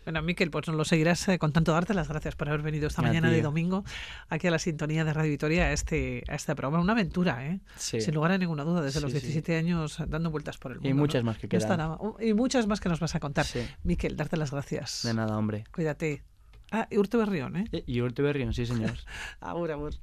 Bueno, 0.06 0.22
Miquel, 0.22 0.50
pues 0.50 0.66
nos 0.68 0.74
lo 0.74 0.86
seguirás 0.86 1.28
eh, 1.28 1.38
con 1.38 1.52
tanto 1.52 1.72
darte 1.72 1.92
las 1.92 2.08
gracias 2.08 2.34
por 2.34 2.48
haber 2.48 2.62
venido 2.62 2.86
esta 2.86 3.02
mañana 3.02 3.28
de 3.28 3.42
domingo 3.42 3.84
aquí 4.30 4.46
a 4.46 4.50
la 4.50 4.58
sintonía 4.58 5.04
de 5.04 5.12
Radio 5.12 5.30
Vitoria 5.30 5.64
a 5.64 5.72
este, 5.72 6.24
a 6.28 6.34
este 6.34 6.56
programa. 6.56 6.82
Una 6.82 6.94
aventura, 6.94 7.46
¿eh? 7.46 7.60
Sin 7.76 8.14
lugar 8.14 8.32
a 8.32 8.38
ninguna 8.38 8.64
duda, 8.64 8.80
desde 8.80 9.02
los 9.02 9.12
17 9.12 9.54
años 9.54 9.98
dando 10.08 10.30
vueltas 10.30 10.56
por 10.56 10.72
el 10.72 10.78
mundo. 10.78 10.88
Y 10.88 10.94
muchas 10.94 11.22
más 11.22 11.36
que 11.36 11.46
quedan. 11.46 11.98
y 12.20 12.32
muchas 12.32 12.66
más 12.66 12.80
que 12.80 12.88
nos 12.88 12.98
vas 12.98 13.14
a 13.14 13.20
contar. 13.20 13.44
Miquel, 13.82 14.16
darte 14.16 14.38
las 14.38 14.52
gracias. 14.52 15.02
De 15.02 15.12
nada, 15.12 15.36
hombre. 15.36 15.64
Cuídate. 15.74 16.22
Ah, 16.70 16.88
y 16.90 16.96
Urte 16.96 17.18
Berrión, 17.18 17.54
¿eh? 17.54 17.84
Y 17.86 18.00
Urte 18.00 18.22
Berrión, 18.22 18.54
sí, 18.54 18.64
señor. 18.64 18.94
ahora, 19.40 19.74
ahora. 19.74 19.98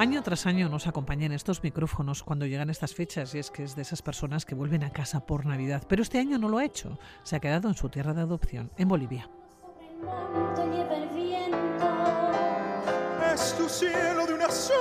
Año 0.00 0.22
tras 0.22 0.46
año 0.46 0.70
nos 0.70 0.86
acompañan 0.86 1.32
estos 1.32 1.62
micrófonos 1.62 2.22
cuando 2.22 2.46
llegan 2.46 2.70
estas 2.70 2.94
fechas 2.94 3.34
y 3.34 3.38
es 3.38 3.50
que 3.50 3.64
es 3.64 3.76
de 3.76 3.82
esas 3.82 4.00
personas 4.00 4.46
que 4.46 4.54
vuelven 4.54 4.82
a 4.82 4.94
casa 4.94 5.26
por 5.26 5.44
Navidad, 5.44 5.82
pero 5.86 6.00
este 6.00 6.18
año 6.18 6.38
no 6.38 6.48
lo 6.48 6.56
ha 6.56 6.64
hecho, 6.64 6.98
se 7.22 7.36
ha 7.36 7.40
quedado 7.40 7.68
en 7.68 7.74
su 7.74 7.90
tierra 7.90 8.14
de 8.14 8.22
adopción, 8.22 8.72
en 8.78 8.88
Bolivia. 8.88 9.28
Es 13.34 13.54
tu 13.58 13.68
cielo 13.68 14.26
de 14.26 14.32
un 14.32 14.40
azul 14.40 14.74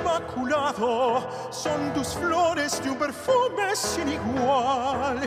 inmaculado, 0.00 1.52
son 1.52 1.92
tus 1.94 2.08
flores 2.08 2.82
de 2.82 2.90
un 2.90 2.98
perfume 2.98 3.76
sin 3.76 4.08
igual. 4.08 5.20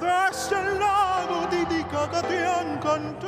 De 0.00 0.78
lado 0.78 1.11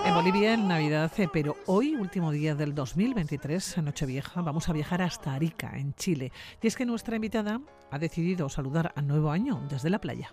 En 0.04 0.14
Bolivia 0.14 0.54
en 0.54 0.68
Navidad, 0.68 1.10
eh, 1.18 1.28
pero 1.32 1.56
hoy, 1.66 1.94
último 1.94 2.30
día 2.30 2.54
del 2.54 2.74
2023, 2.74 3.78
Nochevieja, 3.78 4.42
vamos 4.42 4.68
a 4.68 4.72
viajar 4.72 5.02
hasta 5.02 5.34
Arica, 5.34 5.72
en 5.76 5.94
Chile. 5.94 6.32
Y 6.62 6.66
es 6.66 6.76
que 6.76 6.86
nuestra 6.86 7.16
invitada 7.16 7.60
ha 7.90 7.98
decidido 7.98 8.48
saludar 8.48 8.92
al 8.96 9.06
nuevo 9.06 9.30
año 9.30 9.62
desde 9.68 9.90
la 9.90 9.98
playa. 9.98 10.32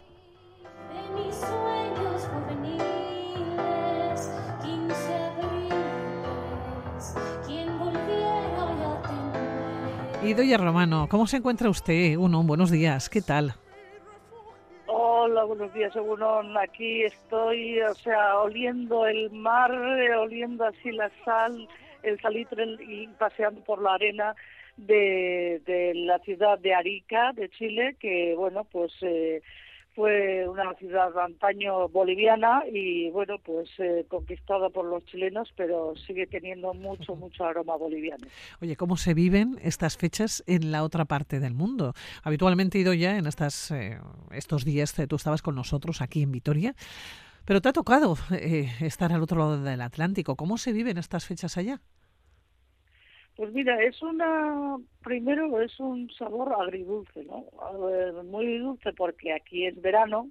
Idoya 10.24 10.57
Romano, 10.57 11.07
¿cómo 11.09 11.26
se 11.26 11.38
encuentra 11.38 11.70
usted? 11.70 12.16
Uno, 12.16 12.43
buenos 12.43 12.70
días, 12.70 13.09
¿qué 13.09 13.22
tal? 13.22 13.55
Hola, 15.32 15.46
buenos 15.46 15.74
días, 15.74 15.96
Uno, 15.96 16.42
Aquí 16.60 17.04
estoy, 17.04 17.80
o 17.80 17.96
sea, 17.96 18.38
oliendo 18.40 19.08
el 19.08 19.32
mar, 19.32 19.72
oliendo 19.72 20.66
así 20.66 20.92
la 20.92 21.10
sal, 21.24 21.70
el 22.04 22.20
salitre 22.20 22.66
y 22.86 23.08
paseando 23.18 23.64
por 23.64 23.82
la 23.82 23.94
arena 23.94 24.36
de, 24.76 25.62
de 25.66 25.94
la 25.96 26.20
ciudad 26.20 26.60
de 26.60 26.74
Arica, 26.74 27.32
de 27.32 27.48
Chile, 27.48 27.96
que, 27.98 28.36
bueno, 28.36 28.66
pues... 28.66 28.92
Eh, 29.04 29.42
fue 29.96 30.48
una 30.48 30.74
ciudad 30.76 31.18
antaño 31.18 31.89
boliviana 31.89 32.64
y 32.72 33.10
bueno 33.12 33.38
pues 33.44 33.70
eh, 33.80 34.06
conquistada 34.08 34.70
por 34.70 34.86
los 34.86 35.06
chilenos 35.06 35.52
pero 35.56 35.94
sigue 36.08 36.28
teniendo 36.28 36.74
mucho 36.74 37.16
mucho 37.16 37.46
aroma 37.46 37.76
boliviano. 37.76 38.26
Oye 38.62 38.76
cómo 38.76 38.98
se 38.98 39.14
viven 39.14 39.58
estas 39.62 39.98
fechas 39.98 40.44
en 40.48 40.72
la 40.72 40.84
otra 40.84 41.06
parte 41.06 41.39
del 41.39 41.54
mundo 41.54 41.94
habitualmente 42.24 42.78
he 42.78 42.82
ido 42.82 42.94
ya 42.94 43.18
en 43.18 43.28
estas 43.28 43.72
eh, 43.72 44.00
estos 44.32 44.66
días 44.66 44.96
tú 45.08 45.16
estabas 45.16 45.42
con 45.42 45.56
nosotros 45.56 46.02
aquí 46.02 46.24
en 46.24 46.32
Vitoria 46.32 46.76
pero 47.46 47.62
te 47.62 47.70
ha 47.70 47.74
tocado 47.74 48.18
eh, 48.32 48.72
estar 48.82 49.12
al 49.12 49.22
otro 49.22 49.39
lado 49.39 49.62
del 49.62 49.82
Atlántico. 49.82 50.36
Cómo 50.36 50.58
se 50.58 50.74
viven 50.74 50.98
estas 50.98 51.26
fechas 51.26 51.58
allá 51.58 51.82
pues 53.36 53.52
mira, 53.54 53.82
es 53.82 54.02
una, 54.02 54.78
primero 55.04 55.62
es 55.62 55.80
un 55.80 56.10
sabor 56.12 56.54
agridulce, 56.60 57.24
¿no? 57.24 57.46
Muy 58.24 58.58
dulce 58.58 58.94
porque 58.94 59.34
aquí 59.34 59.66
es 59.66 59.82
verano 59.82 60.30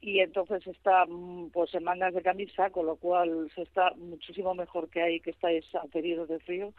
y 0.00 0.20
entonces 0.20 0.66
está 0.66 1.04
mm, 1.06 1.50
pues 1.50 1.74
en 1.74 1.84
mangas 1.84 2.14
de 2.14 2.22
camisa, 2.22 2.70
con 2.70 2.86
lo 2.86 2.96
cual 2.96 3.50
se 3.54 3.62
está 3.62 3.92
muchísimo 3.96 4.54
mejor 4.54 4.88
que 4.88 5.02
ahí 5.02 5.20
que 5.20 5.30
estáis 5.30 5.64
a 5.74 5.82
periodos 5.88 6.28
de 6.28 6.38
frío. 6.40 6.72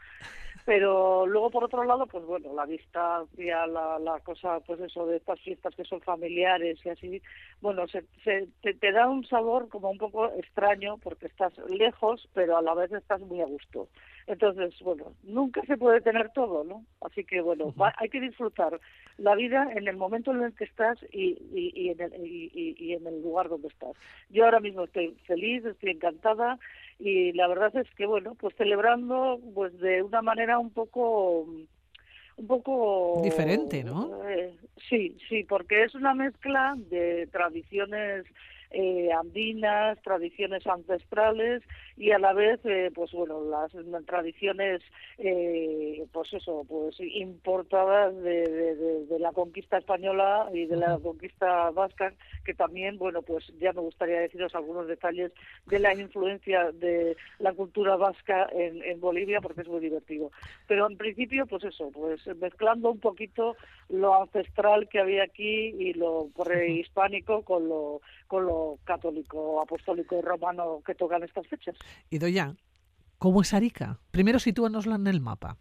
Pero 0.65 1.25
luego 1.25 1.49
por 1.49 1.63
otro 1.63 1.83
lado, 1.83 2.05
pues 2.07 2.23
bueno, 2.25 2.53
la 2.53 2.65
distancia, 2.65 3.65
la, 3.67 3.99
la 3.99 4.19
cosa, 4.19 4.59
pues 4.61 4.79
eso 4.79 5.05
de 5.07 5.17
estas 5.17 5.39
fiestas 5.39 5.75
que 5.75 5.83
son 5.83 6.01
familiares 6.01 6.79
y 6.83 6.89
así, 6.89 7.21
bueno, 7.61 7.87
se, 7.87 8.03
se 8.23 8.47
te, 8.61 8.73
te, 8.73 8.91
da 8.91 9.07
un 9.07 9.25
sabor 9.25 9.69
como 9.69 9.89
un 9.89 9.97
poco 9.97 10.31
extraño 10.33 10.97
porque 10.97 11.27
estás 11.27 11.53
lejos, 11.69 12.27
pero 12.33 12.57
a 12.57 12.61
la 12.61 12.73
vez 12.75 12.91
estás 12.91 13.21
muy 13.21 13.41
a 13.41 13.45
gusto. 13.45 13.87
Entonces, 14.31 14.73
bueno, 14.81 15.13
nunca 15.23 15.61
se 15.63 15.77
puede 15.77 15.99
tener 15.99 16.29
todo, 16.29 16.63
¿no? 16.63 16.85
Así 17.01 17.23
que, 17.25 17.41
bueno, 17.41 17.73
hay 17.97 18.09
que 18.09 18.21
disfrutar 18.21 18.79
la 19.17 19.35
vida 19.35 19.69
en 19.75 19.87
el 19.87 19.97
momento 19.97 20.31
en 20.31 20.43
el 20.43 20.55
que 20.55 20.63
estás 20.63 20.97
y, 21.11 21.37
y, 21.53 21.89
en 21.89 22.01
el, 22.01 22.13
y, 22.25 22.93
en 22.93 23.05
el 23.05 23.21
lugar 23.21 23.49
donde 23.49 23.67
estás. 23.67 23.91
Yo 24.29 24.45
ahora 24.45 24.61
mismo 24.61 24.85
estoy 24.85 25.15
feliz, 25.27 25.65
estoy 25.65 25.91
encantada 25.91 26.57
y 26.97 27.33
la 27.33 27.47
verdad 27.47 27.75
es 27.75 27.89
que, 27.95 28.05
bueno, 28.05 28.35
pues 28.35 28.55
celebrando 28.55 29.39
pues 29.53 29.77
de 29.79 30.01
una 30.01 30.21
manera 30.21 30.59
un 30.59 30.69
poco 30.69 31.41
un 32.37 32.47
poco 32.47 33.19
diferente, 33.23 33.83
¿no? 33.83 34.27
Eh, 34.29 34.55
sí, 34.89 35.17
sí, 35.27 35.43
porque 35.43 35.83
es 35.83 35.93
una 35.93 36.13
mezcla 36.13 36.75
de 36.77 37.27
tradiciones 37.27 38.25
eh, 38.71 39.09
andinas, 39.11 40.01
tradiciones 40.01 40.65
ancestrales 40.65 41.61
y 42.01 42.09
a 42.09 42.17
la 42.17 42.33
vez, 42.33 42.59
eh, 42.63 42.89
pues 42.95 43.11
bueno, 43.11 43.43
las, 43.45 43.71
tradiciones, 44.07 44.81
eh, 45.19 46.03
pues 46.11 46.33
eso, 46.33 46.65
pues 46.67 46.99
importadas 46.99 48.15
de, 48.23 49.05
de, 49.07 49.19
la 49.19 49.31
conquista 49.31 49.77
española 49.77 50.49
y 50.51 50.65
de 50.65 50.77
la 50.77 50.97
conquista 50.97 51.69
vasca, 51.69 52.11
que 52.43 52.55
también, 52.55 52.97
bueno, 52.97 53.21
pues 53.21 53.45
ya 53.59 53.71
me 53.73 53.81
gustaría 53.81 54.21
deciros 54.21 54.55
algunos 54.55 54.87
detalles 54.87 55.31
de 55.67 55.77
la 55.77 55.93
influencia 55.93 56.71
de 56.71 57.15
la 57.37 57.53
cultura 57.53 57.97
vasca 57.97 58.49
en, 58.51 58.81
en 58.81 58.99
Bolivia, 58.99 59.39
porque 59.39 59.61
es 59.61 59.67
muy 59.67 59.79
divertido. 59.79 60.31
Pero 60.67 60.89
en 60.89 60.97
principio, 60.97 61.45
pues 61.45 61.65
eso, 61.65 61.91
pues 61.91 62.25
mezclando 62.37 62.89
un 62.89 62.99
poquito 62.99 63.55
lo 63.89 64.19
ancestral 64.19 64.89
que 64.89 64.99
había 64.99 65.23
aquí 65.23 65.75
y 65.77 65.93
lo 65.93 66.29
prehispánico 66.35 67.43
con 67.43 67.69
lo, 67.69 68.01
con 68.25 68.47
lo 68.47 68.79
católico, 68.85 69.61
apostólico 69.61 70.17
y 70.17 70.21
romano 70.21 70.81
que 70.83 70.95
tocan 70.95 71.21
estas 71.21 71.45
fechas. 71.45 71.75
Y 72.09 72.17
Doya, 72.17 72.55
¿cómo 73.17 73.41
es 73.41 73.53
Arica? 73.53 73.99
Primero 74.11 74.39
sitúanosla 74.39 74.95
en 74.95 75.07
el 75.07 75.21
mapa. 75.21 75.57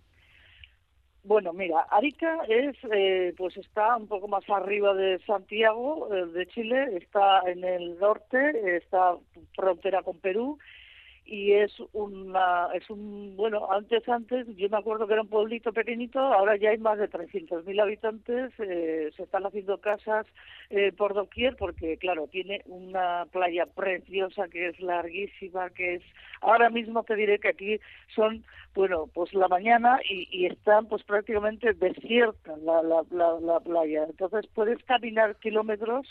Bueno, 1.23 1.53
mira, 1.53 1.81
Arica 1.91 2.39
es, 2.49 2.77
eh, 2.93 3.35
pues 3.37 3.57
está 3.59 3.97
un 3.97 4.09
poco 4.09 4.27
más 4.27 4.49
arriba 4.49 4.95
de 4.95 5.19
Santiago, 5.27 6.09
eh, 6.15 6.27
de 6.27 6.47
Chile, 6.47 6.97
está 6.97 7.43
en 7.47 7.63
el 7.63 7.99
norte, 7.99 8.77
está 8.77 9.17
frontera 9.55 10.03
con 10.03 10.19
Perú 10.19 10.59
y 11.31 11.53
es 11.53 11.73
una 11.93 12.69
es 12.75 12.91
un 12.91 13.37
bueno 13.37 13.71
antes 13.71 14.07
antes 14.09 14.47
yo 14.57 14.69
me 14.69 14.79
acuerdo 14.79 15.07
que 15.07 15.13
era 15.13 15.23
un 15.23 15.29
pueblito 15.29 15.73
pequeñito 15.73 16.19
ahora 16.19 16.57
ya 16.57 16.71
hay 16.71 16.79
más 16.79 16.99
de 16.99 17.09
300.000 17.09 17.81
habitantes 17.81 18.53
eh, 18.59 19.11
se 19.17 19.23
están 19.23 19.47
haciendo 19.47 19.79
casas 19.79 20.27
eh, 20.71 20.91
por 20.91 21.15
doquier 21.15 21.55
porque 21.57 21.97
claro 21.99 22.27
tiene 22.27 22.63
una 22.67 23.27
playa 23.31 23.67
preciosa 23.67 24.49
que 24.49 24.69
es 24.69 24.81
larguísima 24.81 25.71
que 25.71 25.95
es 25.95 26.03
ahora 26.41 26.69
mismo 26.69 27.05
te 27.05 27.15
diré 27.15 27.39
que 27.39 27.49
aquí 27.49 27.81
son 28.13 28.45
bueno 28.75 29.09
pues 29.15 29.33
la 29.33 29.47
mañana 29.47 30.01
y, 30.09 30.29
y 30.33 30.47
están 30.47 30.87
pues 30.87 31.05
prácticamente 31.05 31.73
desierta 31.75 32.57
la, 32.59 32.83
la, 32.83 33.05
la, 33.11 33.41
la 33.41 33.61
playa. 33.61 34.05
Entonces 34.09 34.47
puedes 34.55 34.83
caminar 34.85 35.37
kilómetros 35.37 36.07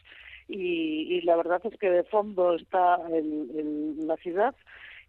y, 0.47 1.21
la 1.21 1.35
verdad 1.35 1.61
es 1.63 1.77
que 1.77 1.91
de 1.91 2.03
fondo 2.05 2.55
está 2.55 2.97
la 3.07 4.17
ciudad 4.17 4.55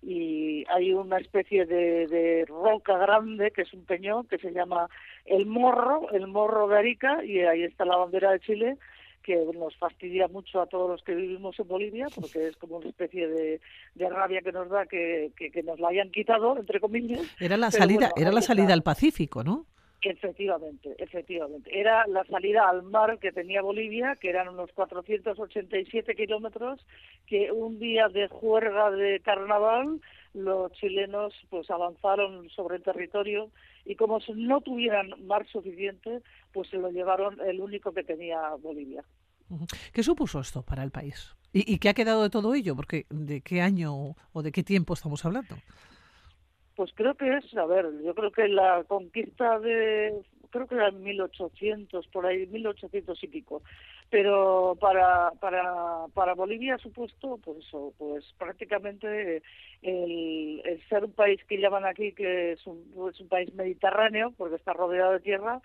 y 0.03 0.64
hay 0.68 0.92
una 0.92 1.18
especie 1.18 1.66
de, 1.66 2.07
de, 2.07 2.44
roca 2.46 2.96
grande 2.96 3.51
que 3.51 3.62
es 3.62 3.72
un 3.74 3.84
peñón 3.84 4.26
que 4.26 4.38
se 4.38 4.53
llama 4.53 4.88
el 5.26 5.46
Morro, 5.46 6.11
el 6.12 6.26
Morro 6.26 6.68
de 6.68 6.78
Arica 6.78 7.24
y 7.24 7.40
ahí 7.40 7.64
está 7.64 7.84
la 7.84 7.96
bandera 7.96 8.32
de 8.32 8.40
Chile 8.40 8.78
que 9.22 9.36
nos 9.55 9.76
fastidia 9.76 10.28
mucho 10.28 10.62
a 10.62 10.66
todos 10.66 10.88
los 10.88 11.03
que 11.03 11.14
vivimos 11.14 11.59
en 11.61 11.68
Bolivia 11.68 12.07
porque 12.14 12.48
es 12.48 12.57
como 12.57 12.78
una 12.78 12.88
especie 12.88 13.28
de, 13.28 13.61
de 13.94 14.09
rabia 14.09 14.40
que 14.40 14.53
nos 14.53 14.70
da 14.70 14.86
que, 14.86 15.32
que, 15.36 15.62
nos 15.62 15.78
la 15.78 15.88
hayan 15.88 16.11
quitado 16.11 16.57
entre 16.57 16.80
comillas. 16.80 17.20
Era 17.38 17.57
la 17.59 17.70
salida, 17.70 18.11
era 18.16 18.32
la 18.32 18.40
salida 18.40 18.72
al 18.72 18.82
Pacífico, 18.82 19.44
¿no? 19.44 19.66
Efectivamente, 20.03 20.94
efectivamente. 20.98 21.78
Era 21.78 22.07
la 22.07 22.24
salida 22.24 22.68
al 22.68 22.82
mar 22.82 23.18
que 23.18 23.32
tenía 23.32 23.62
Bolivia, 23.62 24.16
que 24.16 24.30
eran 24.30 24.48
unos 24.48 24.72
487 24.72 26.14
kilómetros, 26.14 26.80
que 27.26 27.53
un 27.53 27.78
día 27.78 28.09
de 28.09 28.28
juerga 28.28 28.90
de 28.90 29.20
carnaval 29.20 30.01
los 30.32 30.72
chilenos 30.72 31.34
pues 31.48 31.68
avanzaron 31.70 32.48
sobre 32.51 32.76
el 32.76 32.82
territorio 32.82 33.51
y 33.84 33.96
como 33.96 34.20
no 34.36 34.61
tuvieran 34.61 35.11
mar 35.26 35.46
suficiente, 35.48 36.22
pues 36.53 36.68
se 36.68 36.76
lo 36.76 36.90
llevaron 36.90 37.40
el 37.40 37.61
único 37.61 37.92
que 37.92 38.05
tenía 38.05 38.55
Bolivia. 38.62 39.05
¿Qué 39.92 40.03
supuso 40.03 40.40
esto 40.40 40.62
para 40.62 40.84
el 40.84 40.92
país? 40.92 41.34
¿Y, 41.53 41.72
¿Y, 41.72 41.78
qué 41.78 41.88
ha 41.88 41.94
quedado 41.94 42.22
de 42.22 42.30
todo 42.30 42.55
ello? 42.55 42.76
Porque 42.76 43.07
¿de 43.11 43.40
qué 43.40 43.61
año 43.61 44.14
o 44.32 44.42
de 44.42 44.53
qué 44.53 44.62
tiempo 44.62 44.94
estamos 44.94 45.24
hablando? 45.24 45.57
Pues 46.81 46.93
creo 46.95 47.14
que 47.14 47.37
es, 47.37 47.57
a 47.59 47.66
ver, 47.66 47.85
yo 48.03 48.14
creo 48.14 48.33
que 48.33 48.49
la 48.49 48.85
conquista 48.85 49.59
de, 49.59 50.22
creo 50.49 50.66
que 50.66 50.76
era 50.76 50.89
en 50.89 51.03
1800, 51.03 52.07
por 52.07 52.24
ahí, 52.24 52.47
1800 52.47 53.22
y 53.22 53.28
pico. 53.28 53.62
Pero 54.09 54.78
para, 54.81 55.31
para, 55.33 56.07
para 56.14 56.33
Bolivia 56.33 56.76
ha 56.76 56.78
supuesto, 56.78 57.39
pues 57.45 57.59
eso, 57.59 57.93
pues 57.99 58.24
prácticamente 58.39 59.43
el, 59.83 60.83
ser 60.89 61.05
un 61.05 61.12
país 61.12 61.45
que 61.47 61.59
llaman 61.59 61.85
aquí 61.85 62.12
que 62.12 62.53
es 62.53 62.66
un, 62.66 62.83
es 63.12 63.20
un 63.20 63.28
país 63.28 63.53
mediterráneo, 63.53 64.33
porque 64.39 64.57
está 64.57 64.72
rodeado 64.72 65.12
de 65.12 65.20
tierra, 65.20 65.61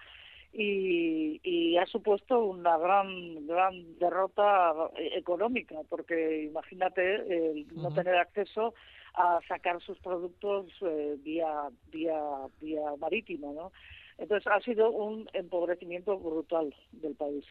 y, 0.52 1.40
y, 1.44 1.78
ha 1.78 1.86
supuesto 1.86 2.44
una 2.44 2.78
gran 2.78 3.46
gran 3.46 4.00
derrota 4.00 4.74
económica 4.98 5.76
porque 5.90 6.44
imagínate 6.44 7.16
el 7.16 7.68
no 7.76 7.94
tener 7.94 8.16
acceso 8.16 8.74
a 9.18 9.40
sacar 9.48 9.82
sus 9.82 9.98
productos 10.00 10.68
eh, 10.82 11.16
vía 11.24 11.70
vía 11.92 12.20
vía 12.62 12.82
marítimo 13.00 13.54
no 13.54 13.72
entonces 14.18 14.48
ha 14.48 14.60
sido 14.62 14.92
un 14.92 15.28
empobrecimiento 15.34 16.18
brutal 16.18 16.74
del 16.94 17.16
país. 17.16 17.44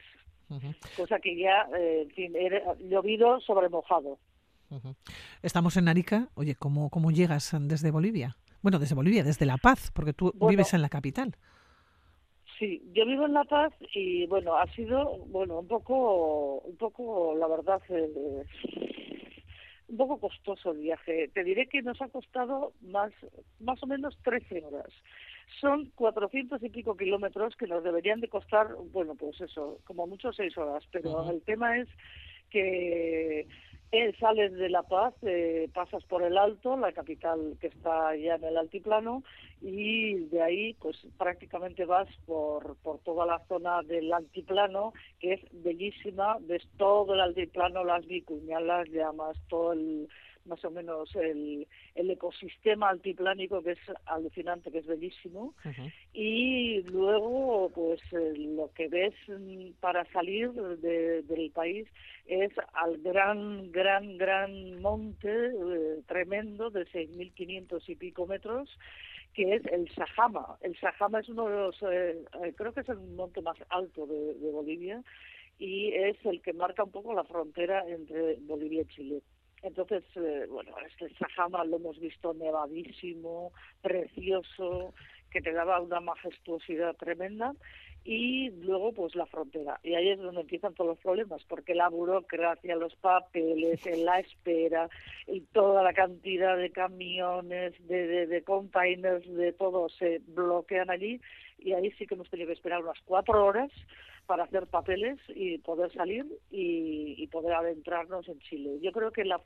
Cosa 0.97 1.19
que 1.19 1.37
ya 1.37 1.69
eh, 1.77 2.03
en 2.03 2.11
fin 2.11 2.37
era 2.37 2.75
llovido 2.79 3.41
sobre 3.41 3.69
mojado. 3.69 4.19
Estamos 5.43 5.77
en 5.77 5.89
Arica. 5.89 6.29
Oye 6.35 6.55
cómo 6.55 6.89
cómo 6.91 7.11
llegas 7.11 7.55
desde 7.61 7.91
Bolivia 7.91 8.37
bueno 8.63 8.79
desde 8.79 8.95
Bolivia 8.95 9.23
desde 9.23 9.45
La 9.45 9.59
Paz 9.59 9.91
porque 9.93 10.15
tú 10.15 10.33
vives 10.49 10.73
en 10.75 10.83
la 10.83 10.89
capital. 10.89 11.37
Sí, 12.59 12.83
yo 12.93 13.05
vivo 13.05 13.27
en 13.27 13.35
La 13.35 13.45
Paz 13.45 13.73
y 13.95 14.27
bueno, 14.27 14.55
ha 14.57 14.67
sido, 14.75 15.19
bueno, 15.27 15.59
un 15.59 15.67
poco, 15.67 16.61
un 16.61 16.77
poco, 16.77 17.35
la 17.37 17.49
verdad, 17.49 17.83
eh, 17.89 18.47
un 19.89 19.97
poco 19.97 20.19
costoso 20.19 20.73
el 20.73 20.79
viaje. 20.79 21.29
Te 21.35 21.45
diré 21.45 21.67
que 21.67 21.83
nos 21.83 22.01
ha 22.01 22.09
costado 22.09 22.73
más, 22.81 23.13
más 23.61 23.83
o 23.83 23.87
menos 23.87 24.17
13 24.23 24.65
horas. 24.65 24.91
Son 25.61 25.91
400 25.95 26.63
y 26.63 26.69
pico 26.71 26.97
kilómetros 26.97 27.55
que 27.57 27.67
nos 27.67 27.85
deberían 27.85 28.21
de 28.21 28.29
costar, 28.29 28.69
bueno, 28.93 29.15
pues 29.15 29.41
eso, 29.41 29.79
como 29.85 30.07
mucho 30.07 30.33
6 30.33 30.57
horas. 30.59 30.85
Pero 30.91 31.31
el 31.31 31.43
tema 31.43 31.79
es 31.79 31.89
que 32.51 33.47
eh, 33.95 34.13
sales 34.19 34.53
de 34.55 34.69
La 34.69 34.83
Paz, 34.83 35.15
eh, 35.23 35.69
pasas 35.73 36.03
por 36.05 36.25
el 36.25 36.37
Alto, 36.37 36.77
la 36.77 36.91
capital 36.91 37.57
que 37.61 37.69
está 37.69 38.17
ya 38.17 38.35
en 38.35 38.43
el 38.43 38.57
altiplano, 38.57 39.23
y 39.61 40.15
de 40.15 40.43
ahí 40.43 40.75
pues 40.75 40.97
prácticamente 41.17 41.85
vas 41.85 42.09
por, 42.27 42.77
por 42.83 42.99
toda 42.99 43.25
la 43.25 43.39
zona 43.47 43.83
del 43.83 44.13
altiplano, 44.13 44.95
que 45.21 45.35
es 45.35 45.41
bellísima, 45.53 46.39
ves 46.41 46.67
todo 46.77 47.15
el 47.15 47.21
altiplano, 47.21 47.85
las 47.85 48.05
vicuñas, 48.05 48.63
las 48.63 48.89
llamas, 48.89 49.37
todo 49.49 49.75
el 49.75 50.09
más 50.47 50.65
o 50.65 50.71
menos 50.71 51.15
el, 51.17 51.67
el 51.95 52.11
ecosistema 52.11 52.89
altiplánico 52.89 53.63
que 53.63 53.73
es 53.73 53.79
alucinante, 54.07 54.71
que 54.71 54.79
es 54.79 54.87
bellísimo. 54.87 55.55
Y 56.13 56.83
luego, 56.83 57.71
pues 57.75 58.01
eh, 58.13 58.35
lo 58.37 58.71
que 58.75 58.89
ves 58.89 59.15
mm, 59.29 59.73
para 59.81 60.05
salir 60.13 60.53
del 60.53 61.51
país 61.53 61.89
es 62.27 62.53
al 62.73 62.99
gran, 62.99 63.71
gran, 63.73 64.17
gran 64.17 64.81
monte 64.81 65.29
eh, 65.29 66.03
tremendo 66.07 66.71
de 66.71 66.87
6.500 66.87 67.83
y 67.89 67.95
pico 67.97 68.27
metros 68.27 68.69
que 69.35 69.57
es 69.57 69.67
el 69.67 69.91
Sajama. 69.93 70.59
El 70.61 70.79
Sajama 70.79 71.19
es 71.19 71.29
uno 71.29 71.49
de 71.49 71.57
los, 71.57 71.77
eh, 71.83 72.25
creo 72.57 72.73
que 72.73 72.83
es 72.83 72.89
el 72.89 72.99
monte 72.99 73.43
más 73.43 73.57
alto 73.69 74.07
de, 74.07 74.35
de 74.35 74.51
Bolivia 74.53 75.03
y 75.59 75.93
es 75.93 76.17
el 76.25 76.41
que 76.41 76.53
marca 76.53 76.85
un 76.85 76.91
poco 76.91 77.15
la 77.15 77.25
frontera 77.25 77.85
entre 77.89 78.37
Bolivia 78.41 78.83
y 78.83 78.87
Chile. 78.87 79.23
Entonces, 79.65 80.05
eh, 80.17 80.47
bueno, 80.51 80.73
este 80.87 81.09
Sajama 81.15 81.65
lo 81.65 81.77
hemos 81.77 81.99
visto 81.99 82.35
nevadísimo, 82.35 83.51
precioso, 83.81 84.93
que 85.31 85.41
te 85.41 85.53
daba 85.53 85.81
una 85.81 86.01
majestuosidad 86.01 86.95
tremenda. 86.97 87.55
Y 88.05 88.51
luego 88.51 88.93
pues 88.93 89.15
la 89.15 89.25
frontera. 89.25 89.81
Y 89.83 89.95
ahí 89.95 90.11
es 90.11 90.19
donde 90.19 90.43
empiezan 90.43 90.75
todos 90.75 90.91
los 90.91 90.99
problemas 90.99 91.43
porque 91.45 91.75
la 91.75 91.89
burocracia 91.89 92.77
los 92.77 92.95
papeles 92.97 93.81
la 94.05 94.21
espera 94.21 94.91
y 95.27 95.41
toda 95.41 95.83
la 95.83 95.95
cantidad 95.95 96.59
de 96.59 96.71
camiones 96.71 97.73
de, 97.89 98.07
de, 98.07 98.27
de 98.27 98.45
containers 98.45 99.27
de 99.35 99.55
todo 99.55 99.89
se 99.89 100.21
bloquean 100.27 100.91
allí. 100.91 101.19
Y 101.59 101.73
ahí 101.73 101.91
sí 101.93 102.07
que 102.07 102.15
hemos 102.15 102.29
tenido 102.29 102.49
que 102.49 102.53
esperar 102.53 102.83
unas 102.83 103.01
cuatro 103.07 103.43
horas 103.43 103.73
para 104.27 104.45
hacer 104.45 104.67
papeles 104.67 105.19
y 105.29 105.59
poder 105.59 105.93
salir 105.93 106.27
y, 106.51 107.27
poder 107.29 107.55
adentrarnos 107.55 108.29
en 108.29 108.39
Chile. 108.41 108.79
Yo 108.81 108.93
creo 108.93 109.11
que 109.11 109.25
la, 109.25 109.41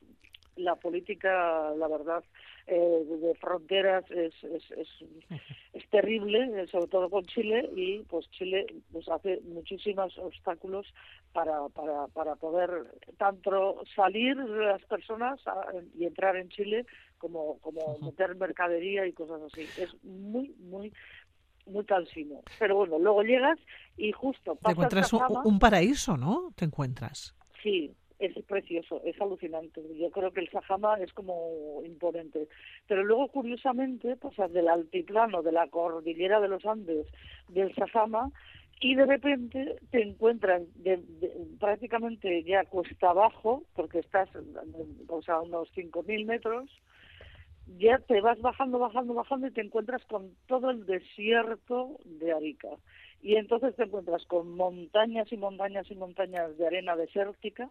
la 0.56 0.76
política, 0.76 1.70
la 1.76 1.88
verdad, 1.88 2.22
eh, 2.66 3.04
de 3.06 3.34
fronteras 3.36 4.04
es, 4.10 4.34
es, 4.44 4.62
es, 4.72 5.90
terrible, 5.90 6.66
sobre 6.66 6.88
todo 6.88 7.08
con 7.08 7.24
Chile, 7.24 7.70
y 7.74 8.00
pues 8.00 8.28
Chile 8.32 8.66
pues 8.92 9.08
hace 9.08 9.40
muchísimos 9.44 10.18
obstáculos 10.18 10.86
para, 11.32 11.68
para, 11.68 12.08
para 12.08 12.36
poder 12.36 12.70
tanto 13.16 13.82
salir 13.96 14.36
las 14.36 14.82
personas 14.84 15.40
y 15.98 16.04
entrar 16.04 16.36
en 16.36 16.50
Chile 16.50 16.84
como, 17.16 17.58
como 17.60 17.98
meter 18.00 18.34
mercadería 18.36 19.06
y 19.06 19.12
cosas 19.12 19.40
así. 19.42 19.62
Es 19.62 19.94
muy, 20.04 20.54
muy 20.58 20.92
muy 21.68 21.84
cansino. 21.84 22.40
Pero 22.58 22.76
bueno, 22.76 22.98
luego 22.98 23.22
llegas 23.22 23.58
y 23.96 24.12
justo 24.12 24.58
Te 24.62 24.72
encuentras 24.72 25.12
un, 25.12 25.58
paraíso, 25.58 26.16
¿no? 26.16 26.52
Te 26.56 26.64
encuentras. 26.64 27.34
Sí, 27.62 27.92
es 28.18 28.34
precioso, 28.44 29.00
es 29.04 29.20
alucinante. 29.20 29.80
Yo 29.96 30.10
creo 30.10 30.32
que 30.32 30.40
el 30.40 30.50
Sajama 30.50 30.94
es 31.00 31.12
como 31.12 31.82
imponente. 31.84 32.48
Pero 32.86 33.04
luego, 33.04 33.28
curiosamente, 33.28 34.16
pasas 34.16 34.52
del 34.52 34.68
altiplano, 34.68 35.42
de 35.42 35.52
la 35.52 35.68
cordillera 35.68 36.40
de 36.40 36.48
los 36.48 36.64
Andes, 36.66 37.06
del 37.48 37.74
Sajama, 37.74 38.30
y 38.80 38.94
de 38.94 39.06
repente 39.06 39.76
te 39.90 40.02
encuentras 40.02 40.62
de, 40.76 41.00
prácticamente 41.58 42.44
ya 42.44 42.64
cuesta 42.64 43.10
abajo, 43.10 43.64
porque 43.74 43.98
estás 43.98 44.28
o 45.08 45.22
sea, 45.22 45.34
a 45.34 45.40
unos 45.40 45.68
5.000 45.74 46.26
metros, 46.26 46.70
ya 47.76 47.98
te 47.98 48.20
vas 48.20 48.40
bajando, 48.40 48.78
bajando, 48.78 49.14
bajando 49.14 49.46
y 49.46 49.50
te 49.50 49.60
encuentras 49.60 50.04
con 50.06 50.34
todo 50.46 50.70
el 50.70 50.86
desierto 50.86 51.98
de 52.04 52.32
Arica. 52.32 52.68
Y 53.22 53.36
entonces 53.36 53.74
te 53.76 53.84
encuentras 53.84 54.24
con 54.26 54.56
montañas 54.56 55.30
y 55.32 55.36
montañas 55.36 55.90
y 55.90 55.94
montañas 55.94 56.56
de 56.56 56.66
arena 56.66 56.96
desértica, 56.96 57.68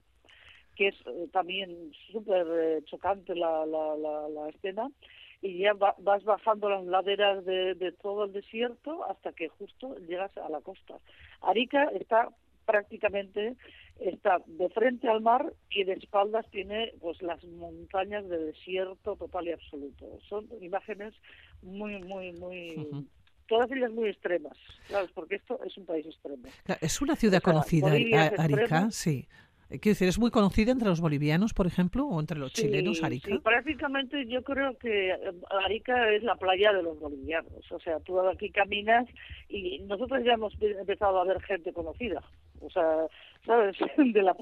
que 0.76 0.90
es 0.90 0.96
eh, 1.08 1.28
también 1.32 1.92
súper 2.12 2.46
eh, 2.48 2.82
chocante 2.86 3.34
la, 3.34 3.66
la, 3.66 3.96
la, 3.96 4.50
escena, 4.50 4.90
y 5.42 5.60
ya 5.60 5.74
vas 5.74 6.24
bajando 6.24 6.70
las 6.70 6.86
laderas 6.86 7.46
de, 7.46 7.76
de 7.76 7.92
todo 7.92 8.26
el 8.26 8.34
desierto 8.34 9.04
hasta 9.06 9.32
que 9.32 9.48
justo 9.50 9.98
llegas 10.08 10.36
a 10.38 10.50
la 10.50 10.62
costa. 10.62 10.96
Arica 11.42 11.86
está 11.94 12.30
prácticamente 12.66 13.56
está 14.00 14.42
de 14.46 14.70
frente 14.70 15.08
al 15.10 15.22
mar 15.22 15.54
y 15.70 15.84
de 15.84 15.94
espaldas 15.94 16.46
tiene 16.52 16.94
pues 17.00 17.22
las 17.22 17.44
montañas 17.44 18.28
de 18.30 18.38
desierto 18.38 19.16
total 19.16 19.48
y 19.48 19.52
absoluto. 19.52 20.20
Son 20.30 20.48
imágenes 20.62 21.14
muy, 21.62 22.02
muy, 22.04 22.34
muy... 22.34 23.06
Todas 23.48 23.72
ellas 23.72 23.92
muy 23.92 24.10
extremas, 24.10 24.58
claro, 24.90 25.08
porque 25.14 25.36
esto 25.36 25.58
es 25.64 25.78
un 25.78 25.86
país 25.86 26.06
extremo. 26.06 26.44
Es 26.82 27.02
una 27.02 27.16
ciudad 27.16 27.42
conocida, 27.42 27.94
Arica, 28.38 28.92
sí. 28.92 29.26
Eh, 29.70 29.80
quiero 29.80 29.94
decir, 29.94 30.08
¿es 30.08 30.18
muy 30.18 30.32
conocida 30.32 30.72
entre 30.72 30.88
los 30.88 31.02
bolivianos, 31.02 31.54
por 31.54 31.68
ejemplo, 31.68 32.06
o 32.06 32.20
entre 32.20 32.40
los 32.40 32.54
chilenos, 32.54 33.04
Arica? 33.04 33.28
Sí, 33.30 33.38
prácticamente 33.40 34.26
yo 34.26 34.42
creo 34.44 34.78
que 34.78 35.10
eh, 35.10 35.18
Arica 35.66 36.10
es 36.12 36.24
la 36.24 36.36
playa 36.36 36.72
de 36.72 36.84
los 36.84 36.98
bolivianos. 37.00 37.70
O 37.72 37.80
sea, 37.80 38.00
tú 38.00 38.20
aquí 38.22 38.50
caminas 38.50 39.06
y 39.50 39.80
nosotros 39.80 40.24
ya 40.24 40.34
hemos 40.34 40.54
empezado 40.62 41.20
a 41.20 41.26
ver 41.26 41.42
gente 41.42 41.74
conocida. 41.74 42.24
O 42.62 42.70
sea, 42.70 43.08
¿sabes? 43.46 43.76
De 43.98 44.22
la 44.22 44.36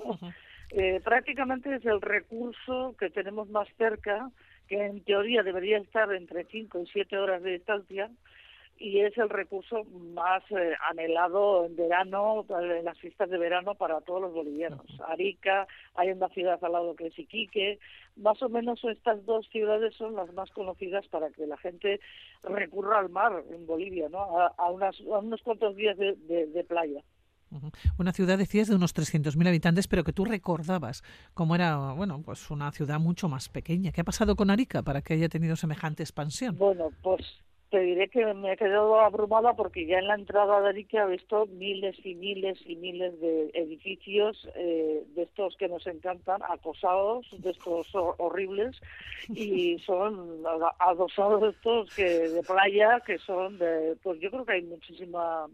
Eh, 0.72 1.00
prácticamente 1.04 1.74
es 1.76 1.86
el 1.86 2.02
recurso 2.02 2.96
que 3.00 3.10
tenemos 3.10 3.50
más 3.50 3.68
cerca, 3.78 4.32
que 4.68 4.84
en 4.84 5.04
teoría 5.04 5.44
debería 5.44 5.78
estar 5.78 6.12
entre 6.14 6.46
5 6.46 6.82
y 6.82 6.88
7 6.88 7.18
horas 7.18 7.44
de 7.44 7.52
distancia, 7.54 8.10
y 8.78 9.00
es 9.00 9.18
el 9.18 9.30
recurso 9.30 9.84
más 10.14 10.44
eh, 10.52 10.74
anhelado 10.90 11.66
en 11.66 11.76
verano, 11.76 12.46
en 12.50 12.86
las 12.86 12.98
fiestas 13.00 13.30
de 13.30 13.38
verano 13.38 13.76
para 13.76 14.02
todos 14.02 14.22
los 14.22 14.34
bolivianos. 14.34 14.86
Arica, 15.08 15.68
hay 15.96 16.12
una 16.12 16.28
ciudad 16.30 16.62
al 16.64 16.74
lado 16.74 16.96
que 16.96 17.08
es 17.08 17.18
Iquique, 17.18 17.80
más 18.18 18.42
o 18.42 18.50
menos 18.50 18.84
estas 18.84 19.26
dos 19.26 19.48
ciudades 19.50 19.96
son 19.96 20.16
las 20.16 20.32
más 20.34 20.52
conocidas 20.52 21.08
para 21.08 21.30
que 21.30 21.48
la 21.48 21.58
gente 21.58 22.00
recurra 22.44 23.00
al 23.00 23.10
mar 23.10 23.44
en 23.50 23.66
Bolivia, 23.66 24.10
¿no? 24.10 24.40
a, 24.40 24.72
unas, 24.72 24.96
a 25.02 25.20
unos 25.20 25.42
cuantos 25.42 25.76
días 25.76 25.98
de, 25.98 26.16
de, 26.16 26.64
playa. 26.64 27.02
Una 27.98 28.12
ciudad, 28.12 28.38
decías, 28.38 28.68
de 28.68 28.76
unos 28.76 28.94
300.000 28.94 29.48
habitantes, 29.48 29.88
pero 29.88 30.04
que 30.04 30.12
tú 30.12 30.26
recordabas 30.26 31.04
cómo 31.34 31.56
era, 31.56 31.94
bueno, 31.94 32.22
pues 32.24 32.50
una 32.52 32.72
ciudad 32.72 33.00
mucho 33.00 33.30
más 33.30 33.48
pequeña. 33.48 33.92
¿Qué 33.92 34.02
ha 34.02 34.06
pasado 34.06 34.36
con 34.36 34.50
Arica 34.50 34.82
para 34.82 35.02
que 35.02 35.14
haya 35.14 35.30
tenido 35.30 35.56
semejante 35.56 36.04
expansión? 36.04 36.58
Bueno, 36.58 36.90
pues 37.02 37.22
te 37.76 37.82
diré 37.82 38.08
que 38.08 38.34
me 38.34 38.54
he 38.54 38.56
quedado 38.56 39.02
abrumada 39.02 39.54
porque 39.54 39.86
ya 39.86 40.00
en 40.00 40.08
la 40.08 40.16
entrada 40.16 40.62
de 40.62 40.70
Arica 40.70 41.04
he 41.04 41.12
visto 41.12 41.46
miles 41.48 41.98
y 42.06 42.16
miles 42.16 42.58
y 42.66 42.78
miles 42.78 43.20
de 43.20 43.52
edificios 43.54 44.48
eh, 44.56 45.04
de 45.14 45.24
estos 45.24 45.58
que 45.58 45.68
nos 45.68 45.86
encantan, 45.86 46.42
acosados, 46.44 47.28
de 47.38 47.52
estos 47.52 47.90
horribles, 47.94 48.80
y 49.28 49.78
son 49.86 50.42
adosados 50.80 51.42
de 51.42 51.50
estos 51.50 51.94
que 51.94 52.30
de 52.30 52.44
playa, 52.44 53.02
que 53.06 53.18
son 53.18 53.58
de, 53.58 53.98
pues 54.02 54.22
yo 54.22 54.32
creo 54.32 54.46
que 54.46 54.54
hay 54.54 54.62
muchísima 54.62 55.46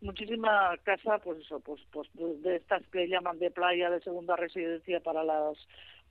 muchísima 0.00 0.74
casa, 0.84 1.18
pues 1.18 1.38
eso, 1.40 1.60
pues, 1.60 1.82
pues 1.92 2.08
de 2.16 2.56
estas 2.56 2.82
que 2.86 3.08
llaman 3.08 3.38
de 3.38 3.50
playa, 3.50 3.90
de 3.90 4.00
segunda 4.00 4.36
residencia 4.36 5.00
para 5.00 5.22
las 5.22 5.58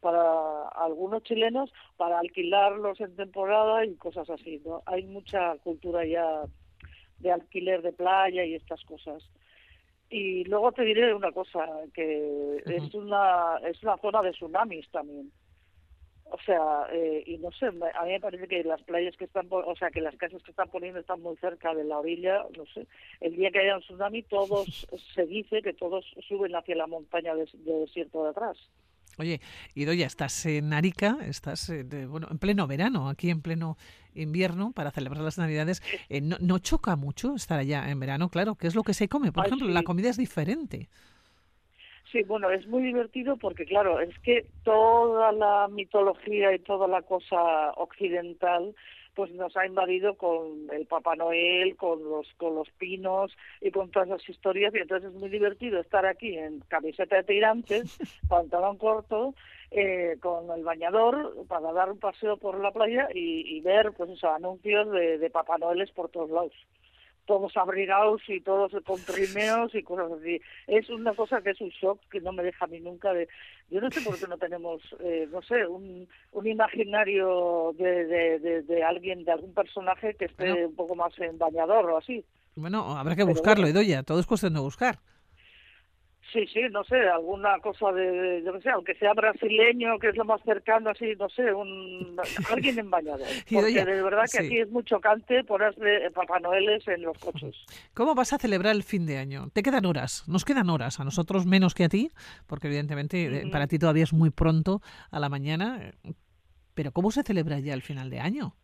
para 0.02 0.68
algunos 0.70 1.24
chilenos 1.24 1.72
para 1.96 2.20
alquilarlos 2.20 3.00
en 3.00 3.16
temporada 3.16 3.86
y 3.86 3.96
cosas 3.96 4.30
así, 4.30 4.62
¿no? 4.66 4.82
Hay 4.86 5.04
mucha 5.06 5.56
cultura 5.60 6.06
ya 6.06 6.44
de 7.20 7.32
alquiler 7.32 7.82
de 7.82 7.94
playa 7.94 8.44
y 8.44 8.56
estas 8.56 8.84
cosas. 8.84 9.24
Y 10.10 10.44
luego 10.46 10.72
te 10.74 10.84
diré 10.84 11.14
una 11.14 11.32
cosa, 11.32 11.66
que 11.94 12.62
es 12.66 12.94
una 12.94 13.58
es 13.64 13.82
una 13.82 13.98
zona 13.98 14.22
de 14.22 14.32
tsunamis 14.32 14.90
también. 14.90 15.32
O 16.26 16.38
sea, 16.46 16.88
eh, 16.94 17.24
y 17.26 17.38
no 17.38 17.52
sé, 17.52 17.66
a 17.68 18.06
mí 18.06 18.12
me 18.12 18.20
parece 18.22 18.48
que 18.48 18.64
las 18.64 18.82
playas 18.84 19.16
que 19.18 19.26
están, 19.26 19.48
o 19.50 19.76
sea, 19.76 19.92
que 19.92 20.00
las 20.00 20.16
casas 20.16 20.42
que 20.44 20.52
están 20.52 20.70
poniendo 20.70 21.00
están 21.00 21.22
muy 21.22 21.36
cerca 21.38 21.74
de 21.76 21.84
la 21.84 22.00
orilla, 22.00 22.46
no 22.58 22.66
sé. 22.68 22.88
El 23.20 23.36
día 23.36 23.52
que 23.52 23.60
haya 23.60 23.76
un 23.76 23.82
tsunami, 23.82 24.24
todos, 24.24 24.88
se 25.14 25.26
dice 25.26 25.62
que 25.62 25.74
todos 25.74 26.06
suben 26.28 26.56
hacia 26.56 26.76
la 26.76 26.88
montaña 26.88 27.36
de, 27.36 27.50
de 27.54 27.74
desierto 27.80 28.24
de 28.24 28.30
atrás. 28.30 28.58
Oye, 29.18 29.42
Idoya, 29.76 30.08
estás 30.08 30.46
en 30.46 30.74
Arica, 30.74 31.18
estás 31.26 31.70
eh, 31.70 31.84
bueno, 32.08 32.28
en 32.32 32.40
pleno 32.40 32.68
verano, 32.68 33.10
aquí 33.10 33.30
en 33.30 33.42
pleno 33.42 33.78
invierno, 34.14 34.72
para 34.72 34.92
celebrar 34.92 35.24
las 35.24 35.38
Navidades. 35.38 35.82
Eh, 36.10 36.22
no, 36.22 36.60
choca 36.60 36.96
mucho 36.96 37.36
estar 37.36 37.60
allá 37.60 37.90
en 37.90 38.00
verano? 38.00 38.30
Claro, 38.30 38.56
¿qué 38.56 38.68
es 38.68 38.76
lo 38.76 38.84
que 38.84 38.94
se 38.94 39.08
come? 39.08 39.32
Por 39.32 39.46
ejemplo, 39.46 39.68
la 39.68 39.84
comida 39.84 40.10
es 40.10 40.18
diferente. 40.18 40.90
Sí, 42.12 42.24
bueno, 42.24 42.50
es 42.50 42.68
muy 42.68 42.84
divertido 42.84 43.38
porque, 43.38 43.66
claro, 43.66 44.02
es 44.02 44.18
que 44.20 44.46
toda 44.64 45.32
la 45.32 45.70
mitología 45.70 46.54
y 46.54 46.60
toda 46.60 46.88
la 46.88 47.04
cosa 47.04 47.72
occidental 47.78 48.76
pues 49.16 49.32
nos 49.32 49.56
ha 49.58 49.66
invadido 49.66 50.16
con 50.16 50.70
el 50.72 50.86
Papá 50.86 51.16
Noel, 51.16 51.76
con 51.76 52.04
los 52.04 52.28
con 52.38 52.56
los 52.56 52.70
pinos 52.72 53.36
y 53.60 53.72
con 53.72 53.92
todas 53.92 54.10
las 54.10 54.28
historias. 54.28 54.74
Y 54.74 54.80
entonces 54.80 55.12
es 55.14 55.20
muy 55.20 55.30
divertido 55.30 55.80
estar 55.80 56.06
aquí 56.06 56.38
en 56.38 56.60
camiseta 56.68 57.18
de 57.18 57.24
tirantes, 57.24 57.98
pantalón 58.30 58.78
corto, 58.78 59.34
eh, 59.72 60.18
con 60.20 60.50
el 60.52 60.64
bañador 60.64 61.46
para 61.48 61.72
dar 61.72 61.92
un 61.92 62.00
paseo 62.00 62.38
por 62.38 62.60
la 62.60 62.72
playa 62.72 63.08
y, 63.14 63.60
ver 63.62 63.92
pues 63.92 64.10
esos 64.10 64.32
anuncios 64.32 64.92
de, 64.92 65.18
de 65.18 65.30
Papá 65.30 65.58
Noeles 65.58 65.92
por 65.92 66.10
todos 66.10 66.30
lados 66.30 66.54
todos 67.32 67.56
abrigados 67.56 68.22
y 68.28 68.42
todos 68.42 68.74
con 68.84 69.00
trineos 69.06 69.74
y 69.74 69.84
cosas 69.84 70.12
así. 70.20 70.42
Es 70.68 70.90
una 70.90 71.14
cosa 71.14 71.42
que 71.42 71.52
es 71.52 71.62
un 71.62 71.70
shock 71.70 71.98
que 72.12 72.20
no 72.20 72.34
me 72.34 72.44
deja 72.44 72.66
a 72.66 72.68
mí 72.68 72.82
nunca 72.82 73.14
de... 73.14 73.30
Yo 73.70 73.80
no 73.80 73.90
sé 73.90 74.02
por 74.02 74.20
qué 74.20 74.28
no 74.28 74.38
tenemos, 74.38 74.82
eh, 75.00 75.30
no 75.32 75.42
sé, 75.42 75.66
un, 75.66 76.10
un 76.34 76.46
imaginario 76.46 77.74
de, 77.78 78.06
de, 78.06 78.62
de, 78.64 78.84
alguien, 78.84 79.24
de 79.24 79.32
algún 79.32 79.54
personaje 79.54 80.14
que 80.16 80.26
esté 80.26 80.66
un 80.66 80.76
poco 80.76 80.94
más 80.94 81.18
en 81.20 81.38
bañador 81.38 81.90
o 81.92 81.98
así. 82.00 82.26
Bueno, 82.58 82.98
habrá 82.98 83.16
que 83.16 83.24
buscarlo, 83.24 83.66
Edoya, 83.66 84.04
todo 84.04 84.20
es 84.20 84.28
cuestión 84.28 84.54
de 84.54 84.60
buscar. 84.60 85.00
Sí, 86.32 86.48
sí, 86.48 86.62
no 86.72 86.84
sé, 86.86 86.96
alguna 87.10 87.60
cosa 87.60 87.92
de, 87.92 88.42
yo 88.46 88.54
no 88.54 88.62
sé, 88.62 88.70
aunque 88.70 88.96
sea 88.96 89.14
brasileño, 89.14 90.00
que 90.00 90.10
es 90.10 90.16
lo 90.16 90.24
más 90.24 90.42
cercano, 90.44 90.92
así, 90.92 91.14
no 91.20 91.30
sé, 91.30 91.54
un 91.54 92.18
alguien 92.52 92.80
en 92.80 92.90
bañador. 92.90 93.28
Porque 93.52 93.84
de 93.84 94.02
verdad 94.02 94.24
que 94.32 94.46
aquí 94.46 94.60
es 94.60 94.70
muy 94.70 94.84
chocante 94.84 95.44
ponerse 95.44 96.10
Papá 96.14 96.40
Noeles 96.40 96.88
en 96.88 97.02
los 97.02 97.18
coches. 97.18 97.56
¿Cómo 97.94 98.16
vas 98.16 98.32
a 98.32 98.38
celebrar 98.38 98.76
el 98.76 98.84
fin 98.84 99.06
de 99.06 99.18
año? 99.18 99.50
Te 99.52 99.62
quedan 99.62 99.86
horas, 99.86 100.24
nos 100.28 100.46
quedan 100.46 100.70
horas, 100.70 101.00
a 101.00 101.04
nosotros 101.04 101.46
menos 101.46 101.74
que 101.74 101.84
a 101.84 101.90
ti, 101.90 102.12
porque 102.48 102.68
evidentemente 102.68 103.26
eh, 103.26 103.50
para 103.52 103.68
ti 103.68 103.78
todavía 103.78 104.04
es 104.04 104.14
muy 104.14 104.30
pronto 104.30 104.82
a 105.10 105.20
la 105.20 105.28
mañana, 105.28 105.92
eh, 106.04 106.14
pero 106.74 106.92
¿cómo 106.94 107.12
se 107.12 107.24
celebra 107.24 107.60
ya 107.60 107.74
el 107.74 107.82
final 107.82 108.10
de 108.10 108.20
año? 108.20 108.56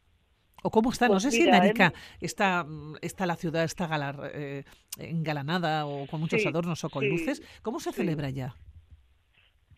¿O 0.63 0.71
cómo 0.71 0.91
está? 0.91 1.07
no 1.07 1.13
pues 1.13 1.23
sé 1.23 1.31
si 1.31 1.43
en 1.43 1.53
Arica 1.53 1.93
está, 2.19 2.63
mm, 2.63 2.95
está 3.01 3.25
la 3.25 3.35
ciudad 3.35 3.63
está 3.63 3.87
galar, 3.87 4.31
eh, 4.33 4.63
engalanada 4.97 5.85
o 5.85 6.07
con 6.07 6.19
muchos 6.19 6.45
adornos 6.45 6.83
o 6.83 6.89
con 6.89 7.07
luces. 7.07 7.41
¿Cómo 7.61 7.79
se 7.79 7.91
celebra 7.91 8.29
ya? 8.29 8.55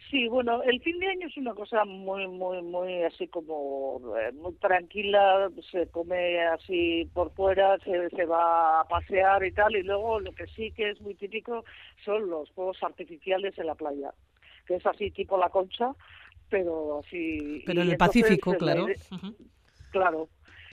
Sí, 0.10 0.28
bueno, 0.28 0.64
el 0.64 0.82
fin 0.82 0.98
de 0.98 1.08
año 1.08 1.28
es 1.28 1.38
una 1.38 1.54
cosa 1.54 1.86
muy, 1.86 2.28
muy, 2.28 2.64
muy 2.64 3.04
así 3.04 3.28
como 3.28 4.02
eh, 4.18 4.32
muy 4.32 4.54
tranquila, 4.56 5.52
se 5.72 5.88
come 5.88 6.42
así 6.48 7.08
por 7.14 7.32
fuera, 7.36 7.78
se, 7.80 8.10
se 8.10 8.26
va 8.26 8.80
a 8.80 8.88
pasear 8.88 9.46
y 9.46 9.52
tal, 9.52 9.76
y 9.76 9.84
luego 9.84 10.20
lo 10.20 10.32
que 10.34 10.48
sí 10.48 10.72
que 10.72 10.90
es 10.90 11.02
muy 11.02 11.14
típico 11.14 11.64
son 12.04 12.28
los 12.28 12.50
fuegos 12.54 12.82
artificiales 12.82 13.56
en 13.60 13.68
la 13.68 13.76
playa, 13.76 14.12
que 14.66 14.78
es 14.78 14.86
así 14.88 15.12
tipo 15.12 15.38
la 15.38 15.50
concha, 15.50 15.94
pero 16.50 17.02
así... 17.06 17.62
Pero 17.68 17.84
en 17.84 17.92
el 17.92 17.98
Pacífico, 17.98 18.56
claro. 18.56 18.88
Claro, 19.92 20.30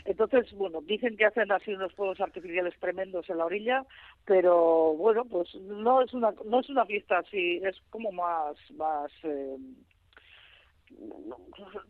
entonces, 0.07 0.53
bueno, 0.55 0.81
dicen 0.83 1.17
que 1.17 1.27
hacen 1.27 1.51
así 1.51 1.73
unos 1.73 1.93
fuegos 1.95 2.21
artificiales 2.21 2.75
tremendos 2.79 3.29
en 3.29 3.39
la 3.39 3.47
orilla, 3.47 3.85
pero 4.25 4.95
bueno, 4.95 5.25
pues 5.25 5.55
no 5.57 6.01
es 6.01 6.15
una 6.15 6.33
no 6.45 6.61
es 6.61 6.69
una 6.69 6.87
fiesta 6.87 7.19
así, 7.19 7.61
es 7.65 7.77
como 7.91 8.13
más 8.13 8.57
más 8.73 9.11
eh, 9.25 9.57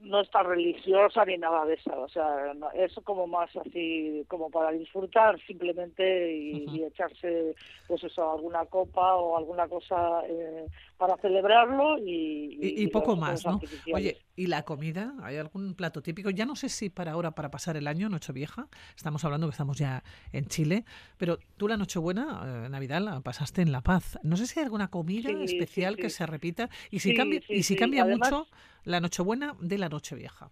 no, 0.01 0.21
está 0.21 0.43
religiosa 0.43 1.25
ni 1.25 1.37
nada 1.37 1.65
de 1.65 1.75
eso, 1.75 2.01
o 2.01 2.09
sea, 2.09 2.53
es 2.75 2.93
como 3.05 3.27
más 3.27 3.51
así, 3.57 4.25
como 4.29 4.51
para 4.51 4.73
disfrutar 4.73 5.39
simplemente 5.47 6.35
y, 6.35 6.83
echarse, 6.85 7.55
pues 7.87 8.03
eso, 8.05 8.31
alguna 8.31 8.65
copa 8.67 9.15
o 9.17 9.37
alguna 9.37 9.69
cosa 9.69 10.23
eh, 10.29 10.67
para 10.97 11.17
celebrarlo 11.19 11.99
y... 11.99 12.59
Y, 12.61 12.87
poco 12.89 13.17
más, 13.17 13.45
¿no? 13.45 13.61
Oye, 13.93 14.19
¿y 14.37 14.47
la 14.47 14.65
comida? 14.65 15.15
¿Hay 15.23 15.37
algún 15.37 15.75
plato 15.75 16.03
típico? 16.03 16.31
Ya 16.31 16.47
no 16.47 16.57
sé 16.57 16.69
si 16.69 16.89
para 16.89 17.13
ahora, 17.13 17.33
para 17.33 17.51
pasar 17.51 17.77
el 17.77 17.87
año, 17.87 18.09
Nochevieja, 18.09 18.69
estamos 18.97 19.25
hablando 19.25 19.47
que 19.47 19.53
estamos 19.53 19.79
ya 19.79 20.03
en 20.33 20.47
Chile, 20.47 20.85
pero 21.19 21.39
tú 21.57 21.69
la 21.69 21.77
Nochebuena, 21.77 22.65
eh, 22.67 22.69
Navidad, 22.69 23.01
la 23.01 23.21
pasaste 23.21 23.63
en 23.63 23.73
La 23.73 23.83
Paz. 23.83 24.19
No 24.23 24.37
sé 24.37 24.47
si 24.47 24.59
hay 24.59 24.65
alguna 24.65 24.89
comida 24.89 25.31
especial 25.43 25.97
que 25.97 26.11
se 26.11 26.27
repita 26.27 26.71
y 26.91 27.01
si 27.01 27.15
cambia, 27.15 27.41
y 27.49 27.63
si 27.63 27.77
cambia 27.77 28.05
mucho 28.05 28.47
la 28.87 29.01
Nochebuena 29.01 29.57
de 29.61 29.79
la 29.79 29.89
Nochevieja. 29.89 30.51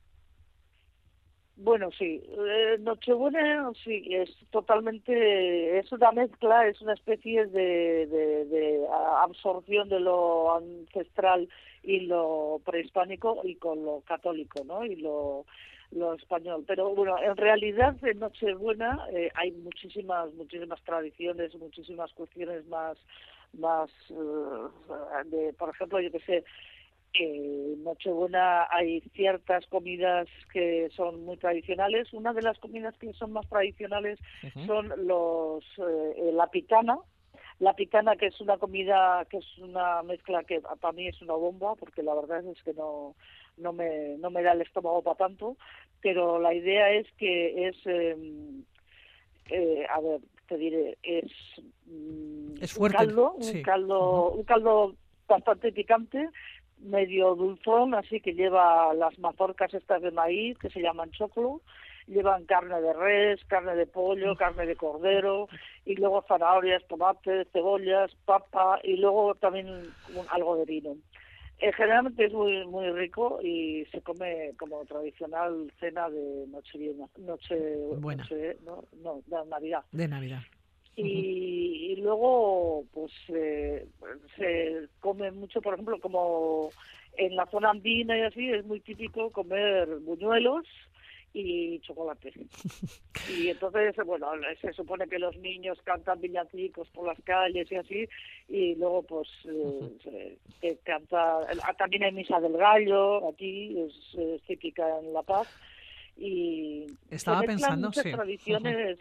Bueno, 1.56 1.90
sí, 1.96 2.20
eh, 2.36 2.76
Nochebuena 2.80 3.70
sí, 3.84 4.08
es 4.10 4.28
totalmente, 4.50 5.78
es 5.78 5.92
una 5.92 6.10
mezcla, 6.10 6.66
es 6.66 6.80
una 6.82 6.94
especie 6.94 7.46
de, 7.46 8.06
de, 8.06 8.86
absorción 9.22 9.88
de 9.88 10.00
lo 10.00 10.56
ancestral 10.56 11.48
y 11.84 12.00
lo 12.00 12.60
prehispánico 12.64 13.40
y 13.44 13.54
con 13.54 13.84
lo 13.84 14.00
católico, 14.00 14.64
¿no? 14.64 14.84
Y 14.84 14.96
lo, 14.96 15.46
español. 16.18 16.64
Pero 16.66 16.92
bueno, 16.92 17.16
en 17.22 17.36
realidad 17.36 17.94
en 18.02 18.18
Nochebuena 18.18 19.06
eh, 19.12 19.30
hay 19.36 19.52
muchísimas, 19.52 20.34
muchísimas 20.34 20.82
tradiciones, 20.82 21.54
muchísimas 21.54 22.12
cuestiones 22.14 22.66
más, 22.66 22.98
más, 23.52 23.90
eh, 24.10 25.26
de, 25.26 25.52
por 25.52 25.70
ejemplo, 25.70 26.00
yo 26.00 26.10
que 26.10 26.18
sé, 26.18 26.44
en 27.14 27.82
Nochebuena 27.84 28.66
hay 28.70 29.00
ciertas 29.14 29.66
comidas 29.66 30.26
que 30.52 30.88
son 30.96 31.24
muy 31.24 31.36
tradicionales. 31.36 32.12
Una 32.12 32.32
de 32.32 32.42
las 32.42 32.58
comidas 32.58 32.96
que 32.98 33.12
son 33.14 33.32
más 33.32 33.48
tradicionales 33.48 34.18
son 34.66 34.92
los 35.06 35.64
eh, 35.78 36.30
la 36.32 36.48
picana. 36.48 36.98
La 37.60 37.74
picana 37.74 38.16
que 38.16 38.26
es 38.26 38.40
una 38.40 38.58
comida 38.58 39.24
que 39.30 39.38
es 39.38 39.58
una 39.58 40.02
mezcla 40.02 40.42
que 40.42 40.60
para 40.60 40.92
mí 40.92 41.06
es 41.06 41.22
una 41.22 41.34
bomba 41.34 41.76
porque 41.76 42.02
la 42.02 42.14
verdad 42.14 42.44
es 42.46 42.60
que 42.64 42.74
no 42.74 43.14
no 43.56 43.72
me 43.72 44.16
no 44.18 44.30
me 44.30 44.42
da 44.42 44.52
el 44.52 44.62
estómago 44.62 45.02
para 45.02 45.16
tanto, 45.16 45.56
pero 46.00 46.40
la 46.40 46.52
idea 46.52 46.90
es 46.90 47.06
que 47.16 47.68
es 47.68 47.76
em, 47.86 48.64
eh, 49.50 49.86
a 49.88 50.00
ver 50.00 50.20
te 50.48 50.56
diré 50.58 50.98
es 51.02 51.30
mm, 51.86 52.54
es 52.60 52.72
fuerte, 52.72 52.96
un 52.98 53.06
caldo 53.06 53.32
un 53.34 53.62
caldo 53.62 54.30
un 54.32 54.44
caldo 54.44 54.94
bastante 55.28 55.72
picante 55.72 56.28
medio 56.84 57.34
dulzón, 57.34 57.94
así 57.94 58.20
que 58.20 58.34
lleva 58.34 58.92
las 58.94 59.18
mazorcas 59.18 59.74
estas 59.74 60.02
de 60.02 60.10
maíz 60.10 60.58
que 60.58 60.70
se 60.70 60.80
llaman 60.80 61.10
choclo, 61.10 61.60
llevan 62.06 62.44
carne 62.44 62.80
de 62.80 62.92
res, 62.92 63.44
carne 63.46 63.74
de 63.74 63.86
pollo, 63.86 64.36
carne 64.36 64.66
de 64.66 64.76
cordero 64.76 65.48
y 65.84 65.94
luego 65.96 66.24
zanahorias, 66.28 66.86
tomates, 66.86 67.48
cebollas, 67.52 68.14
papa 68.24 68.78
y 68.82 68.96
luego 68.96 69.34
también 69.34 69.68
algo 70.30 70.56
de 70.56 70.64
vino. 70.64 70.96
Eh, 71.60 71.72
generalmente 71.72 72.24
es 72.24 72.32
muy 72.32 72.66
muy 72.66 72.90
rico 72.90 73.38
y 73.42 73.86
se 73.92 74.02
come 74.02 74.52
como 74.58 74.84
tradicional 74.84 75.72
cena 75.78 76.10
de 76.10 76.46
noche 76.48 76.78
noche, 77.18 77.56
Buena. 77.98 78.26
no, 78.64 78.84
no, 79.02 79.22
de 79.26 79.48
Navidad. 79.48 79.84
De 79.92 80.08
Navidad. 80.08 80.42
Y, 80.96 81.92
y, 81.92 81.96
luego 81.96 82.84
pues 82.92 83.12
eh, 83.28 83.86
se 84.36 84.88
come 85.00 85.30
mucho, 85.32 85.60
por 85.60 85.74
ejemplo, 85.74 85.98
como 85.98 86.70
en 87.16 87.36
la 87.36 87.46
zona 87.46 87.70
andina 87.70 88.16
y 88.16 88.22
así 88.22 88.50
es 88.50 88.64
muy 88.64 88.80
típico 88.80 89.30
comer 89.30 89.88
buñuelos 90.00 90.66
y 91.34 91.80
chocolate. 91.80 92.32
Y 93.26 93.48
entonces, 93.48 93.96
bueno, 94.04 94.26
se 94.60 94.72
supone 94.74 95.08
que 95.08 95.18
los 95.18 95.34
niños 95.38 95.78
cantan 95.82 96.20
villancicos 96.20 96.88
por 96.90 97.06
las 97.06 97.18
calles 97.22 97.70
y 97.72 97.76
así, 97.76 98.08
y 98.48 98.74
luego 98.74 99.02
pues 99.02 99.28
eh, 99.46 100.36
se, 100.60 100.76
canta, 100.84 101.38
ah, 101.40 101.74
también 101.78 102.04
hay 102.04 102.12
misa 102.12 102.38
del 102.38 102.52
gallo, 102.58 103.26
aquí 103.28 103.80
es, 103.80 104.42
típica 104.46 105.00
en 105.00 105.14
La 105.14 105.22
Paz, 105.22 105.48
y 106.18 106.84
Estaba 107.10 107.40
se 107.40 107.46
pensando, 107.46 107.88
muchas 107.88 108.04
sí. 108.04 108.12
tradiciones 108.12 108.98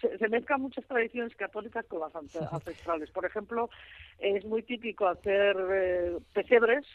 se, 0.00 0.28
mezclan 0.28 0.62
muchas 0.62 0.86
tradiciones 0.86 1.34
católicas 1.36 1.84
con 1.86 2.00
las 2.00 2.14
ancestrales. 2.52 3.10
Por 3.10 3.24
ejemplo, 3.24 3.70
es 4.18 4.44
muy 4.44 4.62
típico 4.62 5.06
hacer 5.06 5.56
eh, 5.72 6.18
pesebres 6.32 6.86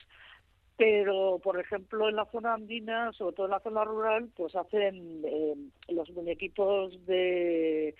pero 0.76 1.40
por 1.44 1.60
ejemplo 1.60 2.10
en 2.10 2.16
la 2.16 2.26
zona 2.26 2.56
andina, 2.56 3.12
sobre 3.14 3.36
todo 3.36 3.46
en 3.46 3.52
la 3.52 3.60
zona 3.60 3.84
rural, 3.84 4.30
pues 4.36 4.56
hacen 4.56 5.22
eh, 5.24 5.54
los 5.90 6.10
muñequitos 6.12 7.06
de, 7.06 7.96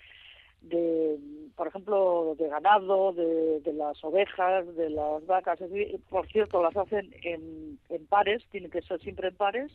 de, 0.68 1.18
por 1.56 1.68
ejemplo, 1.68 2.34
de 2.38 2.48
ganado, 2.48 3.12
de, 3.12 3.60
de 3.60 3.72
las 3.72 4.02
ovejas, 4.04 4.74
de 4.76 4.90
las 4.90 5.24
vacas, 5.26 5.58
por 6.08 6.26
cierto, 6.28 6.62
las 6.62 6.76
hacen 6.76 7.14
en, 7.22 7.78
en 7.88 8.06
pares, 8.06 8.42
tienen 8.50 8.70
que 8.70 8.82
ser 8.82 9.00
siempre 9.00 9.28
en 9.28 9.36
pares, 9.36 9.72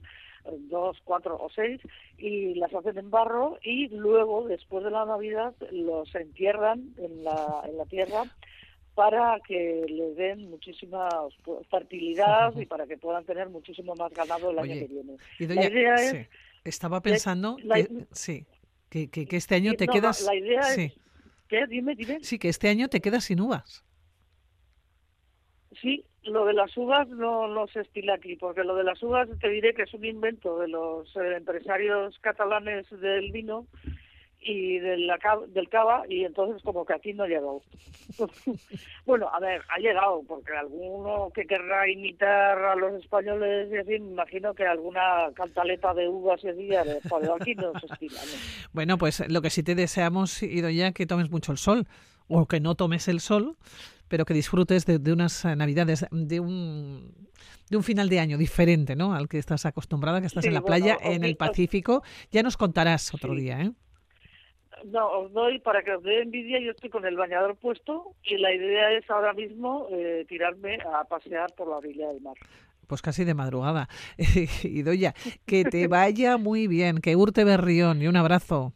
dos, 0.70 0.98
cuatro 1.04 1.38
o 1.40 1.50
seis, 1.50 1.82
y 2.18 2.56
las 2.56 2.74
hacen 2.74 2.98
en 2.98 3.10
barro 3.10 3.58
y 3.62 3.88
luego, 3.90 4.48
después 4.48 4.84
de 4.84 4.92
la 4.92 5.06
Navidad, 5.06 5.54
los 5.72 6.14
entierran 6.16 6.94
en 6.98 7.24
la, 7.24 7.64
en 7.68 7.78
la 7.78 7.86
tierra 7.86 8.24
para 8.96 9.40
que 9.48 9.86
les 9.88 10.16
den 10.18 10.50
muchísima 10.50 11.08
fertilidad 11.70 12.54
y 12.58 12.66
para 12.66 12.86
que 12.86 12.98
puedan 12.98 13.24
tener 13.24 13.50
muchísimo 13.50 13.96
más 13.96 14.12
ganado 14.14 14.52
el 14.52 14.60
año 14.60 14.74
que 14.74 14.88
viene. 14.88 15.16
la 15.56 15.66
idea 15.66 15.96
es 15.96 16.30
estaba 16.66 17.02
pensando 17.02 17.56
sí, 18.12 18.46
que, 18.90 19.10
que, 19.10 19.28
este 19.36 19.56
año 19.56 19.74
te 19.74 19.88
quedas 19.88 20.22
la 20.22 20.36
idea 20.36 20.62
es 20.76 20.94
¿Qué? 21.48 21.66
Dime, 21.68 21.96
dime. 21.96 22.20
Sí, 22.22 22.38
que 22.38 22.48
este 22.48 22.70
año 22.70 22.90
te 22.90 23.02
quedas 23.02 23.24
sin 23.24 23.42
uvas. 23.42 23.84
Sí, 25.82 26.06
lo 26.24 26.46
de 26.46 26.54
las 26.54 26.76
uvas 26.78 27.08
no, 27.10 27.48
no 27.48 27.68
se 27.68 27.82
estila 27.82 28.14
aquí, 28.16 28.36
porque 28.36 28.64
lo 28.64 28.76
de 28.76 28.84
las 28.84 29.02
uvas 29.02 29.28
te 29.40 29.50
diré 29.50 29.74
que 29.74 29.84
es 29.84 29.94
un 29.94 30.06
invento 30.06 30.60
de 30.60 30.68
los 30.68 31.08
eh, 31.16 31.38
empresarios 31.38 32.18
catalanes 32.20 32.88
del 32.92 33.32
vino 33.32 33.66
y 34.42 34.80
del, 34.80 35.12
del 35.50 35.70
cava 35.70 36.04
y 36.08 36.24
entonces 36.24 36.62
como 36.64 36.86
que 36.86 36.94
aquí 36.94 37.14
no 37.14 37.24
ha 37.24 37.28
llegado. 37.28 37.62
bueno, 39.06 39.30
a 39.34 39.40
ver, 39.40 39.62
ha 39.70 39.80
llegado 39.80 40.24
porque 40.28 40.54
alguno 40.54 41.30
que 41.34 41.46
querrá 41.46 41.90
imitar 41.90 42.58
a 42.58 42.76
los 42.76 43.02
españoles 43.02 43.70
y 43.72 43.78
así, 43.78 44.00
me 44.00 44.12
imagino 44.12 44.54
que 44.54 44.66
alguna 44.66 45.30
cantaleta 45.36 45.94
de 45.94 46.08
uvas 46.08 46.44
y 46.44 46.50
así, 46.50 46.70
pero 47.10 47.36
aquí 47.36 47.56
no 47.56 47.74
se 47.80 47.86
estila. 47.86 48.20
Bueno, 48.72 48.98
pues 48.98 49.28
lo 49.30 49.42
que 49.42 49.50
sí 49.50 49.64
te 49.64 49.76
deseamos, 49.76 50.42
ya 50.42 50.92
que 50.92 51.06
tomes 51.06 51.30
mucho 51.30 51.52
el 51.52 51.58
sol 51.58 51.88
o 52.28 52.46
que 52.46 52.60
no 52.60 52.76
tomes 52.76 53.08
el 53.08 53.20
sol, 53.20 53.58
pero 54.08 54.26
que 54.26 54.34
disfrutes 54.34 54.86
de, 54.86 55.00
de 55.00 55.12
unas 55.12 55.44
navidades, 55.46 56.06
de 56.12 56.40
un 56.40 57.30
de 57.70 57.78
un 57.78 57.84
final 57.84 58.10
de 58.10 58.20
año 58.20 58.38
diferente, 58.38 58.96
¿no? 58.96 59.14
Al 59.14 59.28
que 59.30 59.38
estás 59.38 59.66
acostumbrada, 59.66 60.22
que 60.22 60.28
estás 60.28 60.46
en 60.46 60.56
la 60.56 60.62
playa, 60.62 60.98
en 61.02 61.24
el 61.24 61.36
Pacífico. 61.38 62.04
Ya 62.32 62.42
nos 62.42 62.58
contarás 62.58 63.14
otro 63.14 63.36
día, 63.36 63.62
¿eh? 63.62 63.72
No, 64.86 65.10
os 65.20 65.34
doy 65.34 65.60
para 65.60 65.84
que 65.84 65.94
os 65.94 66.04
dé 66.04 66.22
envidia. 66.22 66.60
Yo 66.60 66.72
estoy 66.72 66.90
con 66.90 67.06
el 67.06 67.16
bañador 67.16 67.56
puesto 67.58 68.16
y 68.24 68.38
la 68.38 68.54
idea 68.54 68.92
es 68.94 69.10
ahora 69.10 69.34
mismo 69.34 69.88
eh, 69.92 70.26
tirarme 70.28 70.80
a 70.94 71.04
pasear 71.04 71.54
por 71.56 71.68
la 71.68 71.78
orilla 71.78 72.08
del 72.08 72.22
mar. 72.22 72.36
Pues 72.88 73.02
casi 73.02 73.24
de 73.24 73.34
madrugada. 73.34 73.88
y 74.64 74.82
Doya, 74.82 75.14
que 75.46 75.64
te 75.64 75.88
vaya 75.88 76.38
muy 76.38 76.68
bien, 76.68 77.00
que 77.00 77.16
urte 77.16 77.44
berrión 77.44 78.02
y 78.02 78.08
un 78.08 78.16
abrazo. 78.16 78.74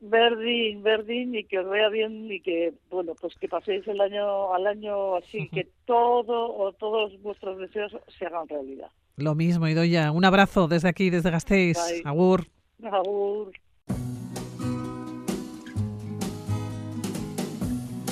Verdín, 0.00 0.82
Verdín, 0.82 1.34
y 1.34 1.44
que 1.44 1.58
os 1.58 1.66
vaya 1.66 1.88
bien 1.88 2.30
y 2.30 2.40
que, 2.40 2.74
bueno, 2.90 3.14
pues 3.18 3.34
que 3.36 3.48
paséis 3.48 3.88
el 3.88 4.00
año 4.02 4.52
al 4.52 4.66
año 4.66 5.16
así, 5.16 5.48
que 5.48 5.66
todo 5.86 6.54
o 6.54 6.72
todos 6.72 7.20
vuestros 7.22 7.58
deseos 7.58 7.96
se 8.18 8.26
hagan 8.26 8.46
realidad. 8.46 8.90
Lo 9.16 9.34
mismo, 9.34 9.66
Idoya. 9.66 10.12
Un 10.12 10.24
abrazo 10.24 10.68
desde 10.68 10.88
aquí, 10.88 11.08
desde 11.08 11.30
Gasteiz. 11.30 11.78
Agur. 12.04 12.46
Agur. 12.82 13.52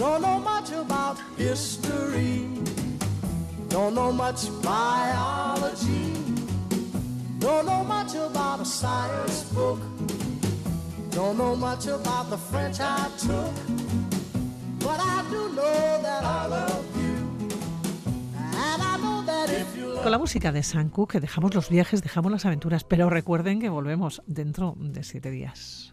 Don't 0.03 0.21
know 0.21 0.41
much 0.41 0.73
about 0.73 1.17
history. 1.37 2.49
Don't 3.69 3.95
know 3.95 4.11
much 4.11 4.51
biology. 4.61 6.13
Don't 7.39 7.67
know 7.67 7.85
much 7.85 8.17
about 8.17 8.61
a 8.61 8.65
science 8.65 9.45
book. 9.55 9.79
Don't 11.13 11.39
know 11.39 11.55
much 11.55 11.87
about 11.87 12.31
the 12.31 12.37
French 12.37 12.81
I 12.81 13.09
took. 13.17 13.55
But 14.81 14.99
I 14.99 15.23
do 15.31 15.49
know 15.55 16.03
that 16.03 16.25
I 16.25 16.49
love 16.49 16.85
you. 16.97 17.17
And 18.35 18.83
I 18.83 18.97
know 18.99 19.23
that 19.25 19.51
if 19.51 19.77
you 19.77 19.87
love 19.87 20.03
Con 20.03 20.11
la 20.11 20.19
música 20.19 20.51
de 20.51 20.65
Sanku, 20.65 21.07
que 21.07 21.21
dejamos 21.21 21.55
los 21.55 21.69
viajes, 21.69 22.03
dejamos 22.03 22.33
las 22.33 22.45
aventuras, 22.45 22.83
pero 22.83 23.09
recuerden 23.09 23.61
que 23.61 23.69
volvemos 23.69 24.21
dentro 24.27 24.75
de 24.79 25.05
siete 25.05 25.31
días. 25.31 25.93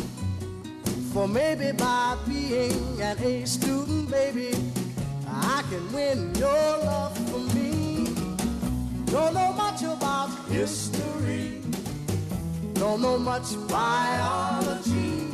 For 1.13 1.27
maybe 1.27 1.73
by 1.73 2.17
being 2.25 3.01
an 3.01 3.17
A 3.19 3.45
student, 3.45 4.09
baby, 4.09 4.55
I 5.27 5.61
can 5.69 5.91
win 5.91 6.33
your 6.35 6.47
love 6.47 7.17
for 7.29 7.39
me. 7.53 8.05
Don't 9.07 9.33
know 9.33 9.51
much 9.51 9.83
about 9.83 10.29
history. 10.47 11.61
Don't 12.75 13.01
know 13.01 13.17
much 13.17 13.57
biology. 13.67 15.27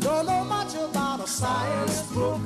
Don't 0.00 0.26
know 0.26 0.44
much 0.44 0.74
about 0.74 1.20
a 1.20 1.26
science 1.26 2.02
book. 2.12 2.40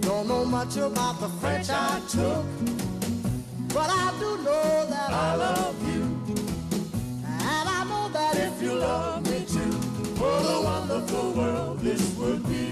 Don't 0.00 0.28
know 0.28 0.44
much 0.44 0.76
about 0.76 1.18
the 1.18 1.30
French 1.40 1.70
I 1.70 1.98
took. 2.10 2.44
But 3.72 3.88
I 3.88 4.14
do 4.20 4.36
know 4.44 4.86
that 4.90 5.10
I 5.10 5.34
love 5.34 5.76
you. 5.88 6.02
And 7.24 7.68
I 7.78 7.84
know 7.88 8.10
that 8.12 8.36
if 8.36 8.62
you 8.62 8.74
love 8.74 9.19
a 10.90 10.92
wonderful 10.92 11.32
world 11.32 11.78
this 11.80 12.02
would 12.16 12.42
be. 12.48 12.66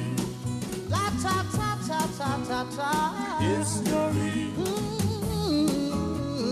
La 0.88 1.10
ta 1.22 1.44
ta 1.52 1.78
ta 1.86 2.00
ta 2.18 2.30
ta 2.48 2.64
ta. 2.76 3.38
History. 3.38 4.50
Mm-hmm. 4.58 5.78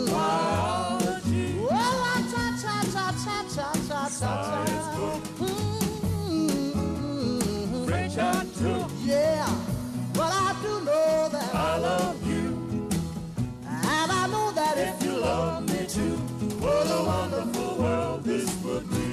Biology. 0.06 1.46
Well, 1.58 1.94
la 2.04 2.14
ta 2.32 2.44
ta 2.62 2.76
ta 2.94 3.06
ta 3.24 3.36
ta 3.54 3.68
ta 3.88 4.02
ta. 4.18 4.32
Science 4.46 4.88
book. 4.96 5.22
Mm-hmm. 6.28 6.84
French 7.86 8.16
I 8.18 8.20
took. 8.60 8.90
Yeah, 9.04 9.48
but 10.14 10.32
I 10.32 10.54
do 10.62 10.72
know 10.84 11.28
that 11.32 11.54
I 11.54 11.78
love 11.78 12.18
you. 12.26 12.46
And 13.66 14.12
I 14.12 14.26
know 14.28 14.52
that 14.52 14.78
if 14.78 15.02
you 15.02 15.14
love 15.18 15.62
me 15.68 15.86
too, 15.88 16.16
what 16.62 16.86
a 16.86 17.02
wonderful 17.04 17.70
world 17.82 18.22
this 18.24 18.54
would 18.62 18.88
be. 18.90 19.05